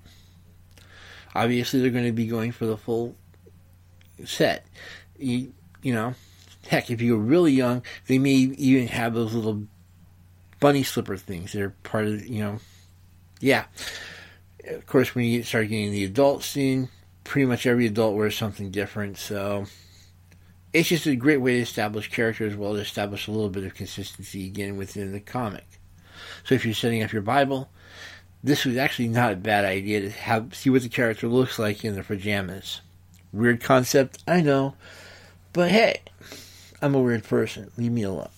obviously 1.35 1.81
they're 1.81 1.89
going 1.89 2.05
to 2.05 2.11
be 2.11 2.27
going 2.27 2.51
for 2.51 2.65
the 2.65 2.77
full 2.77 3.15
set 4.23 4.65
you, 5.19 5.53
you 5.81 5.93
know 5.93 6.15
heck 6.67 6.89
if 6.89 7.01
you're 7.01 7.17
really 7.17 7.51
young 7.51 7.83
they 8.07 8.17
may 8.17 8.31
even 8.31 8.87
have 8.87 9.13
those 9.13 9.33
little 9.33 9.63
bunny 10.59 10.83
slipper 10.83 11.17
things 11.17 11.53
they're 11.53 11.75
part 11.83 12.05
of 12.05 12.25
you 12.25 12.39
know 12.39 12.57
yeah 13.39 13.65
of 14.67 14.85
course, 14.85 15.13
when 15.13 15.25
you 15.25 15.43
start 15.43 15.69
getting 15.69 15.91
the 15.91 16.03
adult 16.03 16.43
scene, 16.43 16.89
pretty 17.23 17.45
much 17.45 17.65
every 17.65 17.85
adult 17.85 18.15
wears 18.15 18.37
something 18.37 18.71
different. 18.71 19.17
So 19.17 19.65
it's 20.73 20.89
just 20.89 21.05
a 21.05 21.15
great 21.15 21.37
way 21.37 21.55
to 21.55 21.61
establish 21.61 22.09
character 22.09 22.45
as 22.45 22.55
well 22.55 22.75
as 22.75 22.81
establish 22.81 23.27
a 23.27 23.31
little 23.31 23.49
bit 23.49 23.63
of 23.63 23.75
consistency 23.75 24.47
again 24.47 24.77
within 24.77 25.11
the 25.11 25.19
comic. 25.19 25.65
So 26.43 26.55
if 26.55 26.65
you're 26.65 26.73
setting 26.73 27.03
up 27.03 27.11
your 27.11 27.21
Bible, 27.21 27.69
this 28.45 28.63
was 28.63 28.77
actually 28.77 29.07
not 29.07 29.33
a 29.33 29.35
bad 29.35 29.65
idea 29.65 30.01
to 30.01 30.09
have 30.11 30.53
see 30.53 30.69
what 30.69 30.83
the 30.83 30.89
character 30.89 31.27
looks 31.27 31.57
like 31.57 31.83
in 31.83 31.95
their 31.95 32.03
pajamas. 32.03 32.81
Weird 33.33 33.59
concept, 33.59 34.23
I 34.27 34.41
know, 34.41 34.75
but 35.51 35.71
hey, 35.71 36.01
I'm 36.79 36.93
a 36.93 37.01
weird 37.01 37.23
person. 37.23 37.71
Leave 37.75 37.91
me 37.91 38.03
alone. 38.03 38.29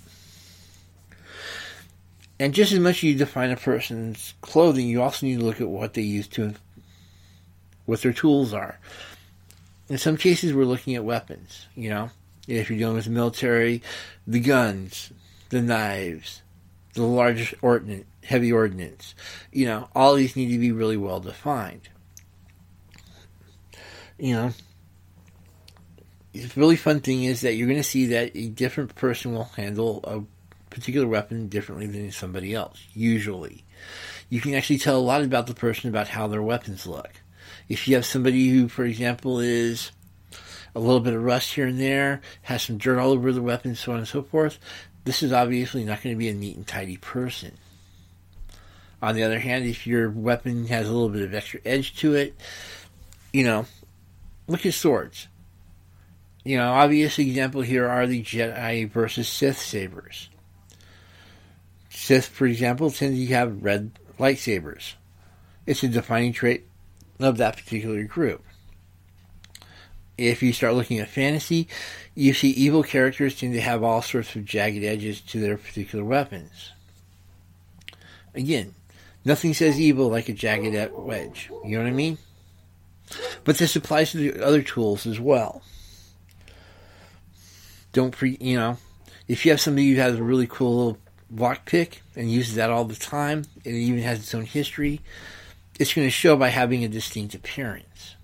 And 2.39 2.53
just 2.53 2.71
as 2.71 2.79
much 2.79 2.97
as 2.97 3.03
you 3.03 3.15
define 3.15 3.51
a 3.51 3.57
person's 3.57 4.33
clothing, 4.41 4.87
you 4.87 5.01
also 5.01 5.25
need 5.25 5.39
to 5.39 5.45
look 5.45 5.59
at 5.59 5.67
what 5.67 5.93
they 5.93 6.03
use 6.03 6.27
to, 6.29 6.53
what 7.85 8.01
their 8.01 8.13
tools 8.13 8.53
are. 8.53 8.79
In 9.89 9.97
some 9.97 10.15
cases, 10.15 10.53
we're 10.53 10.63
looking 10.63 10.95
at 10.95 11.03
weapons. 11.03 11.65
You 11.75 11.89
know, 11.89 12.09
if 12.47 12.69
you're 12.69 12.79
dealing 12.79 12.95
with 12.95 13.05
the 13.05 13.11
military, 13.11 13.81
the 14.25 14.39
guns, 14.39 15.11
the 15.49 15.61
knives, 15.61 16.43
the 16.97 17.07
largest 17.07 17.53
ordnance, 17.61 18.05
heavy 18.23 18.51
ordnance. 18.51 19.15
You 19.51 19.65
know, 19.67 19.89
all 19.95 20.15
these 20.15 20.35
need 20.35 20.51
to 20.51 20.59
be 20.59 20.71
really 20.71 20.97
well 20.97 21.19
defined. 21.19 21.89
You 24.17 24.33
know, 24.33 24.51
the 26.33 26.51
really 26.55 26.75
fun 26.75 26.99
thing 26.99 27.23
is 27.23 27.41
that 27.41 27.53
you're 27.53 27.67
going 27.67 27.79
to 27.79 27.83
see 27.83 28.07
that 28.07 28.31
a 28.35 28.47
different 28.49 28.95
person 28.95 29.33
will 29.33 29.45
handle 29.45 30.01
a 30.03 30.21
particular 30.69 31.07
weapon 31.07 31.47
differently 31.47 31.87
than 31.87 32.11
somebody 32.11 32.53
else, 32.53 32.85
usually. 32.93 33.63
You 34.29 34.41
can 34.41 34.53
actually 34.53 34.79
tell 34.79 34.97
a 34.97 34.99
lot 34.99 35.21
about 35.21 35.47
the 35.47 35.53
person 35.53 35.89
about 35.89 36.09
how 36.09 36.27
their 36.27 36.41
weapons 36.41 36.85
look. 36.85 37.11
If 37.69 37.87
you 37.87 37.95
have 37.95 38.05
somebody 38.05 38.49
who, 38.49 38.67
for 38.67 38.85
example, 38.85 39.39
is 39.39 39.91
a 40.75 40.79
little 40.79 40.99
bit 40.99 41.13
of 41.13 41.23
rust 41.23 41.53
here 41.53 41.65
and 41.65 41.79
there, 41.79 42.21
has 42.43 42.61
some 42.61 42.77
dirt 42.77 42.99
all 42.99 43.11
over 43.11 43.31
the 43.31 43.41
weapon, 43.41 43.75
so 43.75 43.93
on 43.93 43.99
and 43.99 44.07
so 44.07 44.21
forth, 44.21 44.59
this 45.07 45.23
is 45.23 45.31
obviously 45.31 45.85
not 45.85 46.03
going 46.03 46.13
to 46.13 46.19
be 46.19 46.27
a 46.27 46.33
neat 46.33 46.57
and 46.57 46.67
tidy 46.67 46.97
person. 46.97 47.53
On 49.01 49.15
the 49.15 49.23
other 49.23 49.39
hand, 49.39 49.63
if 49.63 49.87
your 49.87 50.09
weapon 50.09 50.67
has 50.67 50.85
a 50.85 50.91
little 50.91 51.07
bit 51.07 51.21
of 51.21 51.33
extra 51.33 51.61
edge 51.63 51.95
to 51.99 52.15
it, 52.15 52.35
you 53.31 53.45
know, 53.45 53.65
look 54.47 54.65
at 54.65 54.73
swords. 54.73 55.29
You 56.43 56.57
know, 56.57 56.73
obvious 56.73 57.19
example 57.19 57.61
here 57.61 57.87
are 57.87 58.05
the 58.05 58.21
Jedi 58.21 58.89
versus 58.89 59.29
Sith 59.29 59.59
sabers. 59.59 60.29
Sith, 61.89 62.27
for 62.27 62.45
example, 62.45 62.91
tend 62.91 63.15
to 63.15 63.25
have 63.27 63.63
red 63.63 63.91
lightsabers. 64.19 64.95
It's 65.65 65.83
a 65.83 65.87
defining 65.87 66.33
trait 66.33 66.65
of 67.17 67.37
that 67.37 67.55
particular 67.55 68.03
group. 68.03 68.43
If 70.17 70.41
you 70.41 70.51
start 70.51 70.73
looking 70.73 70.99
at 70.99 71.09
fantasy, 71.09 71.67
you 72.15 72.33
see 72.33 72.49
evil 72.49 72.81
characters 72.81 73.39
tend 73.39 73.53
to 73.53 73.61
have 73.61 73.83
all 73.83 74.01
sorts 74.01 74.35
of 74.35 74.45
jagged 74.45 74.83
edges 74.83 75.21
to 75.21 75.39
their 75.39 75.57
particular 75.57 76.03
weapons. 76.03 76.71
Again, 78.33 78.73
nothing 79.23 79.53
says 79.53 79.79
evil 79.79 80.09
like 80.09 80.27
a 80.27 80.33
jagged 80.33 80.91
wedge. 80.93 81.49
You 81.63 81.77
know 81.77 81.83
what 81.83 81.89
I 81.89 81.93
mean? 81.93 82.17
But 83.43 83.57
this 83.57 83.75
applies 83.75 84.11
to 84.11 84.17
the 84.17 84.43
other 84.43 84.61
tools 84.61 85.05
as 85.05 85.19
well. 85.19 85.61
Don't 87.93 88.11
pre, 88.11 88.37
you 88.41 88.57
know, 88.57 88.77
if 89.27 89.45
you 89.45 89.51
have 89.51 89.61
somebody 89.61 89.91
who 89.91 90.01
has 90.01 90.15
a 90.15 90.23
really 90.23 90.47
cool 90.47 90.75
little 90.75 90.97
lockpick 91.33 91.99
and 92.15 92.31
uses 92.31 92.55
that 92.55 92.69
all 92.69 92.85
the 92.85 92.95
time, 92.95 93.45
and 93.65 93.75
it 93.75 93.79
even 93.79 94.01
has 94.01 94.19
its 94.19 94.35
own 94.35 94.45
history, 94.45 95.01
it's 95.79 95.93
going 95.93 96.07
to 96.07 96.11
show 96.11 96.35
by 96.35 96.49
having 96.49 96.83
a 96.83 96.87
distinct 96.87 97.35
appearance. 97.35 98.15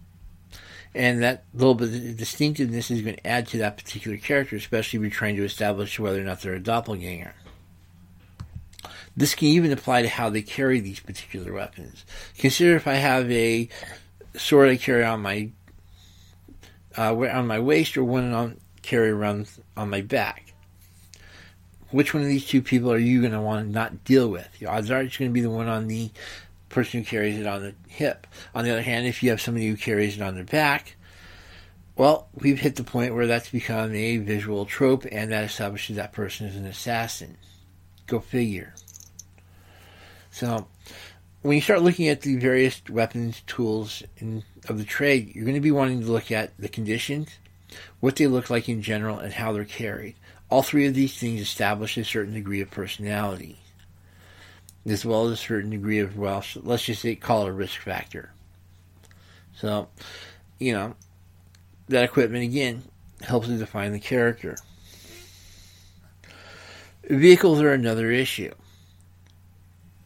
And 0.95 1.23
that 1.23 1.45
little 1.53 1.73
bit 1.73 1.89
of 1.89 2.17
distinctiveness 2.17 2.91
is 2.91 3.01
going 3.01 3.15
to 3.15 3.27
add 3.27 3.47
to 3.47 3.57
that 3.59 3.77
particular 3.77 4.17
character, 4.17 4.55
especially 4.55 4.97
if 4.97 5.01
you're 5.01 5.11
trying 5.11 5.35
to 5.37 5.43
establish 5.43 5.99
whether 5.99 6.21
or 6.21 6.23
not 6.23 6.41
they're 6.41 6.53
a 6.53 6.59
doppelganger. 6.59 7.33
This 9.15 9.35
can 9.35 9.47
even 9.47 9.71
apply 9.71 10.03
to 10.03 10.07
how 10.09 10.29
they 10.29 10.41
carry 10.41 10.79
these 10.79 10.99
particular 10.99 11.53
weapons. 11.53 12.05
Consider 12.37 12.75
if 12.75 12.87
I 12.87 12.95
have 12.95 13.29
a 13.31 13.69
sword 14.35 14.69
I 14.69 14.77
carry 14.77 15.03
on 15.03 15.21
my 15.21 15.49
uh, 16.97 17.15
on 17.15 17.47
my 17.47 17.59
waist 17.59 17.97
or 17.97 18.03
one 18.03 18.33
on 18.33 18.59
carry 18.81 19.09
around 19.09 19.49
on 19.77 19.89
my 19.89 20.01
back. 20.01 20.53
Which 21.91 22.13
one 22.13 22.23
of 22.23 22.29
these 22.29 22.45
two 22.45 22.61
people 22.61 22.91
are 22.91 22.97
you 22.97 23.21
going 23.21 23.33
to 23.33 23.41
want 23.41 23.67
to 23.67 23.71
not 23.71 24.03
deal 24.03 24.29
with? 24.29 24.47
The 24.59 24.65
odds 24.65 24.89
are 24.89 25.01
it's 25.01 25.17
going 25.17 25.29
to 25.29 25.33
be 25.33 25.41
the 25.41 25.49
one 25.49 25.67
on 25.67 25.87
the 25.87 26.09
person 26.73 26.99
who 26.99 27.05
carries 27.05 27.37
it 27.37 27.45
on 27.45 27.61
the 27.61 27.75
hip. 27.87 28.27
On 28.55 28.65
the 28.65 28.71
other 28.71 28.81
hand, 28.81 29.05
if 29.05 29.21
you 29.21 29.29
have 29.29 29.41
somebody 29.41 29.67
who 29.67 29.77
carries 29.77 30.17
it 30.17 30.21
on 30.21 30.35
their 30.35 30.43
back, 30.43 30.95
well, 31.95 32.27
we've 32.33 32.59
hit 32.59 32.75
the 32.75 32.83
point 32.83 33.13
where 33.13 33.27
that's 33.27 33.49
become 33.49 33.93
a 33.93 34.17
visual 34.17 34.65
trope 34.65 35.05
and 35.11 35.31
that 35.31 35.43
establishes 35.43 35.95
that 35.95 36.11
person 36.11 36.47
is 36.47 36.55
an 36.55 36.65
assassin. 36.65 37.37
Go 38.07 38.19
figure. 38.19 38.73
So, 40.31 40.67
when 41.43 41.55
you 41.55 41.61
start 41.61 41.83
looking 41.83 42.07
at 42.07 42.21
the 42.21 42.37
various 42.37 42.81
weapons, 42.89 43.41
tools 43.45 44.01
in, 44.17 44.43
of 44.67 44.79
the 44.79 44.83
trade, 44.83 45.35
you're 45.35 45.45
going 45.45 45.55
to 45.55 45.61
be 45.61 45.71
wanting 45.71 46.01
to 46.01 46.11
look 46.11 46.31
at 46.31 46.57
the 46.57 46.69
conditions, 46.69 47.29
what 47.99 48.15
they 48.15 48.25
look 48.27 48.49
like 48.49 48.67
in 48.67 48.81
general, 48.81 49.19
and 49.19 49.33
how 49.33 49.51
they're 49.53 49.65
carried. 49.65 50.15
All 50.49 50.63
three 50.63 50.87
of 50.87 50.95
these 50.95 51.17
things 51.17 51.41
establish 51.41 51.97
a 51.97 52.03
certain 52.03 52.33
degree 52.33 52.61
of 52.61 52.71
personality, 52.71 53.59
as 54.85 55.05
well 55.05 55.25
as 55.25 55.31
a 55.31 55.37
certain 55.37 55.69
degree 55.69 55.99
of, 55.99 56.17
well, 56.17 56.43
let's 56.61 56.83
just 56.83 57.01
say, 57.01 57.15
call 57.15 57.45
it 57.45 57.49
a 57.49 57.53
risk 57.53 57.79
factor. 57.79 58.31
So, 59.55 59.87
you 60.59 60.73
know, 60.73 60.95
that 61.87 62.03
equipment 62.03 62.43
again 62.43 62.83
helps 63.21 63.47
to 63.47 63.57
define 63.57 63.91
the 63.91 63.99
character. 63.99 64.57
Vehicles 67.09 67.61
are 67.61 67.73
another 67.73 68.11
issue. 68.11 68.53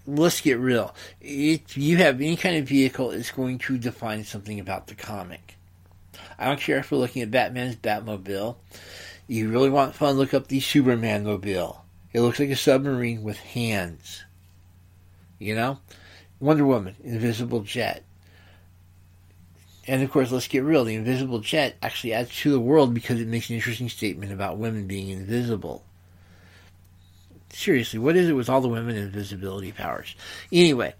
Let's 0.05 0.41
get 0.41 0.59
real. 0.59 0.95
If 1.19 1.77
you 1.77 1.97
have 1.97 2.21
any 2.21 2.37
kind 2.37 2.57
of 2.57 2.67
vehicle, 2.67 3.11
it's 3.11 3.31
going 3.31 3.59
to 3.59 3.77
define 3.77 4.23
something 4.23 4.59
about 4.59 4.87
the 4.87 4.95
comic. 4.95 5.57
I 6.39 6.45
don't 6.45 6.59
care 6.59 6.77
if 6.77 6.91
we're 6.91 6.97
looking 6.97 7.21
at 7.21 7.31
Batman's 7.31 7.75
Batmobile. 7.75 8.55
You 9.27 9.49
really 9.49 9.69
want 9.69 9.95
fun, 9.95 10.15
look 10.15 10.33
up 10.33 10.47
the 10.47 10.59
Superman 10.59 11.25
mobile. 11.25 11.83
It 12.13 12.21
looks 12.21 12.39
like 12.39 12.49
a 12.49 12.55
submarine 12.55 13.23
with 13.23 13.37
hands. 13.37 14.23
You 15.39 15.55
know? 15.55 15.79
Wonder 16.39 16.65
Woman, 16.65 16.95
Invisible 17.03 17.61
Jet. 17.61 18.03
And 19.87 20.03
of 20.03 20.11
course, 20.11 20.31
let's 20.31 20.47
get 20.47 20.63
real. 20.63 20.83
The 20.83 20.95
invisible 20.95 21.39
jet 21.39 21.77
actually 21.81 22.13
adds 22.13 22.35
to 22.41 22.51
the 22.51 22.59
world 22.59 22.93
because 22.93 23.21
it 23.21 23.27
makes 23.27 23.49
an 23.49 23.55
interesting 23.55 23.87
statement 23.87 24.33
about 24.33 24.57
women 24.57 24.85
being 24.85 25.09
invisible. 25.09 25.83
Seriously, 27.49 27.97
what 27.97 28.17
is 28.17 28.27
it 28.27 28.33
with 28.33 28.49
all 28.49 28.59
the 28.59 28.67
women 28.67 28.97
invisibility 28.97 29.71
powers? 29.71 30.13
Anyway, 30.51 30.93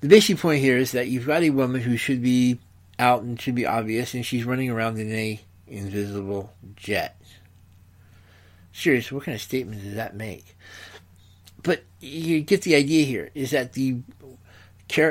the 0.00 0.08
basic 0.08 0.38
point 0.38 0.60
here 0.60 0.76
is 0.76 0.92
that 0.92 1.08
you've 1.08 1.26
got 1.26 1.42
a 1.42 1.50
woman 1.50 1.80
who 1.80 1.96
should 1.96 2.22
be 2.22 2.58
out 2.98 3.22
and 3.22 3.40
should 3.40 3.54
be 3.54 3.66
obvious, 3.66 4.12
and 4.12 4.26
she's 4.26 4.44
running 4.44 4.68
around 4.68 4.98
in 4.98 5.10
a 5.10 5.40
invisible 5.66 6.52
jet. 6.76 7.16
Seriously, 8.72 9.14
what 9.14 9.24
kind 9.24 9.34
of 9.34 9.42
statement 9.42 9.82
does 9.82 9.94
that 9.94 10.14
make? 10.14 10.54
But 11.62 11.84
you 12.00 12.40
get 12.40 12.62
the 12.62 12.74
idea 12.74 13.04
here: 13.04 13.30
is 13.34 13.50
that 13.50 13.72
the 13.72 13.98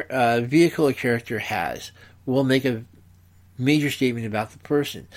uh, 0.09 0.41
vehicle 0.41 0.87
a 0.87 0.93
character 0.93 1.39
has 1.39 1.91
will 2.25 2.43
make 2.43 2.65
a 2.65 2.83
major 3.57 3.89
statement 3.89 4.25
about 4.25 4.51
the 4.51 4.59
person. 4.59 5.07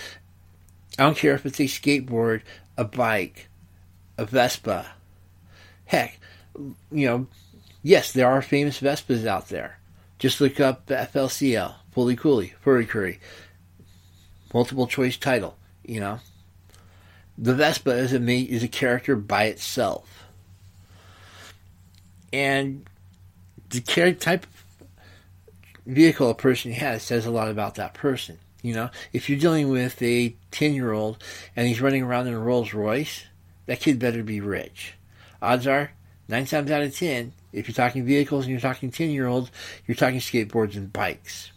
I 0.98 1.04
don't 1.04 1.16
care 1.16 1.34
if 1.34 1.46
it's 1.46 1.60
a 1.60 1.64
skateboard, 1.64 2.42
a 2.76 2.84
bike, 2.84 3.48
a 4.18 4.24
Vespa. 4.24 4.92
Heck, 5.86 6.18
you 6.92 7.06
know, 7.06 7.26
yes, 7.82 8.12
there 8.12 8.28
are 8.28 8.42
famous 8.42 8.80
Vespas 8.80 9.26
out 9.26 9.48
there. 9.48 9.78
Just 10.18 10.40
look 10.40 10.60
up 10.60 10.86
FLCL, 10.86 11.74
Fooly 11.94 12.16
Cooly, 12.16 12.54
Furi 12.64 12.88
Kuri. 12.88 13.18
Multiple 14.52 14.86
choice 14.86 15.16
title, 15.16 15.56
you 15.84 16.00
know. 16.00 16.20
The 17.38 17.54
Vespa 17.54 17.92
is 17.92 18.12
a 18.12 18.20
is 18.20 18.62
a 18.62 18.68
character 18.68 19.16
by 19.16 19.44
itself. 19.44 20.19
And 22.32 22.88
the 23.70 23.80
type 23.80 24.46
vehicle 25.86 26.30
a 26.30 26.34
person 26.34 26.72
has 26.72 27.02
says 27.02 27.26
a 27.26 27.30
lot 27.30 27.48
about 27.48 27.76
that 27.76 27.94
person. 27.94 28.38
You 28.62 28.74
know, 28.74 28.90
if 29.12 29.28
you're 29.28 29.38
dealing 29.38 29.70
with 29.70 30.00
a 30.02 30.34
10 30.50 30.74
year 30.74 30.92
old 30.92 31.22
and 31.56 31.66
he's 31.66 31.80
running 31.80 32.02
around 32.02 32.26
in 32.26 32.34
a 32.34 32.38
Rolls 32.38 32.74
Royce, 32.74 33.24
that 33.66 33.80
kid 33.80 33.98
better 33.98 34.22
be 34.22 34.40
rich. 34.40 34.94
Odds 35.40 35.66
are, 35.66 35.92
nine 36.28 36.44
times 36.44 36.70
out 36.70 36.82
of 36.82 36.94
10, 36.94 37.32
if 37.52 37.66
you're 37.66 37.74
talking 37.74 38.04
vehicles 38.04 38.44
and 38.44 38.50
you're 38.50 38.60
talking 38.60 38.90
10 38.90 39.10
year 39.10 39.26
olds, 39.26 39.50
you're 39.86 39.94
talking 39.94 40.20
skateboards 40.20 40.76
and 40.76 40.92
bikes. 40.92 41.52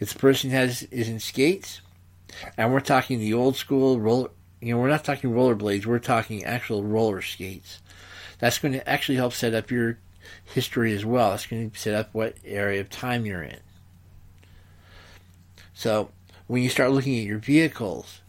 If 0.00 0.12
the 0.12 0.18
person 0.18 0.50
has 0.50 0.82
is 0.84 1.08
in 1.08 1.20
skates, 1.20 1.80
and 2.56 2.72
we're 2.72 2.80
talking 2.80 3.18
the 3.18 3.34
old 3.34 3.56
school 3.56 3.98
roller, 4.00 4.30
you 4.60 4.74
know, 4.74 4.80
we're 4.80 4.88
not 4.88 5.04
talking 5.04 5.30
rollerblades, 5.30 5.86
we're 5.86 5.98
talking 5.98 6.44
actual 6.44 6.82
roller 6.82 7.22
skates. 7.22 7.80
That's 8.38 8.58
going 8.58 8.74
to 8.74 8.88
actually 8.88 9.16
help 9.16 9.32
set 9.32 9.54
up 9.54 9.70
your 9.70 9.98
history 10.44 10.92
as 10.92 11.04
well. 11.04 11.34
It's 11.34 11.46
going 11.46 11.70
to 11.70 11.78
set 11.78 11.94
up 11.94 12.10
what 12.12 12.36
area 12.44 12.80
of 12.80 12.90
time 12.90 13.26
you're 13.26 13.42
in. 13.42 13.60
So 15.74 16.10
when 16.46 16.62
you 16.62 16.68
start 16.68 16.92
looking 16.92 17.18
at 17.18 17.24
your 17.24 17.38
vehicles, 17.38 18.20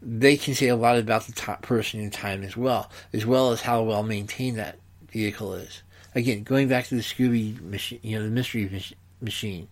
they 0.00 0.36
can 0.36 0.54
say 0.54 0.68
a 0.68 0.76
lot 0.76 0.98
about 0.98 1.26
the 1.26 1.56
person 1.62 2.00
in 2.00 2.10
time 2.10 2.42
as 2.42 2.56
well, 2.56 2.90
as 3.12 3.26
well 3.26 3.50
as 3.50 3.62
how 3.62 3.82
well 3.82 4.02
maintained 4.02 4.58
that 4.58 4.78
vehicle 5.10 5.54
is. 5.54 5.82
Again, 6.14 6.42
going 6.42 6.68
back 6.68 6.86
to 6.86 6.94
the 6.94 7.02
Scooby 7.02 7.60
machine, 7.60 8.00
you 8.02 8.18
know, 8.18 8.24
the 8.24 8.30
mystery 8.30 8.82
machine. 9.20 9.68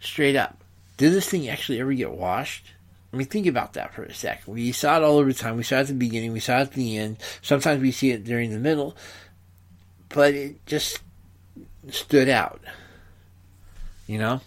Straight 0.00 0.36
up, 0.36 0.62
did 0.96 1.12
this 1.12 1.28
thing 1.28 1.48
actually 1.48 1.80
ever 1.80 1.92
get 1.92 2.12
washed? 2.12 2.72
I 3.16 3.18
mean, 3.18 3.28
think 3.28 3.46
about 3.46 3.72
that 3.72 3.94
for 3.94 4.02
a 4.04 4.14
sec. 4.14 4.42
We 4.46 4.72
saw 4.72 4.98
it 4.98 5.02
all 5.02 5.18
over 5.18 5.32
time. 5.32 5.56
We 5.56 5.62
saw 5.62 5.76
it 5.76 5.80
at 5.80 5.86
the 5.86 5.94
beginning. 5.94 6.32
We 6.32 6.40
saw 6.40 6.58
it 6.58 6.62
at 6.62 6.72
the 6.72 6.98
end. 6.98 7.16
Sometimes 7.40 7.80
we 7.80 7.92
see 7.92 8.10
it 8.10 8.24
during 8.24 8.50
the 8.50 8.58
middle 8.58 8.96
but 10.08 10.34
it 10.34 10.64
just 10.66 11.00
stood 11.90 12.28
out. 12.28 12.60
You 14.06 14.18
know? 14.18 14.40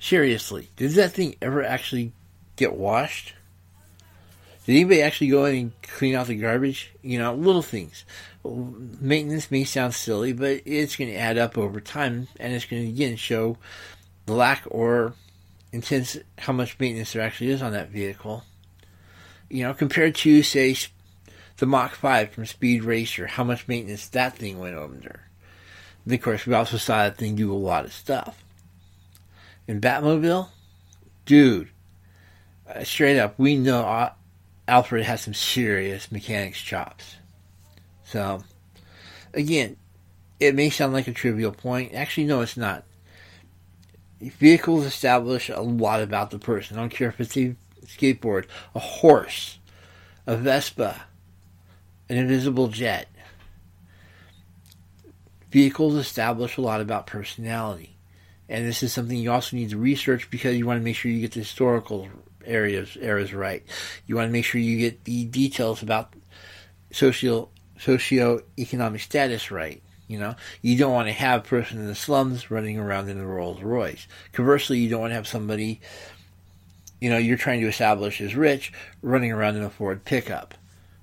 Seriously, 0.00 0.68
did 0.76 0.92
that 0.92 1.12
thing 1.12 1.36
ever 1.42 1.62
actually 1.62 2.12
get 2.56 2.74
washed? 2.74 3.34
Did 4.64 4.72
anybody 4.72 5.02
actually 5.02 5.28
go 5.28 5.46
in 5.46 5.56
and 5.56 5.82
clean 5.82 6.14
out 6.14 6.26
the 6.26 6.36
garbage? 6.36 6.92
You 7.02 7.18
know, 7.18 7.34
little 7.34 7.62
things. 7.62 8.04
Maintenance 8.44 9.50
may 9.50 9.64
sound 9.64 9.94
silly, 9.94 10.32
but 10.32 10.62
it's 10.64 10.96
going 10.96 11.10
to 11.10 11.16
add 11.16 11.38
up 11.38 11.58
over 11.58 11.80
time, 11.80 12.28
and 12.38 12.52
it's 12.52 12.64
going 12.64 12.82
to 12.82 12.88
again 12.88 13.16
show 13.16 13.56
the 14.26 14.34
lack 14.34 14.64
or 14.70 15.14
intense 15.72 16.16
how 16.38 16.52
much 16.52 16.78
maintenance 16.78 17.12
there 17.12 17.22
actually 17.22 17.50
is 17.50 17.62
on 17.62 17.72
that 17.72 17.90
vehicle. 17.90 18.44
You 19.48 19.64
know, 19.64 19.74
compared 19.74 20.14
to 20.16 20.42
say 20.42 20.76
the 21.58 21.66
Mach 21.66 21.94
5 21.94 22.30
from 22.30 22.46
Speed 22.46 22.84
Racer, 22.84 23.26
how 23.26 23.44
much 23.44 23.68
maintenance 23.68 24.08
that 24.08 24.36
thing 24.36 24.58
went 24.58 24.76
under. 24.76 25.22
And 26.04 26.14
of 26.14 26.22
course, 26.22 26.46
we 26.46 26.54
also 26.54 26.76
saw 26.76 26.98
that 26.98 27.18
thing 27.18 27.34
do 27.34 27.52
a 27.52 27.54
lot 27.54 27.84
of 27.84 27.92
stuff. 27.92 28.42
In 29.66 29.80
Batmobile, 29.80 30.48
dude, 31.26 31.68
uh, 32.66 32.84
straight 32.84 33.18
up, 33.18 33.38
we 33.38 33.56
know 33.56 34.10
Alfred 34.66 35.04
has 35.04 35.22
some 35.22 35.34
serious 35.34 36.10
mechanics 36.10 36.60
chops. 36.60 37.16
So, 38.04 38.42
again, 39.34 39.76
it 40.40 40.54
may 40.54 40.70
sound 40.70 40.92
like 40.92 41.08
a 41.08 41.12
trivial 41.12 41.52
point. 41.52 41.92
Actually, 41.94 42.26
no, 42.26 42.40
it's 42.40 42.56
not. 42.56 42.84
Vehicles 44.20 44.84
establish 44.84 45.48
a 45.48 45.60
lot 45.60 46.00
about 46.00 46.30
the 46.30 46.38
person. 46.38 46.76
I 46.76 46.80
don't 46.80 46.90
care 46.90 47.08
if 47.08 47.20
it's 47.20 47.36
a 47.36 47.54
skateboard, 47.86 48.46
a 48.74 48.80
horse, 48.80 49.58
a 50.26 50.36
Vespa, 50.36 51.02
an 52.08 52.16
invisible 52.16 52.68
jet. 52.68 53.08
Vehicles 55.50 55.94
establish 55.94 56.56
a 56.56 56.60
lot 56.60 56.80
about 56.80 57.06
personality. 57.06 57.96
And 58.48 58.66
this 58.66 58.82
is 58.82 58.92
something 58.92 59.16
you 59.16 59.30
also 59.30 59.56
need 59.56 59.70
to 59.70 59.78
research 59.78 60.30
because 60.30 60.56
you 60.56 60.66
want 60.66 60.80
to 60.80 60.84
make 60.84 60.96
sure 60.96 61.10
you 61.10 61.20
get 61.20 61.32
the 61.32 61.40
historical 61.40 62.08
areas 62.44 62.96
areas 63.00 63.34
right. 63.34 63.62
You 64.06 64.16
want 64.16 64.28
to 64.28 64.32
make 64.32 64.44
sure 64.44 64.60
you 64.60 64.78
get 64.78 65.04
the 65.04 65.26
details 65.26 65.82
about 65.82 66.14
social 66.90 67.50
socio-economic 67.78 69.00
status 69.00 69.50
right. 69.50 69.82
You 70.08 70.18
know, 70.18 70.34
you 70.62 70.76
don't 70.78 70.94
want 70.94 71.08
to 71.08 71.12
have 71.12 71.42
a 71.42 71.48
person 71.48 71.78
in 71.78 71.86
the 71.86 71.94
slums 71.94 72.50
running 72.50 72.78
around 72.78 73.10
in 73.10 73.20
a 73.20 73.26
Rolls 73.26 73.62
Royce. 73.62 74.08
Conversely, 74.32 74.78
you 74.78 74.88
don't 74.88 75.02
want 75.02 75.10
to 75.10 75.16
have 75.16 75.28
somebody, 75.28 75.80
you 76.98 77.10
know, 77.10 77.18
you're 77.18 77.36
trying 77.36 77.60
to 77.60 77.68
establish 77.68 78.22
as 78.22 78.34
rich 78.34 78.72
running 79.02 79.30
around 79.30 79.56
in 79.56 79.62
a 79.62 79.70
Ford 79.70 80.04
pickup. 80.06 80.54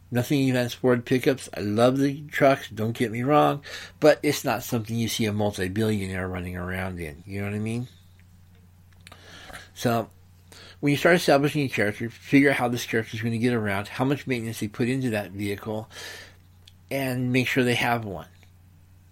Nothing 0.10 0.50
against 0.50 0.78
Ford 0.78 1.06
pickups. 1.06 1.50
I 1.56 1.60
love 1.60 1.98
the 1.98 2.22
trucks, 2.28 2.70
don't 2.70 2.98
get 2.98 3.12
me 3.12 3.22
wrong, 3.22 3.64
but 4.00 4.20
it's 4.24 4.44
not 4.44 4.64
something 4.64 4.96
you 4.96 5.08
see 5.08 5.26
a 5.26 5.34
multi 5.34 5.70
billionaire 5.70 6.28
running 6.28 6.58
around 6.58 7.00
in. 7.00 7.24
You 7.28 7.42
know 7.42 7.48
what 7.48 7.56
I 7.56 7.60
mean? 7.60 7.88
So, 9.76 10.10
when 10.80 10.92
you 10.92 10.98
start 10.98 11.16
establishing 11.16 11.64
a 11.64 11.70
character, 11.70 12.10
figure 12.10 12.50
out 12.50 12.56
how 12.56 12.70
this 12.70 12.86
character 12.86 13.16
is 13.16 13.22
going 13.22 13.34
to 13.34 13.38
get 13.38 13.54
around, 13.54 13.88
how 13.88 14.06
much 14.06 14.26
maintenance 14.26 14.60
they 14.60 14.68
put 14.68 14.88
into 14.88 15.12
that 15.12 15.32
vehicle, 15.32 15.90
and 16.90 17.32
make 17.32 17.48
sure 17.48 17.64
they 17.64 17.76
have 17.76 18.06
one. 18.06 18.28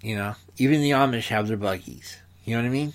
You 0.04 0.18
know, 0.18 0.36
even 0.58 0.82
the 0.82 0.92
Amish 0.92 1.30
have 1.30 1.48
their 1.48 1.58
buggies. 1.58 2.18
You 2.44 2.56
know 2.56 2.62
what 2.62 2.68
I 2.68 2.72
mean? 2.72 2.94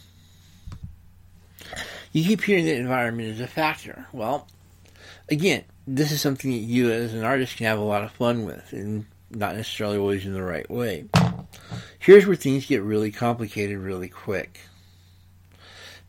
You 2.13 2.23
keep 2.23 2.43
hearing 2.43 2.67
that 2.67 2.77
environment 2.77 3.31
is 3.31 3.41
a 3.41 3.47
factor. 3.47 4.07
Well, 4.13 4.47
again, 5.31 5.65
this 5.87 6.13
is 6.13 6.21
something 6.21 6.51
that 6.51 6.59
you 6.59 6.91
as 6.91 7.15
an 7.15 7.25
artist 7.25 7.57
can 7.57 7.67
have 7.67 7.79
a 7.79 7.83
lot 7.83 8.05
of 8.05 8.13
fun 8.13 8.45
with 8.45 8.73
and 8.73 9.07
not 9.31 9.57
necessarily 9.57 9.97
always 9.97 10.27
in 10.27 10.35
the 10.35 10.43
right 10.43 10.69
way. 10.71 11.07
Here's 11.99 12.27
where 12.27 12.37
things 12.37 12.67
get 12.67 12.83
really 12.83 13.11
complicated 13.11 13.79
really 13.79 14.09
quick. 14.09 14.61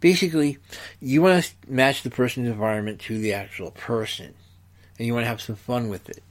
Basically, 0.02 0.58
you 1.02 1.22
want 1.22 1.44
to 1.44 1.72
match 1.72 2.04
the 2.04 2.10
person's 2.10 2.48
environment 2.48 3.00
to 3.02 3.18
the 3.18 3.34
actual 3.34 3.72
person, 3.72 4.34
and 4.98 5.08
you 5.08 5.14
want 5.14 5.24
to 5.26 5.30
have 5.30 5.42
some 5.42 5.56
fun 5.56 5.90
with 5.90 6.10
it. 6.10 6.24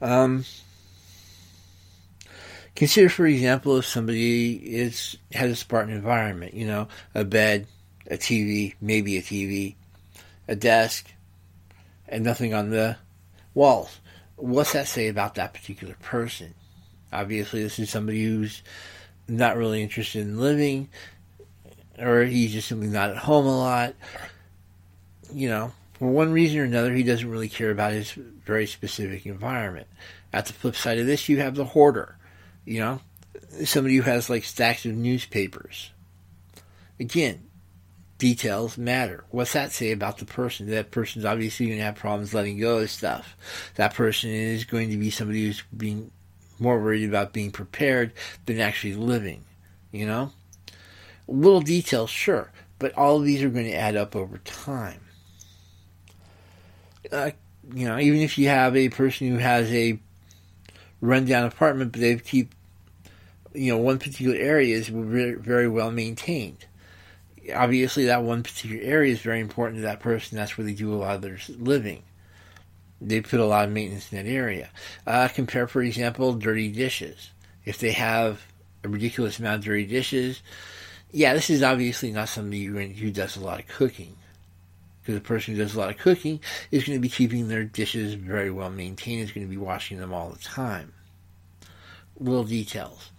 Um, 0.00 0.44
consider, 2.78 3.08
for 3.08 3.26
example, 3.26 3.78
if 3.78 3.86
somebody 3.86 4.54
is 4.54 5.16
has 5.32 5.50
a 5.50 5.56
Spartan 5.56 5.92
environment, 5.92 6.54
you 6.54 6.64
know, 6.64 6.86
a 7.12 7.24
bed, 7.24 7.66
a 8.08 8.16
TV, 8.16 8.74
maybe 8.80 9.16
a 9.16 9.22
TV, 9.22 9.74
a 10.46 10.54
desk, 10.54 11.12
and 12.06 12.22
nothing 12.22 12.54
on 12.54 12.70
the 12.70 12.96
walls. 13.52 13.98
What's 14.36 14.74
that 14.74 14.86
say 14.86 15.08
about 15.08 15.34
that 15.34 15.54
particular 15.54 15.96
person? 16.02 16.54
Obviously, 17.12 17.64
this 17.64 17.80
is 17.80 17.90
somebody 17.90 18.24
who's 18.24 18.62
not 19.26 19.56
really 19.56 19.82
interested 19.82 20.22
in 20.22 20.38
living, 20.38 20.88
or 21.98 22.22
he's 22.22 22.52
just 22.52 22.68
simply 22.68 22.86
not 22.86 23.10
at 23.10 23.16
home 23.16 23.46
a 23.46 23.58
lot. 23.58 23.94
You 25.32 25.48
know, 25.48 25.72
for 25.94 26.08
one 26.08 26.30
reason 26.30 26.60
or 26.60 26.64
another, 26.64 26.94
he 26.94 27.02
doesn't 27.02 27.28
really 27.28 27.48
care 27.48 27.72
about 27.72 27.92
his 27.92 28.12
very 28.12 28.68
specific 28.68 29.26
environment. 29.26 29.88
At 30.32 30.46
the 30.46 30.52
flip 30.52 30.76
side 30.76 31.00
of 31.00 31.06
this, 31.06 31.28
you 31.28 31.38
have 31.40 31.56
the 31.56 31.64
hoarder. 31.64 32.17
You 32.68 32.80
know, 32.80 33.00
somebody 33.64 33.96
who 33.96 34.02
has 34.02 34.28
like 34.28 34.44
stacks 34.44 34.84
of 34.84 34.94
newspapers. 34.94 35.90
Again, 37.00 37.40
details 38.18 38.76
matter. 38.76 39.24
What's 39.30 39.54
that 39.54 39.72
say 39.72 39.90
about 39.92 40.18
the 40.18 40.26
person? 40.26 40.68
That 40.68 40.90
person's 40.90 41.24
obviously 41.24 41.64
going 41.64 41.78
to 41.78 41.84
have 41.84 41.94
problems 41.94 42.34
letting 42.34 42.58
go 42.58 42.76
of 42.76 42.90
stuff. 42.90 43.38
That 43.76 43.94
person 43.94 44.28
is 44.28 44.64
going 44.64 44.90
to 44.90 44.98
be 44.98 45.08
somebody 45.08 45.46
who's 45.46 45.62
being 45.74 46.10
more 46.58 46.78
worried 46.78 47.08
about 47.08 47.32
being 47.32 47.52
prepared 47.52 48.12
than 48.44 48.60
actually 48.60 48.96
living. 48.96 49.44
You 49.90 50.04
know? 50.04 50.32
Little 51.26 51.62
details, 51.62 52.10
sure, 52.10 52.52
but 52.78 52.92
all 52.98 53.16
of 53.16 53.24
these 53.24 53.42
are 53.42 53.48
going 53.48 53.64
to 53.64 53.74
add 53.74 53.96
up 53.96 54.14
over 54.14 54.36
time. 54.38 55.00
Uh, 57.10 57.30
you 57.74 57.88
know, 57.88 57.98
even 57.98 58.20
if 58.20 58.36
you 58.36 58.48
have 58.48 58.76
a 58.76 58.90
person 58.90 59.28
who 59.28 59.38
has 59.38 59.72
a 59.72 59.98
rundown 61.00 61.44
apartment, 61.44 61.92
but 61.92 62.00
they 62.00 62.16
keep, 62.16 62.54
you 63.58 63.72
know, 63.72 63.78
one 63.78 63.98
particular 63.98 64.36
area 64.36 64.76
is 64.76 64.88
very 64.88 65.68
well 65.68 65.90
maintained 65.90 66.64
obviously 67.54 68.06
that 68.06 68.22
one 68.22 68.42
particular 68.42 68.82
area 68.82 69.12
is 69.12 69.20
very 69.20 69.40
important 69.40 69.78
to 69.78 69.82
that 69.82 70.00
person. 70.00 70.36
That's 70.36 70.56
where 70.56 70.66
they 70.66 70.74
do 70.74 70.92
a 70.92 70.96
lot 70.96 71.16
of 71.16 71.22
their 71.22 71.38
living. 71.58 72.02
They 73.00 73.20
put 73.20 73.40
a 73.40 73.46
lot 73.46 73.64
of 73.64 73.70
maintenance 73.70 74.12
in 74.12 74.18
that 74.18 74.30
area. 74.30 74.70
Uh, 75.06 75.28
compare, 75.28 75.68
for 75.68 75.82
example, 75.82 76.34
dirty 76.34 76.70
dishes. 76.70 77.30
If 77.64 77.78
they 77.78 77.92
have 77.92 78.42
a 78.82 78.88
ridiculous 78.88 79.38
amount 79.38 79.60
of 79.60 79.64
dirty 79.64 79.86
dishes, 79.86 80.42
yeah, 81.12 81.34
this 81.34 81.50
is 81.50 81.62
obviously 81.62 82.10
not 82.10 82.28
somebody 82.28 82.64
who 82.64 83.10
does 83.10 83.36
a 83.36 83.40
lot 83.40 83.60
of 83.60 83.68
cooking. 83.68 84.16
Because 85.00 85.14
the 85.14 85.26
person 85.26 85.54
who 85.54 85.62
does 85.62 85.74
a 85.74 85.78
lot 85.78 85.90
of 85.90 85.98
cooking 85.98 86.40
is 86.70 86.84
going 86.84 86.98
to 86.98 87.02
be 87.02 87.08
keeping 87.08 87.48
their 87.48 87.64
dishes 87.64 88.14
very 88.14 88.50
well 88.50 88.70
maintained, 88.70 89.22
is 89.22 89.32
going 89.32 89.46
to 89.46 89.50
be 89.50 89.56
washing 89.56 89.98
them 89.98 90.12
all 90.12 90.30
the 90.30 90.38
time. 90.38 90.92
Little 92.18 92.44
details 92.44 93.10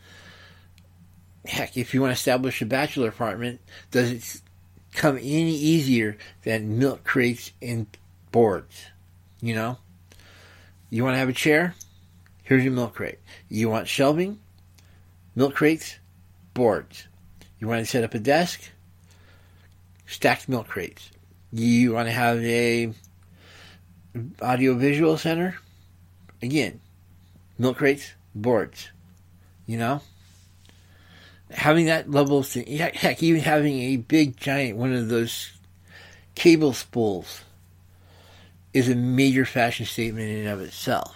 heck, 1.46 1.78
if 1.78 1.94
you 1.94 2.02
want 2.02 2.12
to 2.12 2.20
establish 2.20 2.62
a 2.62 2.66
bachelor 2.66 3.10
apartment, 3.10 3.62
does 3.92 4.12
it 4.12 4.42
come 4.94 5.18
any 5.18 5.56
easier 5.56 6.18
than 6.44 6.80
milk 6.80 7.04
crates 7.04 7.52
and 7.62 7.88
boards? 8.32 8.86
You 9.42 9.56
know? 9.56 9.78
You 10.90 11.04
want 11.04 11.14
to 11.16 11.20
have 11.20 11.30
a 11.30 11.34
chair? 11.34 11.76
Here's 12.44 12.64
your 12.64 12.74
milk 12.74 12.96
crate. 12.96 13.20
You 13.48 13.70
want 13.70 13.88
shelving? 13.88 14.40
Milk 15.36 15.54
crates, 15.54 15.98
boards. 16.54 17.08
You 17.60 17.68
want 17.68 17.80
to 17.80 17.86
set 17.86 18.04
up 18.04 18.14
a 18.16 18.20
desk? 18.20 18.62
Stacked 20.08 20.50
milk 20.50 20.68
crates. 20.68 21.12
You 21.52 21.94
want 21.94 22.08
to 22.08 22.12
have 22.12 22.40
a 22.40 22.94
audio 24.42 24.74
visual 24.74 25.18
center? 25.18 25.58
Again, 26.42 26.80
milk 27.58 27.78
crates, 27.78 28.14
boards. 28.34 28.90
You 29.68 29.78
know? 29.78 30.02
Having 31.52 31.86
that 31.86 32.10
level 32.10 32.40
of 32.40 32.48
thing, 32.48 32.66
heck, 32.78 33.24
even 33.24 33.42
having 33.42 33.80
a 33.80 33.98
big 33.98 34.38
giant 34.38 34.78
one 34.78 34.94
of 34.94 35.10
those 35.10 35.52
cable 36.36 36.74
spools 36.74 37.42
is 38.74 38.90
a 38.90 38.96
major 38.96 39.46
fashion 39.46 39.86
statement 39.86 40.30
in 40.30 40.38
and 40.40 40.48
of 40.48 40.62
itself. 40.62 41.16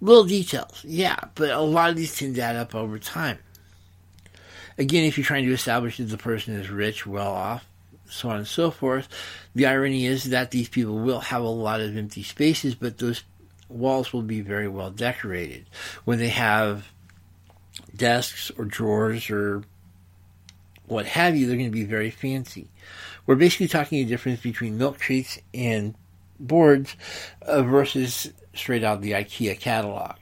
Little 0.00 0.24
details, 0.24 0.84
yeah, 0.84 1.16
but 1.34 1.50
a 1.50 1.60
lot 1.60 1.90
of 1.90 1.96
these 1.96 2.16
to 2.16 2.40
add 2.40 2.56
up 2.56 2.74
over 2.74 2.98
time. 2.98 3.38
Again, 4.78 5.04
if 5.04 5.16
you're 5.16 5.24
trying 5.24 5.44
to 5.44 5.52
establish 5.52 5.98
that 5.98 6.04
the 6.04 6.18
person 6.18 6.54
is 6.54 6.70
rich, 6.70 7.06
well 7.06 7.30
off, 7.30 7.64
so 8.08 8.30
on 8.30 8.38
and 8.38 8.46
so 8.46 8.70
forth, 8.70 9.08
the 9.54 9.66
irony 9.66 10.06
is 10.06 10.24
that 10.24 10.50
these 10.50 10.68
people 10.68 10.98
will 10.98 11.20
have 11.20 11.42
a 11.42 11.48
lot 11.48 11.80
of 11.80 11.96
empty 11.96 12.22
spaces, 12.22 12.74
but 12.74 12.98
those 12.98 13.22
walls 13.68 14.12
will 14.12 14.22
be 14.22 14.40
very 14.40 14.68
well 14.68 14.90
decorated. 14.90 15.66
When 16.04 16.18
they 16.18 16.28
have 16.30 16.88
desks 17.96 18.50
or 18.56 18.64
drawers 18.64 19.30
or 19.30 19.62
what 20.86 21.06
have 21.06 21.36
you, 21.36 21.46
they're 21.46 21.56
going 21.56 21.70
to 21.70 21.72
be 21.72 21.84
very 21.84 22.10
fancy. 22.10 22.68
We're 23.26 23.36
basically 23.36 23.68
talking 23.68 24.00
a 24.00 24.04
difference 24.04 24.40
between 24.40 24.78
milk 24.78 24.98
crates 24.98 25.38
and 25.54 25.94
boards 26.38 26.96
uh, 27.42 27.62
versus 27.62 28.32
straight 28.54 28.84
out 28.84 29.00
the 29.00 29.12
IKEA 29.12 29.58
catalog. 29.58 30.16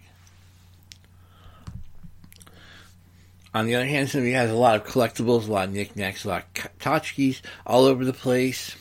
On 3.52 3.66
the 3.66 3.74
other 3.74 3.86
hand, 3.86 4.08
somebody 4.08 4.32
has 4.32 4.50
a 4.50 4.54
lot 4.54 4.76
of 4.76 4.84
collectibles, 4.84 5.48
a 5.48 5.52
lot 5.52 5.68
of 5.68 5.74
knickknacks, 5.74 6.24
a 6.24 6.28
lot 6.28 6.44
of 6.56 6.78
tchotchkes 6.78 7.40
all 7.66 7.84
over 7.84 8.04
the 8.04 8.12
place. 8.12 8.76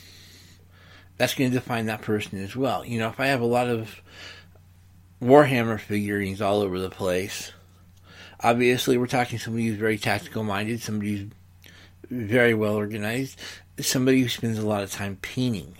That's 1.16 1.34
going 1.34 1.50
to 1.50 1.58
define 1.58 1.86
that 1.86 2.02
person 2.02 2.42
as 2.42 2.54
well. 2.54 2.84
You 2.84 3.00
know, 3.00 3.08
if 3.08 3.18
I 3.18 3.26
have 3.26 3.40
a 3.40 3.46
lot 3.46 3.68
of 3.68 4.00
Warhammer 5.20 5.80
figurines 5.80 6.40
all 6.40 6.60
over 6.60 6.78
the 6.78 6.88
place, 6.88 7.52
Obviously, 8.42 8.96
we're 8.96 9.06
talking 9.06 9.38
somebody 9.38 9.66
who's 9.66 9.78
very 9.78 9.98
tactical 9.98 10.42
minded, 10.42 10.80
somebody 10.80 11.16
who's 11.16 11.30
very 12.10 12.54
well 12.54 12.74
organized, 12.74 13.38
somebody 13.78 14.22
who 14.22 14.28
spends 14.28 14.58
a 14.58 14.66
lot 14.66 14.82
of 14.82 14.90
time 14.90 15.18
painting. 15.20 15.74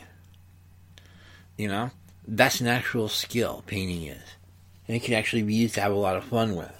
You 1.57 1.69
know, 1.69 1.91
that's 2.27 2.61
an 2.61 2.67
actual 2.67 3.09
skill, 3.09 3.65
painting 3.67 4.05
is. 4.05 4.23
And 4.87 4.97
it 4.97 5.03
can 5.03 5.15
actually 5.15 5.43
be 5.43 5.55
used 5.55 5.75
to 5.75 5.81
have 5.81 5.93
a 5.93 5.97
lot 5.97 6.17
of 6.17 6.25
fun 6.25 6.55
with. 6.55 6.77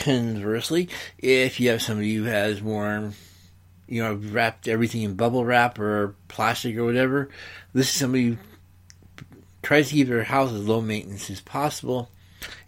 Conversely, 0.00 0.88
if 1.18 1.60
you 1.60 1.70
have 1.70 1.82
somebody 1.82 2.14
who 2.14 2.24
has 2.24 2.62
more, 2.62 3.12
you 3.86 4.02
know, 4.02 4.14
wrapped 4.14 4.68
everything 4.68 5.02
in 5.02 5.14
bubble 5.14 5.44
wrap 5.44 5.78
or 5.78 6.14
plastic 6.28 6.76
or 6.76 6.84
whatever, 6.84 7.28
this 7.72 7.88
is 7.88 7.94
somebody 7.94 8.24
who 8.24 8.36
tries 9.62 9.88
to 9.88 9.94
keep 9.94 10.08
their 10.08 10.24
house 10.24 10.52
as 10.52 10.66
low 10.66 10.80
maintenance 10.80 11.30
as 11.30 11.40
possible 11.40 12.10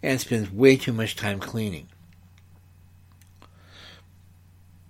and 0.01 0.19
spends 0.19 0.51
way 0.51 0.75
too 0.75 0.93
much 0.93 1.15
time 1.15 1.39
cleaning. 1.39 1.87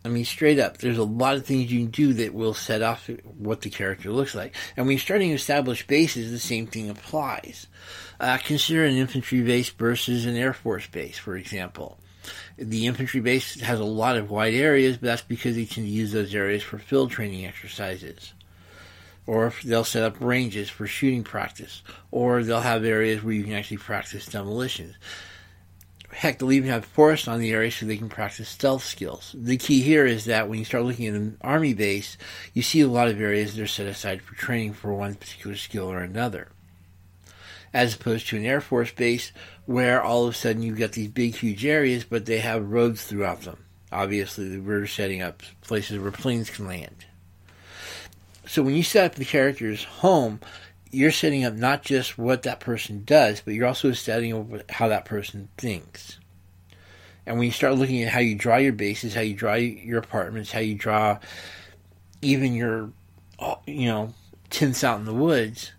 I 0.03 0.09
mean, 0.09 0.25
straight 0.25 0.57
up, 0.57 0.77
there's 0.77 0.97
a 0.97 1.03
lot 1.03 1.35
of 1.35 1.45
things 1.45 1.71
you 1.71 1.81
can 1.81 1.91
do 1.91 2.13
that 2.13 2.33
will 2.33 2.55
set 2.55 2.81
off 2.81 3.07
what 3.37 3.61
the 3.61 3.69
character 3.69 4.11
looks 4.11 4.33
like. 4.33 4.55
And 4.75 4.87
when 4.87 4.93
you're 4.93 4.99
starting 4.99 5.29
to 5.29 5.35
establish 5.35 5.85
bases, 5.85 6.31
the 6.31 6.39
same 6.39 6.65
thing 6.65 6.89
applies. 6.89 7.67
Uh, 8.19 8.39
consider 8.43 8.83
an 8.85 8.95
infantry 8.95 9.41
base 9.41 9.69
versus 9.69 10.25
an 10.25 10.35
Air 10.35 10.53
Force 10.53 10.87
base, 10.87 11.19
for 11.19 11.35
example. 11.37 11.99
The 12.57 12.87
infantry 12.87 13.21
base 13.21 13.61
has 13.61 13.79
a 13.79 13.85
lot 13.85 14.17
of 14.17 14.31
wide 14.31 14.55
areas, 14.55 14.97
but 14.97 15.07
that's 15.07 15.21
because 15.21 15.55
they 15.55 15.65
can 15.65 15.85
use 15.85 16.11
those 16.11 16.33
areas 16.33 16.63
for 16.63 16.79
field 16.79 17.11
training 17.11 17.45
exercises 17.45 18.33
or 19.27 19.53
they'll 19.63 19.83
set 19.83 20.03
up 20.03 20.19
ranges 20.19 20.69
for 20.69 20.87
shooting 20.87 21.23
practice, 21.23 21.83
or 22.09 22.43
they'll 22.43 22.61
have 22.61 22.83
areas 22.83 23.23
where 23.23 23.33
you 23.33 23.43
can 23.43 23.53
actually 23.53 23.77
practice 23.77 24.25
demolitions. 24.25 24.95
Heck, 26.11 26.39
they'll 26.39 26.51
even 26.51 26.69
have 26.69 26.83
forests 26.83 27.27
on 27.27 27.39
the 27.39 27.51
area 27.51 27.71
so 27.71 27.85
they 27.85 27.97
can 27.97 28.09
practice 28.09 28.49
stealth 28.49 28.83
skills. 28.83 29.33
The 29.37 29.57
key 29.57 29.81
here 29.81 30.05
is 30.05 30.25
that 30.25 30.49
when 30.49 30.59
you 30.59 30.65
start 30.65 30.83
looking 30.83 31.07
at 31.07 31.13
an 31.13 31.37
army 31.39 31.73
base, 31.73 32.17
you 32.53 32.61
see 32.61 32.81
a 32.81 32.87
lot 32.87 33.07
of 33.07 33.21
areas 33.21 33.55
that 33.55 33.61
are 33.61 33.67
set 33.67 33.87
aside 33.87 34.21
for 34.21 34.35
training 34.35 34.73
for 34.73 34.93
one 34.93 35.15
particular 35.15 35.55
skill 35.55 35.89
or 35.89 35.99
another. 35.99 36.49
As 37.73 37.95
opposed 37.95 38.27
to 38.27 38.37
an 38.37 38.45
Air 38.45 38.59
Force 38.59 38.91
base 38.91 39.31
where 39.65 40.03
all 40.03 40.25
of 40.25 40.33
a 40.33 40.37
sudden 40.37 40.61
you've 40.61 40.79
got 40.79 40.91
these 40.91 41.07
big, 41.07 41.35
huge 41.35 41.65
areas, 41.65 42.03
but 42.03 42.25
they 42.25 42.39
have 42.39 42.69
roads 42.69 43.05
throughout 43.05 43.41
them. 43.41 43.63
Obviously, 43.91 44.59
we're 44.59 44.87
setting 44.87 45.21
up 45.21 45.41
places 45.61 45.97
where 45.97 46.11
planes 46.11 46.49
can 46.49 46.67
land. 46.67 47.05
So 48.51 48.63
when 48.63 48.75
you 48.75 48.83
set 48.83 49.05
up 49.05 49.15
the 49.15 49.23
character's 49.23 49.85
home, 49.85 50.41
you're 50.91 51.13
setting 51.13 51.45
up 51.45 51.53
not 51.53 51.83
just 51.83 52.17
what 52.17 52.41
that 52.41 52.59
person 52.59 53.05
does, 53.05 53.39
but 53.39 53.53
you're 53.53 53.65
also 53.65 53.93
setting 53.93 54.33
up 54.33 54.69
how 54.69 54.89
that 54.89 55.05
person 55.05 55.47
thinks. 55.57 56.19
And 57.25 57.37
when 57.37 57.45
you 57.45 57.53
start 57.53 57.75
looking 57.75 58.03
at 58.03 58.09
how 58.09 58.19
you 58.19 58.35
draw 58.35 58.57
your 58.57 58.73
bases, 58.73 59.15
how 59.15 59.21
you 59.21 59.35
draw 59.35 59.53
your 59.53 59.99
apartments, 59.99 60.51
how 60.51 60.59
you 60.59 60.75
draw 60.75 61.19
even 62.21 62.53
your, 62.53 62.89
uh, 63.39 63.55
you 63.65 63.85
know, 63.85 64.13
tents 64.49 64.83
out 64.83 64.99
in 64.99 65.05
the 65.05 65.13
woods, 65.13 65.71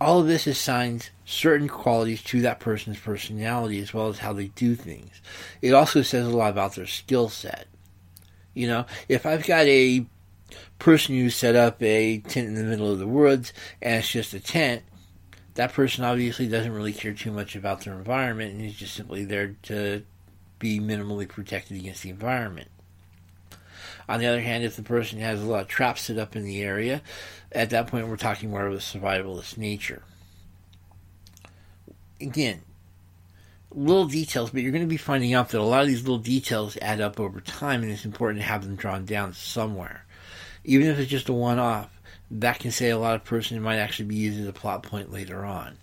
all 0.00 0.18
of 0.18 0.26
this 0.26 0.48
assigns 0.48 1.10
certain 1.26 1.68
qualities 1.68 2.24
to 2.24 2.40
that 2.40 2.58
person's 2.58 2.98
personality 2.98 3.78
as 3.78 3.94
well 3.94 4.08
as 4.08 4.18
how 4.18 4.32
they 4.32 4.48
do 4.48 4.74
things. 4.74 5.22
It 5.62 5.74
also 5.74 6.02
says 6.02 6.26
a 6.26 6.36
lot 6.36 6.50
about 6.50 6.74
their 6.74 6.88
skill 6.88 7.28
set. 7.28 7.68
You 8.52 8.66
know, 8.66 8.86
if 9.08 9.26
I've 9.26 9.46
got 9.46 9.66
a 9.66 10.04
person 10.78 11.14
who 11.16 11.30
set 11.30 11.56
up 11.56 11.82
a 11.82 12.18
tent 12.18 12.48
in 12.48 12.54
the 12.54 12.62
middle 12.62 12.92
of 12.92 12.98
the 12.98 13.06
woods 13.06 13.52
and 13.82 13.96
it's 13.96 14.10
just 14.10 14.34
a 14.34 14.40
tent, 14.40 14.82
that 15.54 15.72
person 15.72 16.04
obviously 16.04 16.46
doesn't 16.48 16.72
really 16.72 16.92
care 16.92 17.12
too 17.12 17.32
much 17.32 17.56
about 17.56 17.80
their 17.80 17.94
environment 17.94 18.52
and 18.52 18.64
is 18.64 18.74
just 18.74 18.94
simply 18.94 19.24
there 19.24 19.56
to 19.62 20.04
be 20.58 20.78
minimally 20.78 21.28
protected 21.28 21.76
against 21.76 22.02
the 22.02 22.10
environment. 22.10 22.68
On 24.08 24.20
the 24.20 24.26
other 24.26 24.40
hand, 24.40 24.64
if 24.64 24.76
the 24.76 24.82
person 24.82 25.18
has 25.18 25.42
a 25.42 25.46
lot 25.46 25.62
of 25.62 25.68
traps 25.68 26.02
set 26.02 26.16
up 26.16 26.34
in 26.34 26.44
the 26.44 26.62
area, 26.62 27.02
at 27.52 27.70
that 27.70 27.88
point 27.88 28.08
we're 28.08 28.16
talking 28.16 28.50
more 28.50 28.66
of 28.66 28.72
a 28.72 28.78
survivalist 28.78 29.58
nature. 29.58 30.02
Again, 32.20 32.62
little 33.70 34.06
details, 34.06 34.50
but 34.50 34.62
you're 34.62 34.72
going 34.72 34.82
to 34.82 34.88
be 34.88 34.96
finding 34.96 35.34
out 35.34 35.50
that 35.50 35.60
a 35.60 35.62
lot 35.62 35.82
of 35.82 35.88
these 35.88 36.02
little 36.02 36.18
details 36.18 36.78
add 36.80 37.00
up 37.00 37.20
over 37.20 37.40
time, 37.40 37.82
and 37.82 37.92
it's 37.92 38.04
important 38.04 38.40
to 38.40 38.46
have 38.46 38.64
them 38.64 38.76
drawn 38.76 39.04
down 39.04 39.34
somewhere. 39.34 40.04
Even 40.68 40.88
if 40.88 40.98
it's 40.98 41.10
just 41.10 41.30
a 41.30 41.32
one 41.32 41.58
off, 41.58 41.88
that 42.30 42.58
can 42.58 42.70
say 42.70 42.90
a 42.90 42.98
lot 42.98 43.14
of 43.14 43.24
person 43.24 43.56
it 43.56 43.60
might 43.60 43.78
actually 43.78 44.04
be 44.04 44.16
used 44.16 44.38
as 44.38 44.46
a 44.46 44.52
plot 44.52 44.82
point 44.82 45.10
later 45.10 45.42
on. 45.42 45.78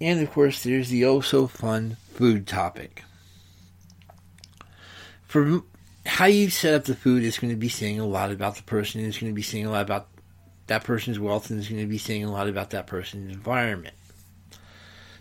And 0.00 0.20
of 0.20 0.32
course, 0.32 0.64
there's 0.64 0.88
the 0.88 1.04
oh 1.04 1.20
so 1.20 1.46
fun 1.46 1.96
food 2.12 2.48
topic. 2.48 3.04
For 5.28 5.62
how 6.06 6.26
you 6.26 6.50
set 6.50 6.74
up 6.74 6.84
the 6.86 6.96
food 6.96 7.22
is 7.22 7.38
going 7.38 7.52
to 7.52 7.56
be 7.56 7.68
saying 7.68 8.00
a 8.00 8.06
lot 8.06 8.32
about 8.32 8.56
the 8.56 8.64
person, 8.64 8.98
and 8.98 9.08
it's 9.08 9.18
going 9.18 9.32
to 9.32 9.36
be 9.36 9.42
saying 9.42 9.66
a 9.66 9.70
lot 9.70 9.82
about 9.82 10.08
that 10.66 10.82
person's 10.82 11.20
wealth, 11.20 11.50
and 11.50 11.60
it's 11.60 11.68
going 11.68 11.80
to 11.80 11.86
be 11.86 11.98
saying 11.98 12.24
a 12.24 12.32
lot 12.32 12.48
about 12.48 12.70
that 12.70 12.88
person's 12.88 13.32
environment. 13.32 13.94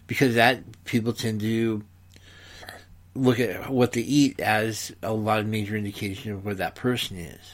Because 0.08 0.34
that 0.34 0.84
people 0.84 1.14
tend 1.14 1.42
to 1.42 1.84
look 3.16 3.40
at 3.40 3.70
what 3.70 3.92
they 3.92 4.02
eat 4.02 4.40
as 4.40 4.92
a 5.02 5.14
lot 5.14 5.40
of 5.40 5.48
major 5.48 5.76
indication 5.76 6.32
of 6.32 6.46
where 6.46 6.56
that 6.56 6.76
person 6.76 7.18
is. 7.18 7.54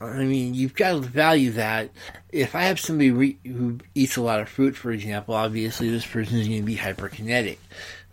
I 0.00 0.24
mean, 0.24 0.54
you've 0.54 0.74
got 0.74 0.92
to 0.92 1.00
value 1.00 1.52
that. 1.52 1.90
If 2.30 2.54
I 2.54 2.62
have 2.64 2.80
somebody 2.80 3.10
re- 3.10 3.38
who 3.44 3.78
eats 3.94 4.16
a 4.16 4.22
lot 4.22 4.40
of 4.40 4.48
fruit, 4.48 4.76
for 4.76 4.90
example, 4.90 5.34
obviously 5.34 5.88
this 5.88 6.06
person 6.06 6.38
is 6.38 6.48
going 6.48 6.60
to 6.60 6.66
be 6.66 6.76
hyperkinetic. 6.76 7.58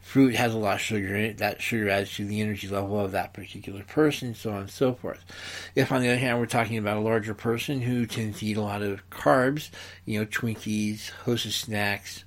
Fruit 0.02 0.36
has 0.36 0.54
a 0.54 0.58
lot 0.58 0.76
of 0.76 0.82
sugar 0.82 1.16
in 1.16 1.24
it. 1.24 1.38
That 1.38 1.62
sugar 1.62 1.90
adds 1.90 2.14
to 2.16 2.26
the 2.26 2.42
energy 2.42 2.68
level 2.68 3.00
of 3.00 3.12
that 3.14 3.34
particular 3.34 3.84
person, 3.84 4.36
so 4.36 4.52
on 4.52 4.62
and 4.62 4.70
so 4.70 4.94
forth. 4.94 5.24
If, 5.74 5.92
on 5.92 6.02
the 6.02 6.10
other 6.10 6.18
hand, 6.18 6.40
we're 6.40 6.48
talking 6.48 6.78
about 6.78 6.98
a 6.98 7.02
larger 7.02 7.34
person 7.34 7.82
who 7.82 8.06
tends 8.06 8.40
to 8.40 8.46
eat 8.46 8.58
a 8.58 8.62
lot 8.62 8.82
of 8.82 9.10
carbs, 9.10 9.70
you 10.06 10.20
know, 10.20 10.26
Twinkies, 10.26 11.12
Hostess 11.26 11.56
snacks, 11.56 12.26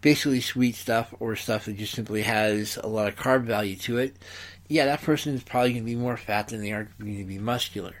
basically 0.00 0.40
sweet 0.40 0.74
stuff 0.74 1.14
or 1.20 1.36
stuff 1.36 1.64
that 1.66 1.76
just 1.76 1.94
simply 1.94 2.22
has 2.22 2.76
a 2.76 2.86
lot 2.86 3.08
of 3.08 3.16
carb 3.16 3.44
value 3.44 3.76
to 3.76 3.98
it, 3.98 4.16
yeah, 4.68 4.84
that 4.84 5.02
person 5.02 5.34
is 5.34 5.42
probably 5.42 5.72
going 5.72 5.82
to 5.82 5.90
be 5.90 5.96
more 5.96 6.16
fat 6.16 6.48
than 6.48 6.60
they 6.60 6.72
are 6.72 6.88
going 6.98 7.18
to 7.18 7.24
be 7.24 7.38
muscular. 7.38 7.94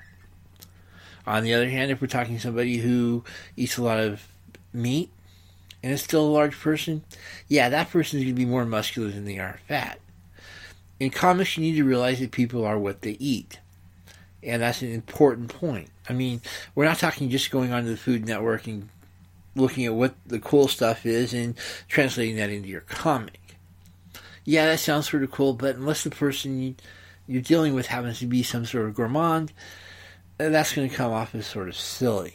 On 1.26 1.42
the 1.42 1.54
other 1.54 1.68
hand, 1.68 1.90
if 1.90 2.00
we're 2.00 2.06
talking 2.06 2.38
somebody 2.38 2.78
who 2.78 3.24
eats 3.56 3.76
a 3.76 3.82
lot 3.82 3.98
of 3.98 4.26
meat 4.72 5.10
and 5.82 5.92
is 5.92 6.02
still 6.02 6.24
a 6.24 6.30
large 6.30 6.58
person, 6.58 7.04
yeah, 7.48 7.68
that 7.68 7.90
person 7.90 8.18
is 8.18 8.24
going 8.24 8.34
to 8.34 8.40
be 8.40 8.46
more 8.46 8.64
muscular 8.64 9.10
than 9.10 9.24
they 9.24 9.38
are 9.38 9.60
fat. 9.68 10.00
In 10.98 11.10
comics, 11.10 11.56
you 11.56 11.62
need 11.62 11.76
to 11.76 11.84
realize 11.84 12.20
that 12.20 12.30
people 12.30 12.64
are 12.64 12.78
what 12.78 13.02
they 13.02 13.12
eat. 13.12 13.58
And 14.42 14.62
that's 14.62 14.82
an 14.82 14.92
important 14.92 15.48
point. 15.48 15.90
I 16.08 16.12
mean, 16.12 16.40
we're 16.74 16.84
not 16.84 16.98
talking 16.98 17.30
just 17.30 17.50
going 17.50 17.72
onto 17.72 17.90
the 17.90 17.96
Food 17.96 18.26
Network 18.26 18.66
and 18.66 18.88
looking 19.54 19.84
at 19.84 19.94
what 19.94 20.14
the 20.26 20.38
cool 20.38 20.68
stuff 20.68 21.04
is 21.04 21.34
and 21.34 21.56
translating 21.88 22.36
that 22.36 22.50
into 22.50 22.68
your 22.68 22.82
comic 22.82 23.40
yeah, 24.44 24.66
that 24.66 24.80
sounds 24.80 25.08
sort 25.08 25.22
of 25.22 25.30
cool, 25.30 25.52
but 25.52 25.76
unless 25.76 26.04
the 26.04 26.10
person 26.10 26.76
you're 27.26 27.42
dealing 27.42 27.74
with 27.74 27.86
happens 27.86 28.18
to 28.20 28.26
be 28.26 28.42
some 28.42 28.64
sort 28.64 28.86
of 28.86 28.94
gourmand, 28.94 29.52
uh, 30.38 30.48
that's 30.48 30.74
going 30.74 30.88
to 30.88 30.94
come 30.94 31.12
off 31.12 31.34
as 31.34 31.46
sort 31.46 31.68
of 31.68 31.76
silly. 31.76 32.34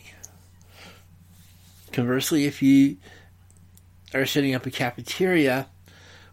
Conversely, 1.91 2.45
if 2.45 2.62
you 2.62 2.97
are 4.13 4.25
setting 4.25 4.54
up 4.54 4.65
a 4.65 4.71
cafeteria, 4.71 5.67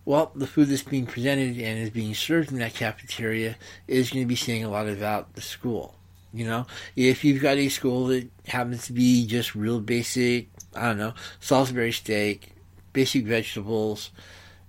well, 0.04 0.32
the 0.34 0.46
food 0.46 0.68
that's 0.68 0.82
being 0.82 1.06
presented 1.06 1.58
and 1.58 1.78
is 1.78 1.90
being 1.90 2.14
served 2.14 2.52
in 2.52 2.58
that 2.58 2.74
cafeteria 2.74 3.56
is 3.88 4.10
going 4.10 4.24
to 4.24 4.28
be 4.28 4.36
saying 4.36 4.64
a 4.64 4.70
lot 4.70 4.88
about 4.88 5.34
the 5.34 5.40
school. 5.40 5.96
You 6.34 6.46
know, 6.46 6.66
if 6.96 7.24
you've 7.24 7.42
got 7.42 7.58
a 7.58 7.68
school 7.68 8.06
that 8.06 8.28
happens 8.46 8.86
to 8.86 8.92
be 8.92 9.26
just 9.26 9.54
real 9.54 9.80
basic, 9.80 10.48
I 10.74 10.88
don't 10.88 10.98
know, 10.98 11.14
Salisbury 11.40 11.92
steak, 11.92 12.52
basic 12.92 13.26
vegetables, 13.26 14.10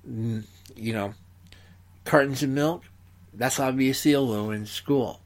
you 0.06 0.44
know, 0.94 1.14
cartons 2.04 2.44
of 2.44 2.50
milk, 2.50 2.84
that's 3.34 3.60
obviously 3.60 4.12
a 4.14 4.22
low 4.22 4.52
end 4.52 4.68
school. 4.68 5.22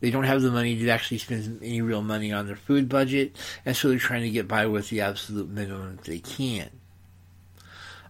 They 0.00 0.10
don't 0.10 0.24
have 0.24 0.42
the 0.42 0.50
money 0.50 0.76
to 0.76 0.88
actually 0.90 1.18
spend 1.18 1.60
any 1.62 1.80
real 1.80 2.02
money 2.02 2.32
on 2.32 2.46
their 2.46 2.56
food 2.56 2.88
budget, 2.88 3.36
and 3.64 3.76
so 3.76 3.88
they're 3.88 3.98
trying 3.98 4.22
to 4.22 4.30
get 4.30 4.46
by 4.46 4.66
with 4.66 4.90
the 4.90 5.00
absolute 5.00 5.48
minimum 5.48 5.98
they 6.04 6.18
can. 6.18 6.70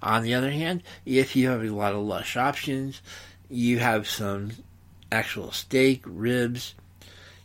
On 0.02 0.22
the 0.22 0.34
other 0.34 0.50
hand, 0.50 0.82
if 1.04 1.34
you 1.34 1.48
have 1.48 1.62
a 1.62 1.70
lot 1.70 1.94
of 1.94 2.00
lush 2.00 2.36
options, 2.36 3.02
you 3.48 3.78
have 3.78 4.08
some 4.08 4.52
actual 5.10 5.50
steak, 5.50 6.02
ribs, 6.04 6.74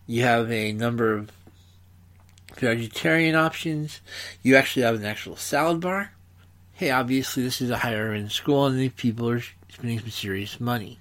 you 0.08 0.24
have 0.24 0.52
a 0.52 0.74
number 0.74 1.14
of 1.14 1.32
vegetarian 2.58 3.36
options, 3.36 4.02
you 4.42 4.56
actually 4.56 4.84
have 4.84 4.96
an 4.96 5.06
actual 5.06 5.36
salad 5.36 5.80
bar, 5.80 6.12
hey, 6.74 6.92
obviously 6.92 7.44
this 7.44 7.62
is 7.62 7.70
a 7.70 7.78
higher 7.78 8.12
end 8.12 8.32
school 8.32 8.66
and 8.66 8.78
these 8.78 8.92
people 8.94 9.30
are 9.30 9.42
spending 9.70 10.00
some 10.00 10.10
serious 10.10 10.60
money. 10.60 11.00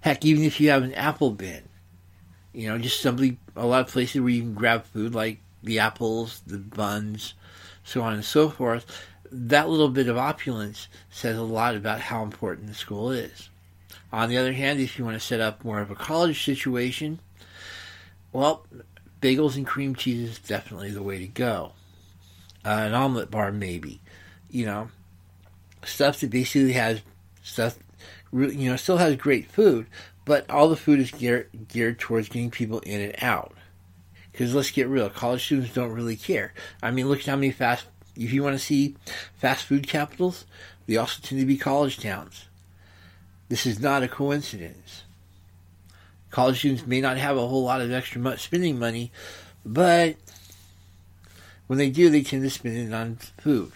Heck, 0.00 0.24
even 0.24 0.44
if 0.44 0.60
you 0.60 0.70
have 0.70 0.82
an 0.82 0.94
apple 0.94 1.30
bin, 1.30 1.62
you 2.52 2.68
know, 2.68 2.78
just 2.78 3.00
simply 3.00 3.38
a 3.56 3.66
lot 3.66 3.80
of 3.80 3.92
places 3.92 4.20
where 4.20 4.30
you 4.30 4.42
can 4.42 4.54
grab 4.54 4.84
food 4.84 5.14
like 5.14 5.38
the 5.62 5.78
apples, 5.78 6.42
the 6.46 6.58
buns, 6.58 7.34
so 7.84 8.02
on 8.02 8.14
and 8.14 8.24
so 8.24 8.48
forth, 8.48 8.86
that 9.30 9.68
little 9.68 9.88
bit 9.88 10.08
of 10.08 10.18
opulence 10.18 10.88
says 11.10 11.38
a 11.38 11.42
lot 11.42 11.74
about 11.74 12.00
how 12.00 12.22
important 12.22 12.68
the 12.68 12.74
school 12.74 13.10
is. 13.10 13.48
On 14.12 14.28
the 14.28 14.36
other 14.36 14.52
hand, 14.52 14.78
if 14.78 14.98
you 14.98 15.04
want 15.04 15.18
to 15.18 15.26
set 15.26 15.40
up 15.40 15.64
more 15.64 15.80
of 15.80 15.90
a 15.90 15.94
college 15.94 16.44
situation, 16.44 17.18
well, 18.32 18.66
bagels 19.20 19.56
and 19.56 19.66
cream 19.66 19.94
cheese 19.94 20.30
is 20.30 20.38
definitely 20.38 20.90
the 20.90 21.02
way 21.02 21.18
to 21.18 21.26
go. 21.26 21.72
Uh, 22.64 22.84
an 22.86 22.94
omelet 22.94 23.30
bar, 23.30 23.50
maybe 23.50 24.00
you 24.52 24.66
know, 24.66 24.88
stuff 25.84 26.20
that 26.20 26.30
basically 26.30 26.74
has 26.74 27.00
stuff, 27.42 27.78
you 28.32 28.70
know, 28.70 28.76
still 28.76 28.98
has 28.98 29.16
great 29.16 29.50
food, 29.50 29.86
but 30.24 30.48
all 30.48 30.68
the 30.68 30.76
food 30.76 31.00
is 31.00 31.10
geared, 31.10 31.48
geared 31.66 31.98
towards 31.98 32.28
getting 32.28 32.50
people 32.50 32.78
in 32.80 33.00
and 33.00 33.14
out. 33.20 33.54
Because 34.30 34.54
let's 34.54 34.70
get 34.70 34.86
real, 34.88 35.10
college 35.10 35.44
students 35.44 35.74
don't 35.74 35.90
really 35.90 36.16
care. 36.16 36.52
I 36.82 36.90
mean, 36.90 37.08
look 37.08 37.20
at 37.20 37.26
how 37.26 37.36
many 37.36 37.50
fast, 37.50 37.86
if 38.14 38.32
you 38.32 38.42
want 38.42 38.54
to 38.54 38.64
see 38.64 38.94
fast 39.34 39.64
food 39.64 39.88
capitals, 39.88 40.44
they 40.86 40.96
also 40.96 41.20
tend 41.22 41.40
to 41.40 41.46
be 41.46 41.56
college 41.56 41.98
towns. 41.98 42.46
This 43.48 43.66
is 43.66 43.80
not 43.80 44.02
a 44.02 44.08
coincidence. 44.08 45.04
College 46.32 46.58
students 46.58 46.86
may 46.86 47.00
not 47.00 47.18
have 47.18 47.36
a 47.36 47.46
whole 47.46 47.64
lot 47.64 47.82
of 47.82 47.92
extra 47.92 48.38
spending 48.38 48.78
money, 48.78 49.12
but 49.64 50.16
when 51.66 51.78
they 51.78 51.90
do, 51.90 52.08
they 52.10 52.22
tend 52.22 52.42
to 52.42 52.50
spend 52.50 52.76
it 52.76 52.92
on 52.92 53.16
food. 53.38 53.70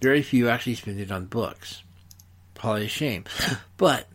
Very 0.00 0.22
few 0.22 0.48
actually 0.48 0.74
spend 0.74 1.00
it 1.00 1.10
on 1.10 1.24
books. 1.26 1.82
Probably 2.54 2.84
a 2.84 2.88
shame. 2.88 3.24
But 3.76 4.06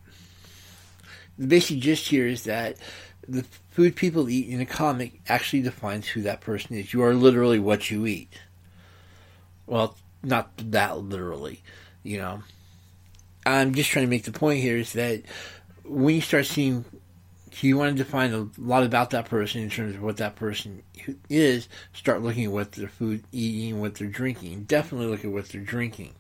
the 1.38 1.48
basic 1.48 1.80
gist 1.80 2.08
here 2.08 2.26
is 2.26 2.46
that 2.46 2.78
the 3.28 3.44
food 3.72 3.98
people 3.98 4.30
eat 4.30 4.48
in 4.48 4.62
a 4.62 4.66
comic 4.66 5.20
actually 5.28 5.62
defines 5.62 6.08
who 6.08 6.22
that 6.22 6.40
person 6.40 6.78
is. 6.78 6.94
You 6.94 7.04
are 7.04 7.14
literally 7.14 7.60
what 7.60 7.92
you 7.92 8.06
eat. 8.06 8.32
Well, 9.66 9.98
not 10.24 10.52
that 10.72 11.00
literally, 11.00 11.62
you 12.04 12.20
know. 12.20 12.44
I'm 13.46 13.74
just 13.74 13.90
trying 13.90 14.06
to 14.06 14.10
make 14.10 14.24
the 14.24 14.32
point 14.32 14.62
here 14.62 14.78
is 14.78 14.94
that 14.94 15.24
when 15.84 16.16
you 16.16 16.22
start 16.22 16.46
seeing 16.46 16.86
you 17.64 17.78
wanted 17.78 17.98
to 17.98 18.06
find 18.06 18.34
a 18.34 18.48
lot 18.60 18.84
about 18.84 19.12
that 19.12 19.26
person 19.26 19.62
in 19.62 19.70
terms 19.70 19.96
of 19.96 20.02
what 20.02 20.18
that 20.18 20.36
person 20.36 20.84
is, 21.30 21.68
start 21.94 22.22
looking 22.22 22.46
at 22.46 22.52
what 22.52 22.74
they're 22.74 22.88
food 22.88 23.24
eating, 23.32 23.80
what 23.80 23.96
they're 23.96 24.08
drinking. 24.08 24.64
Definitely 24.64 25.08
look 25.08 25.24
at 25.24 25.32
what 25.32 25.50
they're 25.50 25.62
drinking. 25.62 26.14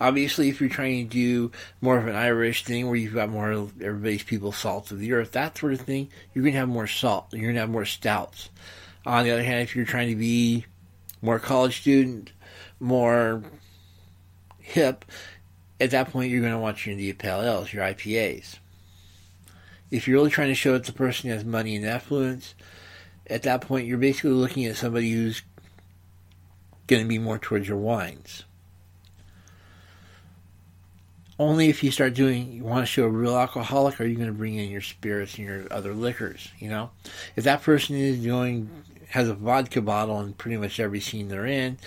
Obviously, 0.00 0.48
if 0.48 0.60
you're 0.60 0.68
trying 0.68 1.08
to 1.08 1.12
do 1.12 1.52
more 1.80 1.96
of 1.96 2.06
an 2.06 2.14
Irish 2.14 2.64
thing 2.64 2.86
where 2.86 2.96
you've 2.96 3.14
got 3.14 3.30
more 3.30 3.50
everybody's 3.50 4.22
people 4.22 4.52
salt 4.52 4.90
of 4.90 4.98
the 4.98 5.12
earth, 5.12 5.32
that 5.32 5.56
sort 5.56 5.72
of 5.72 5.80
thing, 5.80 6.08
you're 6.34 6.42
going 6.42 6.52
to 6.52 6.60
have 6.60 6.68
more 6.68 6.86
salt. 6.86 7.28
You're 7.32 7.42
going 7.42 7.54
to 7.54 7.60
have 7.60 7.70
more 7.70 7.86
stouts. 7.86 8.50
On 9.06 9.24
the 9.24 9.30
other 9.30 9.42
hand, 9.42 9.62
if 9.62 9.74
you're 9.74 9.86
trying 9.86 10.08
to 10.08 10.16
be 10.16 10.66
more 11.22 11.38
college 11.38 11.80
student, 11.80 12.32
more 12.78 13.42
hip, 14.58 15.04
at 15.80 15.92
that 15.92 16.10
point 16.10 16.30
you're 16.30 16.40
going 16.40 16.52
to 16.52 16.58
want 16.58 16.84
your 16.84 16.92
India 16.92 17.14
Pale 17.14 17.42
Ales, 17.42 17.72
your 17.72 17.84
IPAs. 17.84 18.58
If 19.90 20.06
you're 20.06 20.18
really 20.18 20.30
trying 20.30 20.48
to 20.48 20.54
show 20.54 20.72
that 20.72 20.84
the 20.84 20.92
person 20.92 21.30
has 21.30 21.44
money 21.44 21.76
and 21.76 21.86
affluence, 21.86 22.54
at 23.28 23.42
that 23.44 23.60
point 23.60 23.86
you're 23.86 23.98
basically 23.98 24.30
looking 24.30 24.64
at 24.64 24.76
somebody 24.76 25.12
who's 25.12 25.42
going 26.86 27.02
to 27.02 27.08
be 27.08 27.18
more 27.18 27.38
towards 27.38 27.68
your 27.68 27.78
wines. 27.78 28.44
Only 31.38 31.68
if 31.68 31.84
you 31.84 31.90
start 31.90 32.14
doing, 32.14 32.52
you 32.52 32.64
want 32.64 32.82
to 32.82 32.86
show 32.86 33.04
a 33.04 33.10
real 33.10 33.36
alcoholic, 33.36 34.00
are 34.00 34.06
you 34.06 34.16
going 34.16 34.28
to 34.28 34.32
bring 34.32 34.54
in 34.54 34.70
your 34.70 34.80
spirits 34.80 35.36
and 35.36 35.46
your 35.46 35.66
other 35.70 35.92
liquors, 35.92 36.48
you 36.58 36.70
know? 36.70 36.90
If 37.36 37.44
that 37.44 37.62
person 37.62 37.94
is 37.96 38.18
doing, 38.18 38.70
has 39.10 39.28
a 39.28 39.34
vodka 39.34 39.82
bottle 39.82 40.20
in 40.20 40.32
pretty 40.32 40.56
much 40.56 40.80
every 40.80 41.00
scene 41.00 41.28
they're 41.28 41.46
in, 41.46 41.78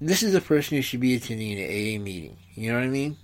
this 0.00 0.22
is 0.22 0.34
a 0.34 0.40
person 0.40 0.76
who 0.76 0.82
should 0.82 1.00
be 1.00 1.16
attending 1.16 1.58
an 1.58 1.64
AA 1.64 2.00
meeting. 2.00 2.36
You 2.54 2.70
know 2.70 2.78
what 2.78 2.84
I 2.84 2.88
mean? 2.88 3.16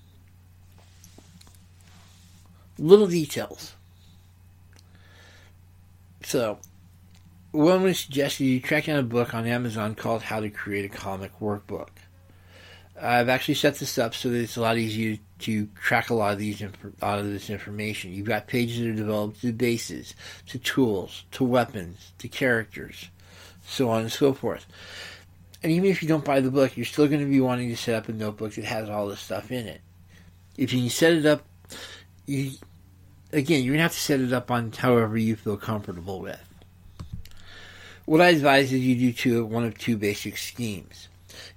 Little 2.77 3.07
details. 3.07 3.75
So, 6.25 6.59
one 7.53 7.83
to 7.83 7.95
suggest 7.95 8.41
you 8.41 8.59
track 8.59 8.87
down 8.87 8.99
a 8.99 9.03
book 9.03 9.35
on 9.35 9.47
Amazon 9.47 9.95
called 9.95 10.23
How 10.23 10.41
to 10.41 10.49
Create 10.49 10.87
a 10.87 10.89
Comic 10.89 11.39
Workbook. 11.39 11.91
I've 13.01 13.29
actually 13.29 13.55
set 13.55 13.75
this 13.77 13.99
up 13.99 14.15
so 14.15 14.31
that 14.31 14.39
it's 14.39 14.57
a 14.57 14.63
lot 14.63 14.79
easier 14.79 15.19
to 15.41 15.67
track 15.67 16.09
a 16.09 16.15
lot 16.15 16.33
of 16.33 16.39
these 16.39 16.63
lot 17.03 17.19
of 17.19 17.27
this 17.27 17.51
information. 17.51 18.15
You've 18.15 18.27
got 18.27 18.47
pages 18.47 18.79
that 18.79 18.89
are 18.89 18.95
developed 18.95 19.43
to 19.43 19.53
bases, 19.53 20.15
to 20.47 20.59
tools, 20.59 21.25
to 21.33 21.45
weapons, 21.45 22.13
to 22.19 22.29
characters, 22.29 23.11
so 23.67 23.91
on 23.91 24.03
and 24.03 24.13
so 24.13 24.33
forth. 24.33 24.67
And 25.63 25.73
even 25.73 25.91
if 25.91 26.03
you 26.03 26.09
don't 26.09 26.25
buy 26.25 26.41
the 26.41 26.51
book, 26.51 26.77
you're 26.77 26.87
still 26.87 27.07
going 27.07 27.21
to 27.21 27.31
be 27.31 27.41
wanting 27.41 27.69
to 27.69 27.77
set 27.77 27.97
up 27.97 28.09
a 28.09 28.13
notebook 28.13 28.55
that 28.55 28.65
has 28.65 28.89
all 28.89 29.09
this 29.09 29.21
stuff 29.21 29.53
in 29.53 29.67
it. 29.67 29.83
If 30.57 30.73
you 30.73 30.89
set 30.89 31.13
it 31.13 31.27
up, 31.27 31.45
you 32.27 32.53
again, 33.35 33.63
you're 33.63 33.73
going 33.73 33.79
to 33.79 33.83
have 33.83 33.93
to 33.93 33.99
set 33.99 34.21
it 34.21 34.33
up 34.33 34.51
on 34.51 34.73
however 34.73 35.19
you 35.19 35.37
feel 35.37 35.57
comfortable 35.57 36.21
with. 36.21 36.41
What 38.07 38.21
I 38.21 38.29
advise 38.29 38.73
is 38.73 38.81
you 38.81 38.97
do 38.97 39.13
two, 39.13 39.45
one 39.47 39.65
of 39.65 39.77
two 39.79 39.97
basic 39.97 40.37
schemes. 40.37 41.09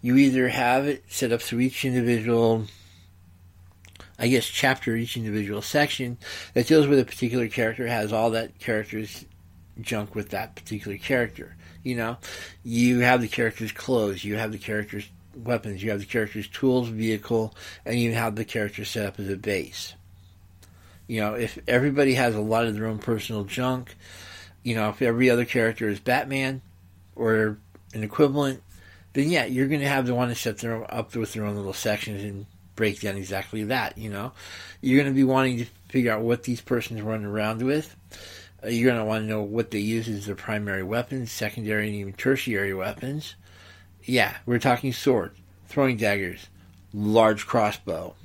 You 0.01 0.15
either 0.15 0.47
have 0.47 0.87
it 0.87 1.03
set 1.07 1.31
up 1.31 1.41
through 1.41 1.59
each 1.59 1.85
individual, 1.85 2.65
I 4.17 4.27
guess, 4.27 4.45
chapter, 4.45 4.95
each 4.95 5.17
individual 5.17 5.61
section 5.61 6.17
that 6.53 6.67
deals 6.67 6.87
with 6.87 6.99
a 6.99 7.05
particular 7.05 7.47
character, 7.47 7.87
has 7.87 8.13
all 8.13 8.31
that 8.31 8.59
character's 8.59 9.25
junk 9.81 10.15
with 10.15 10.29
that 10.29 10.55
particular 10.55 10.97
character. 10.97 11.55
You 11.83 11.95
know, 11.95 12.17
you 12.63 12.99
have 12.99 13.21
the 13.21 13.27
character's 13.27 13.71
clothes, 13.71 14.23
you 14.23 14.35
have 14.37 14.51
the 14.51 14.57
character's 14.57 15.09
weapons, 15.35 15.83
you 15.83 15.91
have 15.91 15.99
the 15.99 16.05
character's 16.05 16.47
tools, 16.47 16.89
vehicle, 16.89 17.53
and 17.85 17.99
you 17.99 18.13
have 18.13 18.35
the 18.35 18.45
character 18.45 18.85
set 18.85 19.05
up 19.05 19.19
as 19.19 19.29
a 19.29 19.37
base. 19.37 19.93
You 21.07 21.21
know, 21.21 21.33
if 21.35 21.57
everybody 21.67 22.13
has 22.15 22.35
a 22.35 22.41
lot 22.41 22.65
of 22.65 22.75
their 22.75 22.87
own 22.87 22.99
personal 22.99 23.45
junk, 23.45 23.95
you 24.63 24.75
know, 24.75 24.89
if 24.89 25.01
every 25.01 25.29
other 25.29 25.45
character 25.45 25.87
is 25.87 25.99
Batman 25.99 26.61
or 27.15 27.57
an 27.93 28.03
equivalent, 28.03 28.61
then 29.13 29.29
yeah, 29.29 29.45
you're 29.45 29.67
going 29.67 29.81
to 29.81 29.87
have 29.87 30.05
the 30.05 30.13
one 30.13 30.27
to 30.27 30.35
set 30.35 30.59
them 30.59 30.85
up 30.89 31.15
with 31.15 31.33
their 31.33 31.45
own 31.45 31.55
little 31.55 31.73
sections 31.73 32.23
and 32.23 32.45
break 32.75 33.01
down 33.01 33.15
exactly 33.15 33.63
that. 33.65 33.97
You 33.97 34.09
know, 34.09 34.33
you're 34.81 35.01
going 35.01 35.11
to 35.11 35.15
be 35.15 35.23
wanting 35.23 35.57
to 35.59 35.65
figure 35.89 36.11
out 36.11 36.21
what 36.21 36.43
these 36.43 36.61
persons 36.61 37.01
run 37.01 37.25
around 37.25 37.61
with. 37.61 37.95
Uh, 38.63 38.67
you're 38.67 38.91
going 38.91 39.01
to 39.01 39.05
want 39.05 39.23
to 39.23 39.27
know 39.27 39.41
what 39.41 39.71
they 39.71 39.79
use 39.79 40.07
as 40.07 40.25
their 40.25 40.35
primary 40.35 40.83
weapons, 40.83 41.31
secondary, 41.31 41.87
and 41.87 41.95
even 41.95 42.13
tertiary 42.13 42.73
weapons. 42.73 43.35
Yeah, 44.03 44.35
we're 44.45 44.59
talking 44.59 44.93
sword, 44.93 45.31
throwing 45.67 45.97
daggers, 45.97 46.47
large 46.93 47.45
crossbow. 47.45 48.15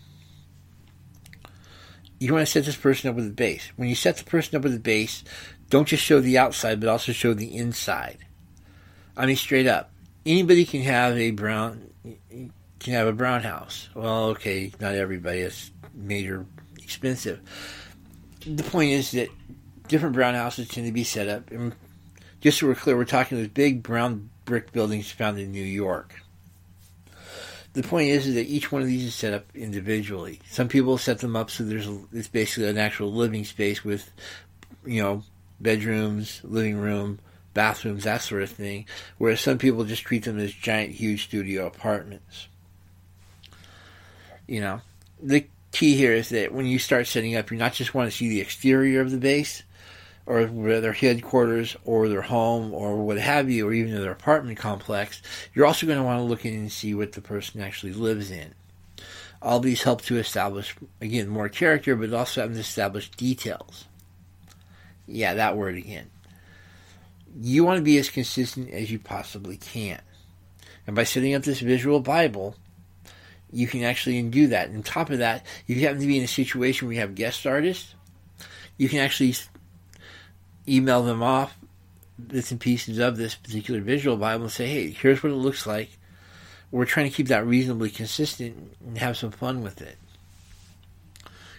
You 2.22 2.32
want 2.32 2.46
to 2.46 2.52
set 2.52 2.66
this 2.66 2.76
person 2.76 3.10
up 3.10 3.16
with 3.16 3.26
a 3.26 3.30
base. 3.30 3.72
When 3.74 3.88
you 3.88 3.96
set 3.96 4.16
the 4.16 4.22
person 4.22 4.56
up 4.56 4.62
with 4.62 4.76
a 4.76 4.78
base, 4.78 5.24
don't 5.70 5.88
just 5.88 6.04
show 6.04 6.20
the 6.20 6.38
outside, 6.38 6.78
but 6.78 6.88
also 6.88 7.10
show 7.10 7.34
the 7.34 7.56
inside. 7.56 8.18
I 9.16 9.26
mean, 9.26 9.34
straight 9.34 9.66
up, 9.66 9.90
anybody 10.24 10.64
can 10.64 10.82
have 10.82 11.18
a 11.18 11.32
brown 11.32 11.90
can 12.78 12.94
have 12.94 13.08
a 13.08 13.12
brown 13.12 13.42
house. 13.42 13.88
Well, 13.92 14.26
okay, 14.30 14.70
not 14.78 14.94
everybody. 14.94 15.40
It's 15.40 15.72
major 15.94 16.46
expensive. 16.80 17.40
The 18.46 18.62
point 18.62 18.92
is 18.92 19.10
that 19.10 19.28
different 19.88 20.14
brown 20.14 20.34
houses 20.34 20.68
tend 20.68 20.86
to 20.86 20.92
be 20.92 21.02
set 21.02 21.26
up. 21.26 21.50
And 21.50 21.74
just 22.40 22.60
so 22.60 22.68
we're 22.68 22.76
clear, 22.76 22.96
we're 22.96 23.04
talking 23.04 23.36
those 23.36 23.48
big 23.48 23.82
brown 23.82 24.30
brick 24.44 24.70
buildings 24.70 25.10
found 25.10 25.40
in 25.40 25.50
New 25.50 25.64
York. 25.64 26.21
The 27.74 27.82
point 27.82 28.10
is, 28.10 28.26
is 28.26 28.34
that 28.34 28.46
each 28.46 28.70
one 28.70 28.82
of 28.82 28.88
these 28.88 29.04
is 29.04 29.14
set 29.14 29.32
up 29.32 29.46
individually. 29.54 30.40
Some 30.50 30.68
people 30.68 30.98
set 30.98 31.20
them 31.20 31.36
up 31.36 31.50
so 31.50 31.64
there's 31.64 31.88
a, 31.88 31.98
it's 32.12 32.28
basically 32.28 32.68
an 32.68 32.78
actual 32.78 33.12
living 33.12 33.44
space 33.44 33.82
with, 33.82 34.10
you 34.84 35.02
know, 35.02 35.22
bedrooms, 35.58 36.40
living 36.44 36.76
room, 36.76 37.18
bathrooms, 37.54 38.04
that 38.04 38.20
sort 38.20 38.42
of 38.42 38.50
thing. 38.50 38.86
Whereas 39.16 39.40
some 39.40 39.56
people 39.56 39.84
just 39.84 40.02
treat 40.02 40.24
them 40.24 40.38
as 40.38 40.52
giant, 40.52 40.92
huge 40.92 41.24
studio 41.24 41.66
apartments. 41.66 42.48
You 44.46 44.60
know, 44.60 44.80
the 45.22 45.46
key 45.70 45.96
here 45.96 46.12
is 46.12 46.28
that 46.28 46.52
when 46.52 46.66
you 46.66 46.78
start 46.78 47.06
setting 47.06 47.36
up, 47.36 47.50
you're 47.50 47.58
not 47.58 47.72
just 47.72 47.94
want 47.94 48.10
to 48.10 48.16
see 48.16 48.28
the 48.28 48.40
exterior 48.40 49.00
of 49.00 49.10
the 49.10 49.18
base, 49.18 49.62
or 50.24 50.46
their 50.46 50.92
headquarters, 50.92 51.76
or 51.84 52.08
their 52.08 52.22
home, 52.22 52.72
or 52.72 53.04
what 53.04 53.18
have 53.18 53.50
you, 53.50 53.66
or 53.66 53.72
even 53.72 54.00
their 54.00 54.12
apartment 54.12 54.58
complex. 54.58 55.20
You're 55.52 55.66
also 55.66 55.86
going 55.86 55.98
to 55.98 56.04
want 56.04 56.20
to 56.20 56.24
look 56.24 56.44
in 56.44 56.54
and 56.54 56.72
see 56.72 56.94
what 56.94 57.12
the 57.12 57.20
person 57.20 57.60
actually 57.60 57.92
lives 57.92 58.30
in. 58.30 58.54
All 59.40 59.58
these 59.58 59.82
help 59.82 60.02
to 60.02 60.18
establish, 60.18 60.76
again, 61.00 61.28
more 61.28 61.48
character, 61.48 61.96
but 61.96 62.14
also 62.14 62.42
have 62.42 62.52
to 62.52 62.60
establish 62.60 63.10
details. 63.10 63.86
Yeah, 65.06 65.34
that 65.34 65.56
word 65.56 65.76
again. 65.76 66.10
You 67.40 67.64
want 67.64 67.78
to 67.78 67.82
be 67.82 67.98
as 67.98 68.08
consistent 68.08 68.70
as 68.70 68.92
you 68.92 69.00
possibly 69.00 69.56
can. 69.56 70.00
And 70.86 70.94
by 70.94 71.04
setting 71.04 71.34
up 71.34 71.42
this 71.42 71.60
visual 71.60 71.98
Bible, 71.98 72.54
you 73.50 73.66
can 73.66 73.82
actually 73.82 74.22
do 74.22 74.48
that. 74.48 74.68
And 74.68 74.78
on 74.78 74.82
top 74.82 75.10
of 75.10 75.18
that, 75.18 75.44
if 75.66 75.76
you 75.76 75.86
happen 75.86 76.00
to 76.00 76.06
be 76.06 76.18
in 76.18 76.24
a 76.24 76.28
situation 76.28 76.86
where 76.86 76.94
you 76.94 77.00
have 77.00 77.14
guest 77.14 77.46
artists, 77.46 77.94
you 78.76 78.88
can 78.88 79.00
actually 79.00 79.34
email 80.68 81.02
them 81.02 81.22
off 81.22 81.56
bits 82.28 82.50
and 82.50 82.60
pieces 82.60 82.98
of 82.98 83.16
this 83.16 83.34
particular 83.34 83.80
visual 83.80 84.16
Bible 84.16 84.44
and 84.44 84.52
say, 84.52 84.66
hey, 84.66 84.90
here's 84.90 85.22
what 85.22 85.32
it 85.32 85.36
looks 85.36 85.66
like. 85.66 85.90
We're 86.70 86.86
trying 86.86 87.10
to 87.10 87.16
keep 87.16 87.28
that 87.28 87.46
reasonably 87.46 87.90
consistent 87.90 88.74
and 88.86 88.98
have 88.98 89.16
some 89.16 89.30
fun 89.30 89.62
with 89.62 89.82
it. 89.82 89.98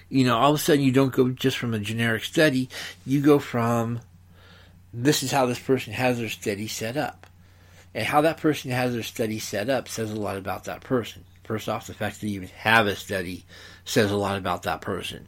You 0.10 0.26
know, 0.26 0.38
all 0.38 0.52
of 0.52 0.56
a 0.56 0.62
sudden 0.62 0.84
you 0.84 0.92
don't 0.92 1.14
go 1.14 1.30
just 1.30 1.58
from 1.58 1.74
a 1.74 1.80
generic 1.80 2.24
study, 2.24 2.70
you 3.06 3.22
go 3.22 3.40
from 3.40 4.00
this 4.94 5.24
is 5.24 5.32
how 5.32 5.46
this 5.46 5.60
person 5.60 5.94
has 5.94 6.20
their 6.20 6.30
study 6.30 6.68
set 6.68 6.98
up. 6.98 7.28
And 7.96 8.06
how 8.06 8.22
that 8.22 8.38
person 8.38 8.72
has 8.72 8.94
their 8.94 9.04
study 9.04 9.40
set 9.40 9.70
up 9.70 9.88
says 9.88 10.12
a 10.12 10.16
lot 10.16 10.38
about 10.38 10.64
that 10.64 10.82
person. 10.82 11.26
First 11.44 11.70
off, 11.70 11.88
the 11.88 11.94
fact 11.94 12.22
that 12.22 12.28
you 12.28 12.36
even 12.36 12.50
have 12.50 12.88
a 12.88 12.96
study 12.96 13.46
says 13.86 14.12
a 14.12 14.16
lot 14.16 14.38
about 14.38 14.64
that 14.64 14.82
person. 14.82 15.28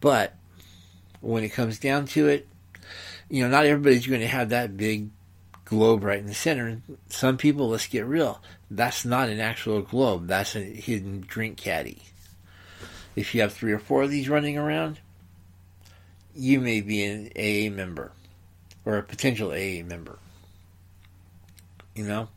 But 0.00 0.34
when 1.20 1.44
it 1.44 1.50
comes 1.50 1.78
down 1.78 2.06
to 2.06 2.28
it, 2.28 2.46
you 3.28 3.42
know, 3.42 3.50
not 3.50 3.66
everybody's 3.66 4.06
going 4.06 4.20
to 4.20 4.26
have 4.26 4.50
that 4.50 4.76
big 4.76 5.10
globe 5.64 6.02
right 6.02 6.18
in 6.18 6.26
the 6.26 6.34
center. 6.34 6.80
Some 7.08 7.36
people, 7.36 7.68
let's 7.68 7.86
get 7.86 8.06
real, 8.06 8.40
that's 8.70 9.04
not 9.04 9.28
an 9.28 9.40
actual 9.40 9.82
globe. 9.82 10.26
That's 10.26 10.56
a 10.56 10.60
hidden 10.60 11.24
drink 11.26 11.58
caddy. 11.58 12.02
If 13.16 13.34
you 13.34 13.40
have 13.40 13.52
three 13.52 13.72
or 13.72 13.78
four 13.78 14.02
of 14.02 14.10
these 14.10 14.28
running 14.28 14.56
around, 14.56 15.00
you 16.34 16.60
may 16.60 16.80
be 16.80 17.04
an 17.04 17.30
AA 17.36 17.74
member 17.74 18.12
or 18.84 18.96
a 18.96 19.02
potential 19.02 19.50
AA 19.50 19.82
member. 19.84 20.18
You 21.94 22.04
know? 22.04 22.28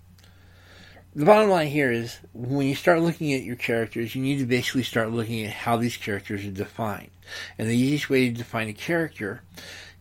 The 1.14 1.26
bottom 1.26 1.50
line 1.50 1.68
here 1.68 1.92
is 1.92 2.20
when 2.34 2.68
you 2.68 2.76
start 2.76 3.02
looking 3.02 3.34
at 3.34 3.44
your 3.44 3.58
characters, 3.58 4.16
you 4.16 4.22
need 4.22 4.40
to 4.40 4.46
basically 4.46 4.84
start 4.84 5.12
looking 5.12 5.44
at 5.44 5.52
how 5.52 5.76
these 5.76 5.98
characters 5.98 6.46
are 6.46 6.52
defined. 6.52 7.12
And 7.58 7.70
the 7.70 7.76
easiest 7.76 8.10
way 8.10 8.30
to 8.30 8.34
define 8.34 8.70
a 8.70 8.74
character 8.74 9.42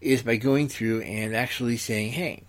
is 0.00 0.22
by 0.22 0.36
going 0.36 0.68
through 0.68 1.00
and 1.02 1.34
actually 1.34 1.78
saying, 1.78 2.12
hey, 2.12 2.44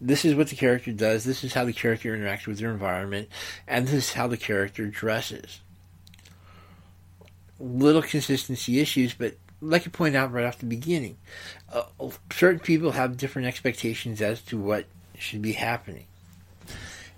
this 0.00 0.24
is 0.24 0.36
what 0.36 0.46
the 0.48 0.54
character 0.54 0.92
does, 0.92 1.24
this 1.24 1.42
is 1.42 1.54
how 1.54 1.64
the 1.64 1.72
character 1.72 2.16
interacts 2.16 2.46
with 2.46 2.60
their 2.60 2.70
environment, 2.70 3.28
and 3.66 3.88
this 3.88 3.94
is 3.94 4.12
how 4.12 4.28
the 4.28 4.36
character 4.36 4.86
dresses. 4.86 5.60
Little 7.58 8.02
consistency 8.02 8.78
issues, 8.78 9.12
but 9.12 9.34
like 9.60 9.86
I 9.88 9.90
point 9.90 10.14
out 10.14 10.32
right 10.32 10.44
off 10.44 10.58
the 10.58 10.66
beginning, 10.66 11.16
uh, 11.72 11.82
certain 12.30 12.60
people 12.60 12.92
have 12.92 13.16
different 13.16 13.48
expectations 13.48 14.22
as 14.22 14.40
to 14.42 14.58
what 14.58 14.86
should 15.18 15.42
be 15.42 15.52
happening. 15.52 16.06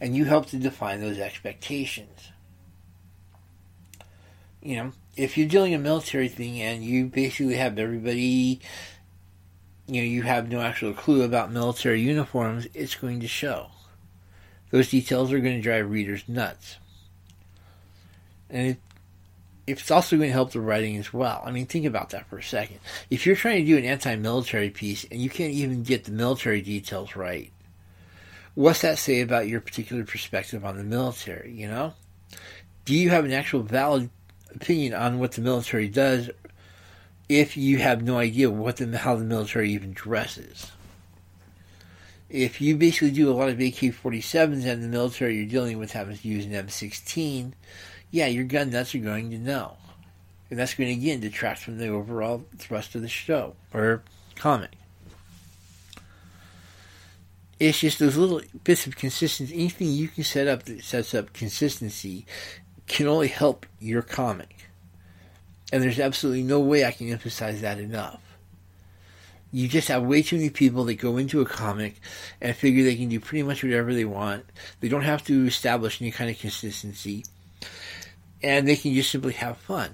And 0.05 0.15
you 0.15 0.27
help 0.27 0.49
to 0.49 0.59
define 0.59 1.01
those 1.01 1.19
expectations. 1.19 2.31
You 4.61 4.77
know, 4.77 4.93
if 5.17 5.39
you're 5.39 5.49
doing 5.49 5.73
a 5.73 5.79
military 5.79 6.29
thing 6.29 6.61
and 6.61 6.85
you 6.85 7.07
basically 7.07 7.55
have 7.55 7.79
everybody, 7.79 8.61
you 9.87 10.03
know, 10.03 10.07
you 10.07 10.21
have 10.21 10.51
no 10.51 10.61
actual 10.61 10.93
clue 10.93 11.23
about 11.23 11.51
military 11.51 12.03
uniforms, 12.03 12.67
it's 12.75 12.95
going 12.95 13.21
to 13.21 13.27
show. 13.27 13.69
Those 14.71 14.91
details 14.91 15.33
are 15.33 15.41
going 15.41 15.57
to 15.57 15.63
drive 15.63 15.91
readers 15.91 16.25
nuts. 16.29 16.77
And 18.51 18.73
it, 18.73 18.79
it's 19.67 19.91
also 19.91 20.19
going 20.19 20.29
to 20.29 20.35
help 20.35 20.53
the 20.53 20.61
writing 20.61 20.99
as 20.99 21.15
well. 21.15 21.43
I 21.47 21.51
mean, 21.51 21.65
think 21.65 21.87
about 21.87 22.11
that 22.11 22.29
for 22.29 22.37
a 22.37 22.43
second. 22.43 22.81
If 23.09 23.25
you're 23.25 23.37
trying 23.37 23.65
to 23.65 23.73
do 23.73 23.79
an 23.79 23.87
anti 23.87 24.17
military 24.17 24.69
piece 24.69 25.07
and 25.11 25.19
you 25.19 25.31
can't 25.31 25.55
even 25.55 25.83
get 25.83 26.05
the 26.05 26.13
military 26.13 26.61
details 26.61 27.17
right, 27.17 27.51
what's 28.55 28.83
that 28.83 28.99
say 28.99 29.21
about 29.21 29.49
your 29.49 29.61
particular 29.61 30.05
perspective 30.05 30.65
on 30.65 30.77
the 30.77 30.85
military, 30.85 31.53
you 31.53 31.69
know? 31.69 31.95
Do 32.85 32.95
you 32.95 33.11
have 33.11 33.25
an 33.25 33.33
actual 33.33 33.63
valid 33.63 34.11
opinion 34.55 34.95
on 34.95 35.19
what 35.19 35.33
the 35.33 35.41
military 35.41 35.89
does 35.89 36.31
if 37.29 37.57
you 37.57 37.79
have 37.79 38.03
no 38.03 38.19
idea 38.19 38.51
what 38.51 38.77
the, 38.77 38.99
how 38.99 39.17
the 39.17 39.25
military 39.25 39.73
even 39.73 39.93
dresses? 39.93 40.71
If 42.29 42.61
you 42.61 42.77
basically 42.77 43.13
do 43.13 43.31
a 43.31 43.35
lot 43.35 43.49
of 43.49 43.61
AK-47s 43.61 44.65
and 44.67 44.83
the 44.83 44.89
military 44.89 45.37
you're 45.37 45.47
dealing 45.47 45.79
with 45.79 45.93
happens 45.93 46.23
to 46.23 46.29
use 46.29 46.47
an 46.47 46.53
M16, 46.53 47.53
yeah, 48.11 48.27
your 48.27 48.45
gun 48.45 48.71
nuts 48.71 48.95
are 48.95 48.99
going 48.99 49.31
to 49.31 49.39
know. 49.39 49.77
And 50.51 50.59
that's 50.59 50.75
going 50.75 50.89
to, 50.89 51.01
again, 51.01 51.21
detract 51.21 51.61
from 51.61 51.79
the 51.79 51.89
overall 51.89 52.45
thrust 52.59 52.95
of 52.95 53.03
the 53.03 53.09
show, 53.09 53.55
or 53.73 54.03
comic. 54.37 54.73
It's 57.65 57.81
just 57.81 57.99
those 57.99 58.19
little 58.19 58.43
bits 58.63 58.87
of 58.87 58.95
consistency. 58.95 59.55
Anything 59.55 59.89
you 59.89 60.09
can 60.09 60.23
set 60.23 60.47
up 60.49 60.65
that 60.65 60.85
sets 60.85 61.15
up 61.15 61.33
consistency 61.33 62.27
can 62.87 63.07
only 63.07 63.29
help 63.29 63.65
your 63.81 64.03
comic. 64.03 64.69
And 65.73 65.83
there's 65.83 65.99
absolutely 65.99 66.43
no 66.43 66.61
way 66.61 66.85
I 66.85 66.93
can 66.93 67.09
emphasize 67.09 67.63
that 67.63 67.79
enough. 67.79 68.21
You 69.51 69.67
just 69.67 69.89
have 69.89 70.03
way 70.03 70.21
too 70.21 70.37
many 70.37 70.51
people 70.51 70.85
that 70.85 70.97
go 70.97 71.17
into 71.17 71.41
a 71.41 71.47
comic 71.47 72.03
and 72.39 72.55
figure 72.55 72.85
they 72.85 72.97
can 72.97 73.09
do 73.09 73.19
pretty 73.19 73.43
much 73.43 73.65
whatever 73.65 73.95
they 73.95 74.05
want. 74.05 74.45
They 74.81 74.91
don't 74.91 75.01
have 75.01 75.25
to 75.25 75.47
establish 75.47 76.03
any 76.03 76.11
kind 76.11 76.29
of 76.29 76.39
consistency 76.39 77.25
and 78.43 78.69
they 78.69 78.77
can 78.77 78.93
just 78.93 79.11
simply 79.11 79.33
have 79.33 79.57
fun. 79.57 79.93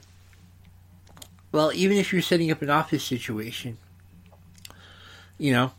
Well, 1.52 1.70
even 1.72 1.98
if 1.98 2.12
you're 2.12 2.20
setting 2.20 2.50
up 2.50 2.62
an 2.62 2.70
office 2.70 3.04
situation, 3.04 3.78
you 5.38 5.52
know, 5.52 5.70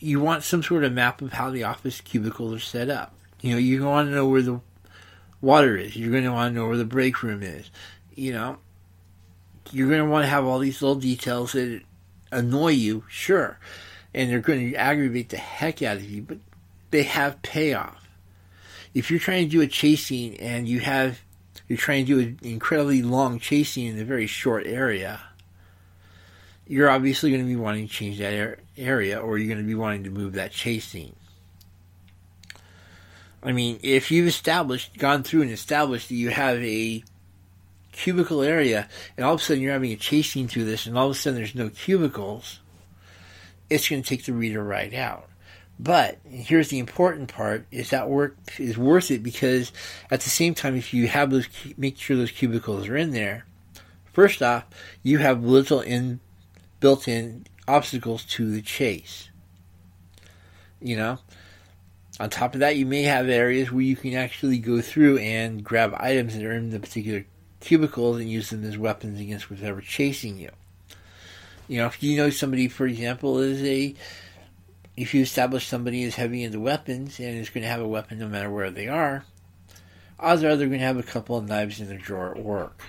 you 0.00 0.20
want 0.20 0.42
some 0.42 0.62
sort 0.62 0.84
of 0.84 0.92
map 0.92 1.22
of 1.22 1.32
how 1.32 1.50
the 1.50 1.64
office 1.64 2.00
cubicles 2.00 2.54
are 2.54 2.58
set 2.58 2.90
up. 2.90 3.14
You 3.40 3.52
know, 3.52 3.58
you 3.58 3.84
want 3.84 4.08
to 4.08 4.14
know 4.14 4.26
where 4.26 4.42
the 4.42 4.60
water 5.40 5.76
is. 5.76 5.96
You're 5.96 6.10
going 6.10 6.24
to 6.24 6.32
want 6.32 6.52
to 6.52 6.60
know 6.60 6.66
where 6.66 6.76
the 6.76 6.84
break 6.84 7.22
room 7.22 7.42
is. 7.42 7.70
You 8.14 8.32
know, 8.32 8.58
you're 9.70 9.88
going 9.88 10.04
to 10.04 10.10
want 10.10 10.24
to 10.24 10.30
have 10.30 10.44
all 10.44 10.58
these 10.58 10.82
little 10.82 10.96
details 10.96 11.52
that 11.52 11.82
annoy 12.32 12.72
you, 12.72 13.04
sure, 13.08 13.58
and 14.12 14.28
they're 14.28 14.40
going 14.40 14.72
to 14.72 14.76
aggravate 14.76 15.28
the 15.28 15.36
heck 15.36 15.82
out 15.82 15.96
of 15.96 16.10
you, 16.10 16.22
but 16.22 16.38
they 16.90 17.04
have 17.04 17.40
payoff 17.42 18.00
if 18.94 19.10
you're 19.10 19.20
trying 19.20 19.44
to 19.44 19.50
do 19.50 19.60
a 19.60 19.66
chase 19.66 20.06
scene 20.06 20.34
and 20.34 20.68
you 20.68 20.80
have 20.80 21.20
you're 21.68 21.78
trying 21.78 22.04
to 22.04 22.14
do 22.14 22.20
an 22.20 22.38
incredibly 22.42 23.02
long 23.02 23.38
chase 23.38 23.72
scene 23.72 23.94
in 23.94 24.00
a 24.00 24.04
very 24.04 24.26
short 24.26 24.66
area, 24.66 25.20
you're 26.70 26.88
obviously 26.88 27.32
going 27.32 27.42
to 27.42 27.48
be 27.48 27.56
wanting 27.56 27.88
to 27.88 27.92
change 27.92 28.18
that 28.18 28.58
area, 28.78 29.18
or 29.18 29.36
you're 29.36 29.52
going 29.52 29.58
to 29.58 29.66
be 29.66 29.74
wanting 29.74 30.04
to 30.04 30.10
move 30.10 30.34
that 30.34 30.52
chasing. 30.52 31.16
I 33.42 33.50
mean, 33.50 33.80
if 33.82 34.12
you've 34.12 34.28
established, 34.28 34.96
gone 34.96 35.24
through 35.24 35.42
and 35.42 35.50
established 35.50 36.10
that 36.10 36.14
you 36.14 36.30
have 36.30 36.58
a 36.58 37.02
cubicle 37.90 38.42
area, 38.42 38.88
and 39.16 39.26
all 39.26 39.34
of 39.34 39.40
a 39.40 39.42
sudden 39.42 39.60
you're 39.60 39.72
having 39.72 39.90
a 39.90 39.96
chasing 39.96 40.46
through 40.46 40.66
this, 40.66 40.86
and 40.86 40.96
all 40.96 41.06
of 41.06 41.16
a 41.16 41.18
sudden 41.18 41.40
there's 41.40 41.56
no 41.56 41.70
cubicles, 41.70 42.60
it's 43.68 43.88
going 43.88 44.00
to 44.00 44.08
take 44.08 44.24
the 44.24 44.32
reader 44.32 44.62
right 44.62 44.94
out. 44.94 45.28
But 45.80 46.18
here's 46.24 46.68
the 46.68 46.78
important 46.78 47.32
part: 47.32 47.66
is 47.72 47.90
that 47.90 48.08
work 48.08 48.36
is 48.58 48.78
worth 48.78 49.10
it 49.10 49.24
because 49.24 49.72
at 50.08 50.20
the 50.20 50.30
same 50.30 50.54
time, 50.54 50.76
if 50.76 50.94
you 50.94 51.08
have 51.08 51.32
those, 51.32 51.48
make 51.76 51.98
sure 51.98 52.16
those 52.16 52.30
cubicles 52.30 52.86
are 52.86 52.96
in 52.96 53.10
there. 53.10 53.44
First 54.12 54.40
off, 54.40 54.66
you 55.02 55.18
have 55.18 55.42
little 55.42 55.80
in 55.80 56.20
built-in 56.80 57.46
obstacles 57.68 58.24
to 58.24 58.50
the 58.50 58.62
chase. 58.62 59.28
You 60.80 60.96
know, 60.96 61.18
on 62.18 62.30
top 62.30 62.54
of 62.54 62.60
that, 62.60 62.76
you 62.76 62.86
may 62.86 63.02
have 63.02 63.28
areas 63.28 63.70
where 63.70 63.82
you 63.82 63.96
can 63.96 64.14
actually 64.14 64.58
go 64.58 64.80
through 64.80 65.18
and 65.18 65.62
grab 65.62 65.94
items 65.96 66.34
that 66.34 66.44
are 66.44 66.52
in 66.52 66.70
the 66.70 66.80
particular 66.80 67.24
cubicles 67.60 68.18
and 68.18 68.30
use 68.30 68.50
them 68.50 68.64
as 68.64 68.78
weapons 68.78 69.20
against 69.20 69.50
whatever 69.50 69.80
chasing 69.80 70.38
you. 70.38 70.50
You 71.68 71.78
know, 71.78 71.86
if 71.86 72.02
you 72.02 72.16
know 72.16 72.30
somebody, 72.30 72.68
for 72.68 72.86
example, 72.86 73.38
is 73.38 73.62
a 73.62 73.94
if 74.96 75.14
you 75.14 75.22
establish 75.22 75.66
somebody 75.66 76.02
is 76.02 76.16
heavy 76.16 76.42
into 76.42 76.60
weapons 76.60 77.20
and 77.20 77.38
is 77.38 77.48
going 77.48 77.62
to 77.62 77.68
have 77.68 77.80
a 77.80 77.88
weapon 77.88 78.18
no 78.18 78.28
matter 78.28 78.50
where 78.50 78.70
they 78.70 78.88
are, 78.88 79.24
odds 80.18 80.42
are 80.42 80.56
they're 80.56 80.66
going 80.66 80.80
to 80.80 80.86
have 80.86 80.98
a 80.98 81.02
couple 81.02 81.36
of 81.36 81.48
knives 81.48 81.80
in 81.80 81.88
their 81.88 81.98
drawer 81.98 82.32
at 82.36 82.42
work. 82.42 82.82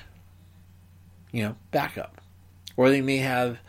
You 1.32 1.44
know, 1.44 1.56
backup. 1.72 2.21
Or 2.78 2.90
they 2.90 3.02
may 3.02 3.18
have 3.18 3.60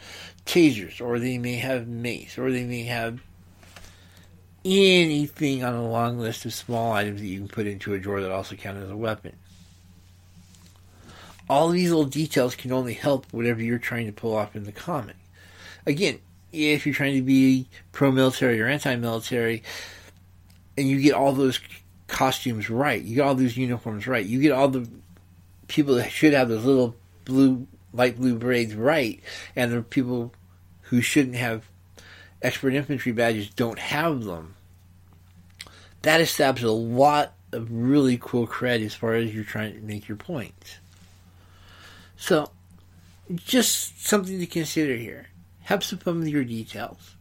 tasers, 0.46 1.00
or 1.00 1.18
they 1.18 1.38
may 1.38 1.56
have 1.56 1.88
mace, 1.88 2.38
or 2.38 2.50
they 2.50 2.64
may 2.64 2.84
have 2.84 3.20
anything 4.64 5.64
on 5.64 5.74
a 5.74 5.88
long 5.88 6.18
list 6.18 6.44
of 6.44 6.54
small 6.54 6.92
items 6.92 7.20
that 7.20 7.26
you 7.26 7.38
can 7.38 7.48
put 7.48 7.66
into 7.66 7.94
a 7.94 7.98
drawer 7.98 8.20
that 8.20 8.30
also 8.30 8.54
count 8.54 8.78
as 8.78 8.90
a 8.90 8.96
weapon. 8.96 9.34
All 11.48 11.68
these 11.68 11.90
little 11.90 12.04
details 12.04 12.54
can 12.54 12.72
only 12.72 12.94
help 12.94 13.26
whatever 13.32 13.60
you're 13.60 13.78
trying 13.78 14.06
to 14.06 14.12
pull 14.12 14.36
off 14.36 14.54
in 14.54 14.64
the 14.64 14.72
comic. 14.72 15.16
Again, 15.84 16.20
if 16.52 16.86
you're 16.86 16.94
trying 16.94 17.16
to 17.16 17.22
be 17.22 17.66
pro-military 17.90 18.60
or 18.60 18.68
anti-military, 18.68 19.62
and 20.78 20.88
you 20.88 21.00
get 21.00 21.14
all 21.14 21.32
those 21.32 21.58
costumes 22.06 22.70
right, 22.70 23.02
you 23.02 23.16
get 23.16 23.22
all 23.22 23.34
those 23.34 23.56
uniforms 23.56 24.06
right, 24.06 24.24
you 24.24 24.40
get 24.40 24.52
all 24.52 24.68
the 24.68 24.88
people 25.66 25.96
that 25.96 26.10
should 26.10 26.32
have 26.34 26.48
those 26.48 26.64
little 26.64 26.94
blue, 27.24 27.66
light 27.92 28.16
blue 28.16 28.36
braids 28.36 28.74
right, 28.74 29.20
and 29.54 29.72
the 29.72 29.82
people 29.82 30.32
who 30.82 31.00
shouldn't 31.00 31.36
have 31.36 31.64
expert 32.40 32.74
infantry 32.74 33.12
badges 33.12 33.50
don't 33.50 33.78
have 33.78 34.24
them. 34.24 34.54
That 36.02 36.20
establishes 36.20 36.68
a 36.68 36.72
lot 36.72 37.34
of 37.52 37.68
really 37.70 38.18
cool 38.20 38.46
cred 38.46 38.84
as 38.84 38.94
far 38.94 39.14
as 39.14 39.34
you're 39.34 39.44
trying 39.44 39.74
to 39.74 39.80
make 39.80 40.08
your 40.08 40.16
points. 40.16 40.78
So, 42.16 42.50
just 43.34 44.04
something 44.06 44.38
to 44.38 44.46
consider 44.46 44.96
here. 44.96 45.28
Have 45.62 45.84
some 45.84 45.98
fun 45.98 46.20
with 46.20 46.28
your 46.28 46.44
details. 46.44 47.14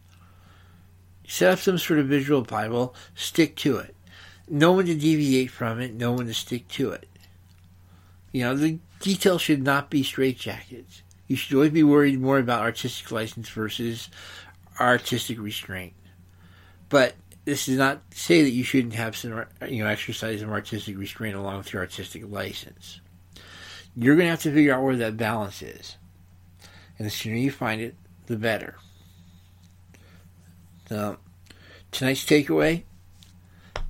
Set 1.26 1.52
up 1.52 1.58
some 1.60 1.78
sort 1.78 2.00
of 2.00 2.06
visual 2.06 2.42
Bible, 2.42 2.94
stick 3.14 3.56
to 3.56 3.76
it. 3.78 3.94
Know 4.48 4.72
when 4.72 4.86
to 4.86 4.94
deviate 4.94 5.50
from 5.50 5.80
it, 5.80 5.94
know 5.94 6.12
when 6.12 6.26
to 6.26 6.34
stick 6.34 6.68
to 6.68 6.90
it. 6.90 7.08
You 8.32 8.44
know, 8.44 8.56
the 8.56 8.78
details 9.00 9.42
should 9.42 9.62
not 9.62 9.90
be 9.90 10.02
straitjackets. 10.02 11.02
You 11.28 11.36
should 11.36 11.54
always 11.54 11.70
be 11.70 11.82
worried 11.82 12.20
more 12.20 12.38
about 12.38 12.62
artistic 12.62 13.10
license 13.10 13.48
versus 13.48 14.08
artistic 14.80 15.38
restraint. 15.38 15.94
But 16.88 17.14
this 17.44 17.66
does 17.66 17.78
not 17.78 18.02
say 18.14 18.42
that 18.42 18.50
you 18.50 18.64
shouldn't 18.64 18.94
have 18.94 19.16
some, 19.16 19.44
you 19.68 19.82
know, 19.82 19.90
exercise 19.90 20.40
some 20.40 20.50
artistic 20.50 20.98
restraint 20.98 21.36
along 21.36 21.58
with 21.58 21.72
your 21.72 21.82
artistic 21.82 22.24
license. 22.28 23.00
You're 23.96 24.16
going 24.16 24.26
to 24.26 24.30
have 24.30 24.42
to 24.42 24.52
figure 24.52 24.74
out 24.74 24.82
where 24.82 24.96
that 24.96 25.16
balance 25.16 25.62
is. 25.62 25.96
And 26.98 27.06
the 27.06 27.10
sooner 27.10 27.36
you 27.36 27.50
find 27.50 27.80
it, 27.80 27.94
the 28.26 28.36
better. 28.36 28.76
So, 30.88 31.18
tonight's 31.90 32.24
takeaway 32.24 32.84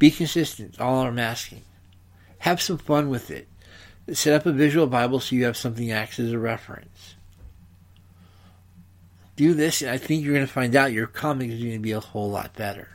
be 0.03 0.11
consistent, 0.11 0.81
all 0.81 1.07
I'm 1.07 1.19
asking. 1.21 1.63
Have 2.39 2.61
some 2.61 2.79
fun 2.79 3.09
with 3.09 3.31
it. 3.31 3.47
Set 4.11 4.35
up 4.35 4.47
a 4.47 4.53
visual 4.53 4.87
Bible 4.87 5.21
so 5.21 5.37
you 5.37 5.45
have 5.45 5.57
something 5.57 5.89
that 5.89 5.95
acts 5.95 6.19
as 6.19 6.33
a 6.33 6.39
reference. 6.39 7.15
Do 9.37 9.55
this, 9.55 9.81
and 9.81 9.91
I 9.91 9.99
think 9.99 10.25
you're 10.25 10.35
going 10.35 10.47
to 10.47 10.53
find 10.53 10.75
out 10.75 10.93
your 10.93 11.07
comic 11.07 11.51
is 11.51 11.61
going 11.61 11.75
to 11.75 11.79
be 11.79 11.93
a 11.93 12.01
whole 12.01 12.31
lot 12.31 12.55
better. 12.55 12.89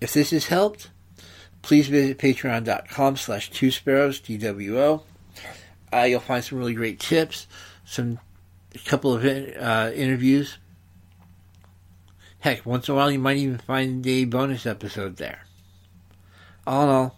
If 0.00 0.14
this 0.14 0.30
has 0.30 0.46
helped, 0.46 0.90
please 1.62 1.88
visit 1.88 2.18
patreon.com 2.18 3.16
slash 3.16 3.50
two 3.50 3.70
sparrows, 3.70 4.20
T-W-O. 4.20 5.02
Uh, 5.92 6.02
you'll 6.02 6.20
find 6.20 6.42
some 6.42 6.58
really 6.58 6.74
great 6.74 7.00
tips, 7.00 7.46
some 7.84 8.18
a 8.74 8.78
couple 8.78 9.14
of 9.14 9.24
uh, 9.24 9.90
interviews. 9.94 10.58
Heck, 12.40 12.64
once 12.64 12.88
in 12.88 12.94
a 12.94 12.96
while 12.96 13.10
you 13.10 13.18
might 13.18 13.38
even 13.38 13.58
find 13.58 14.06
a 14.06 14.24
bonus 14.24 14.66
episode 14.66 15.16
there. 15.16 15.46
All 16.66 16.84
in 16.84 16.88
all, 16.88 17.17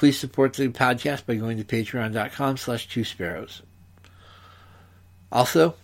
please 0.00 0.18
support 0.18 0.54
the 0.54 0.66
podcast 0.70 1.26
by 1.26 1.34
going 1.34 1.58
to 1.58 1.62
patreon.com 1.62 2.56
slash 2.56 2.88
two 2.88 3.04
sparrows. 3.04 3.60
Also, 5.30 5.74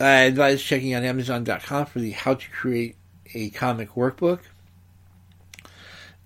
I 0.00 0.22
advise 0.22 0.62
checking 0.62 0.94
out 0.94 1.02
amazon.com 1.02 1.84
for 1.84 1.98
the 1.98 2.12
how 2.12 2.32
to 2.32 2.50
create 2.50 2.96
a 3.34 3.50
comic 3.50 3.90
workbook. 3.90 4.40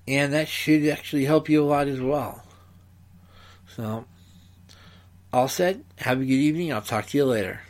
And 0.06 0.32
that 0.32 0.46
should 0.46 0.86
actually 0.86 1.24
help 1.24 1.48
you 1.48 1.64
a 1.64 1.66
lot 1.66 1.88
as 1.88 2.00
well. 2.00 2.44
So, 3.74 4.04
all 5.32 5.48
said, 5.48 5.82
have 5.96 6.20
a 6.20 6.24
good 6.24 6.30
evening. 6.30 6.72
I'll 6.72 6.82
talk 6.82 7.06
to 7.06 7.18
you 7.18 7.24
later. 7.24 7.62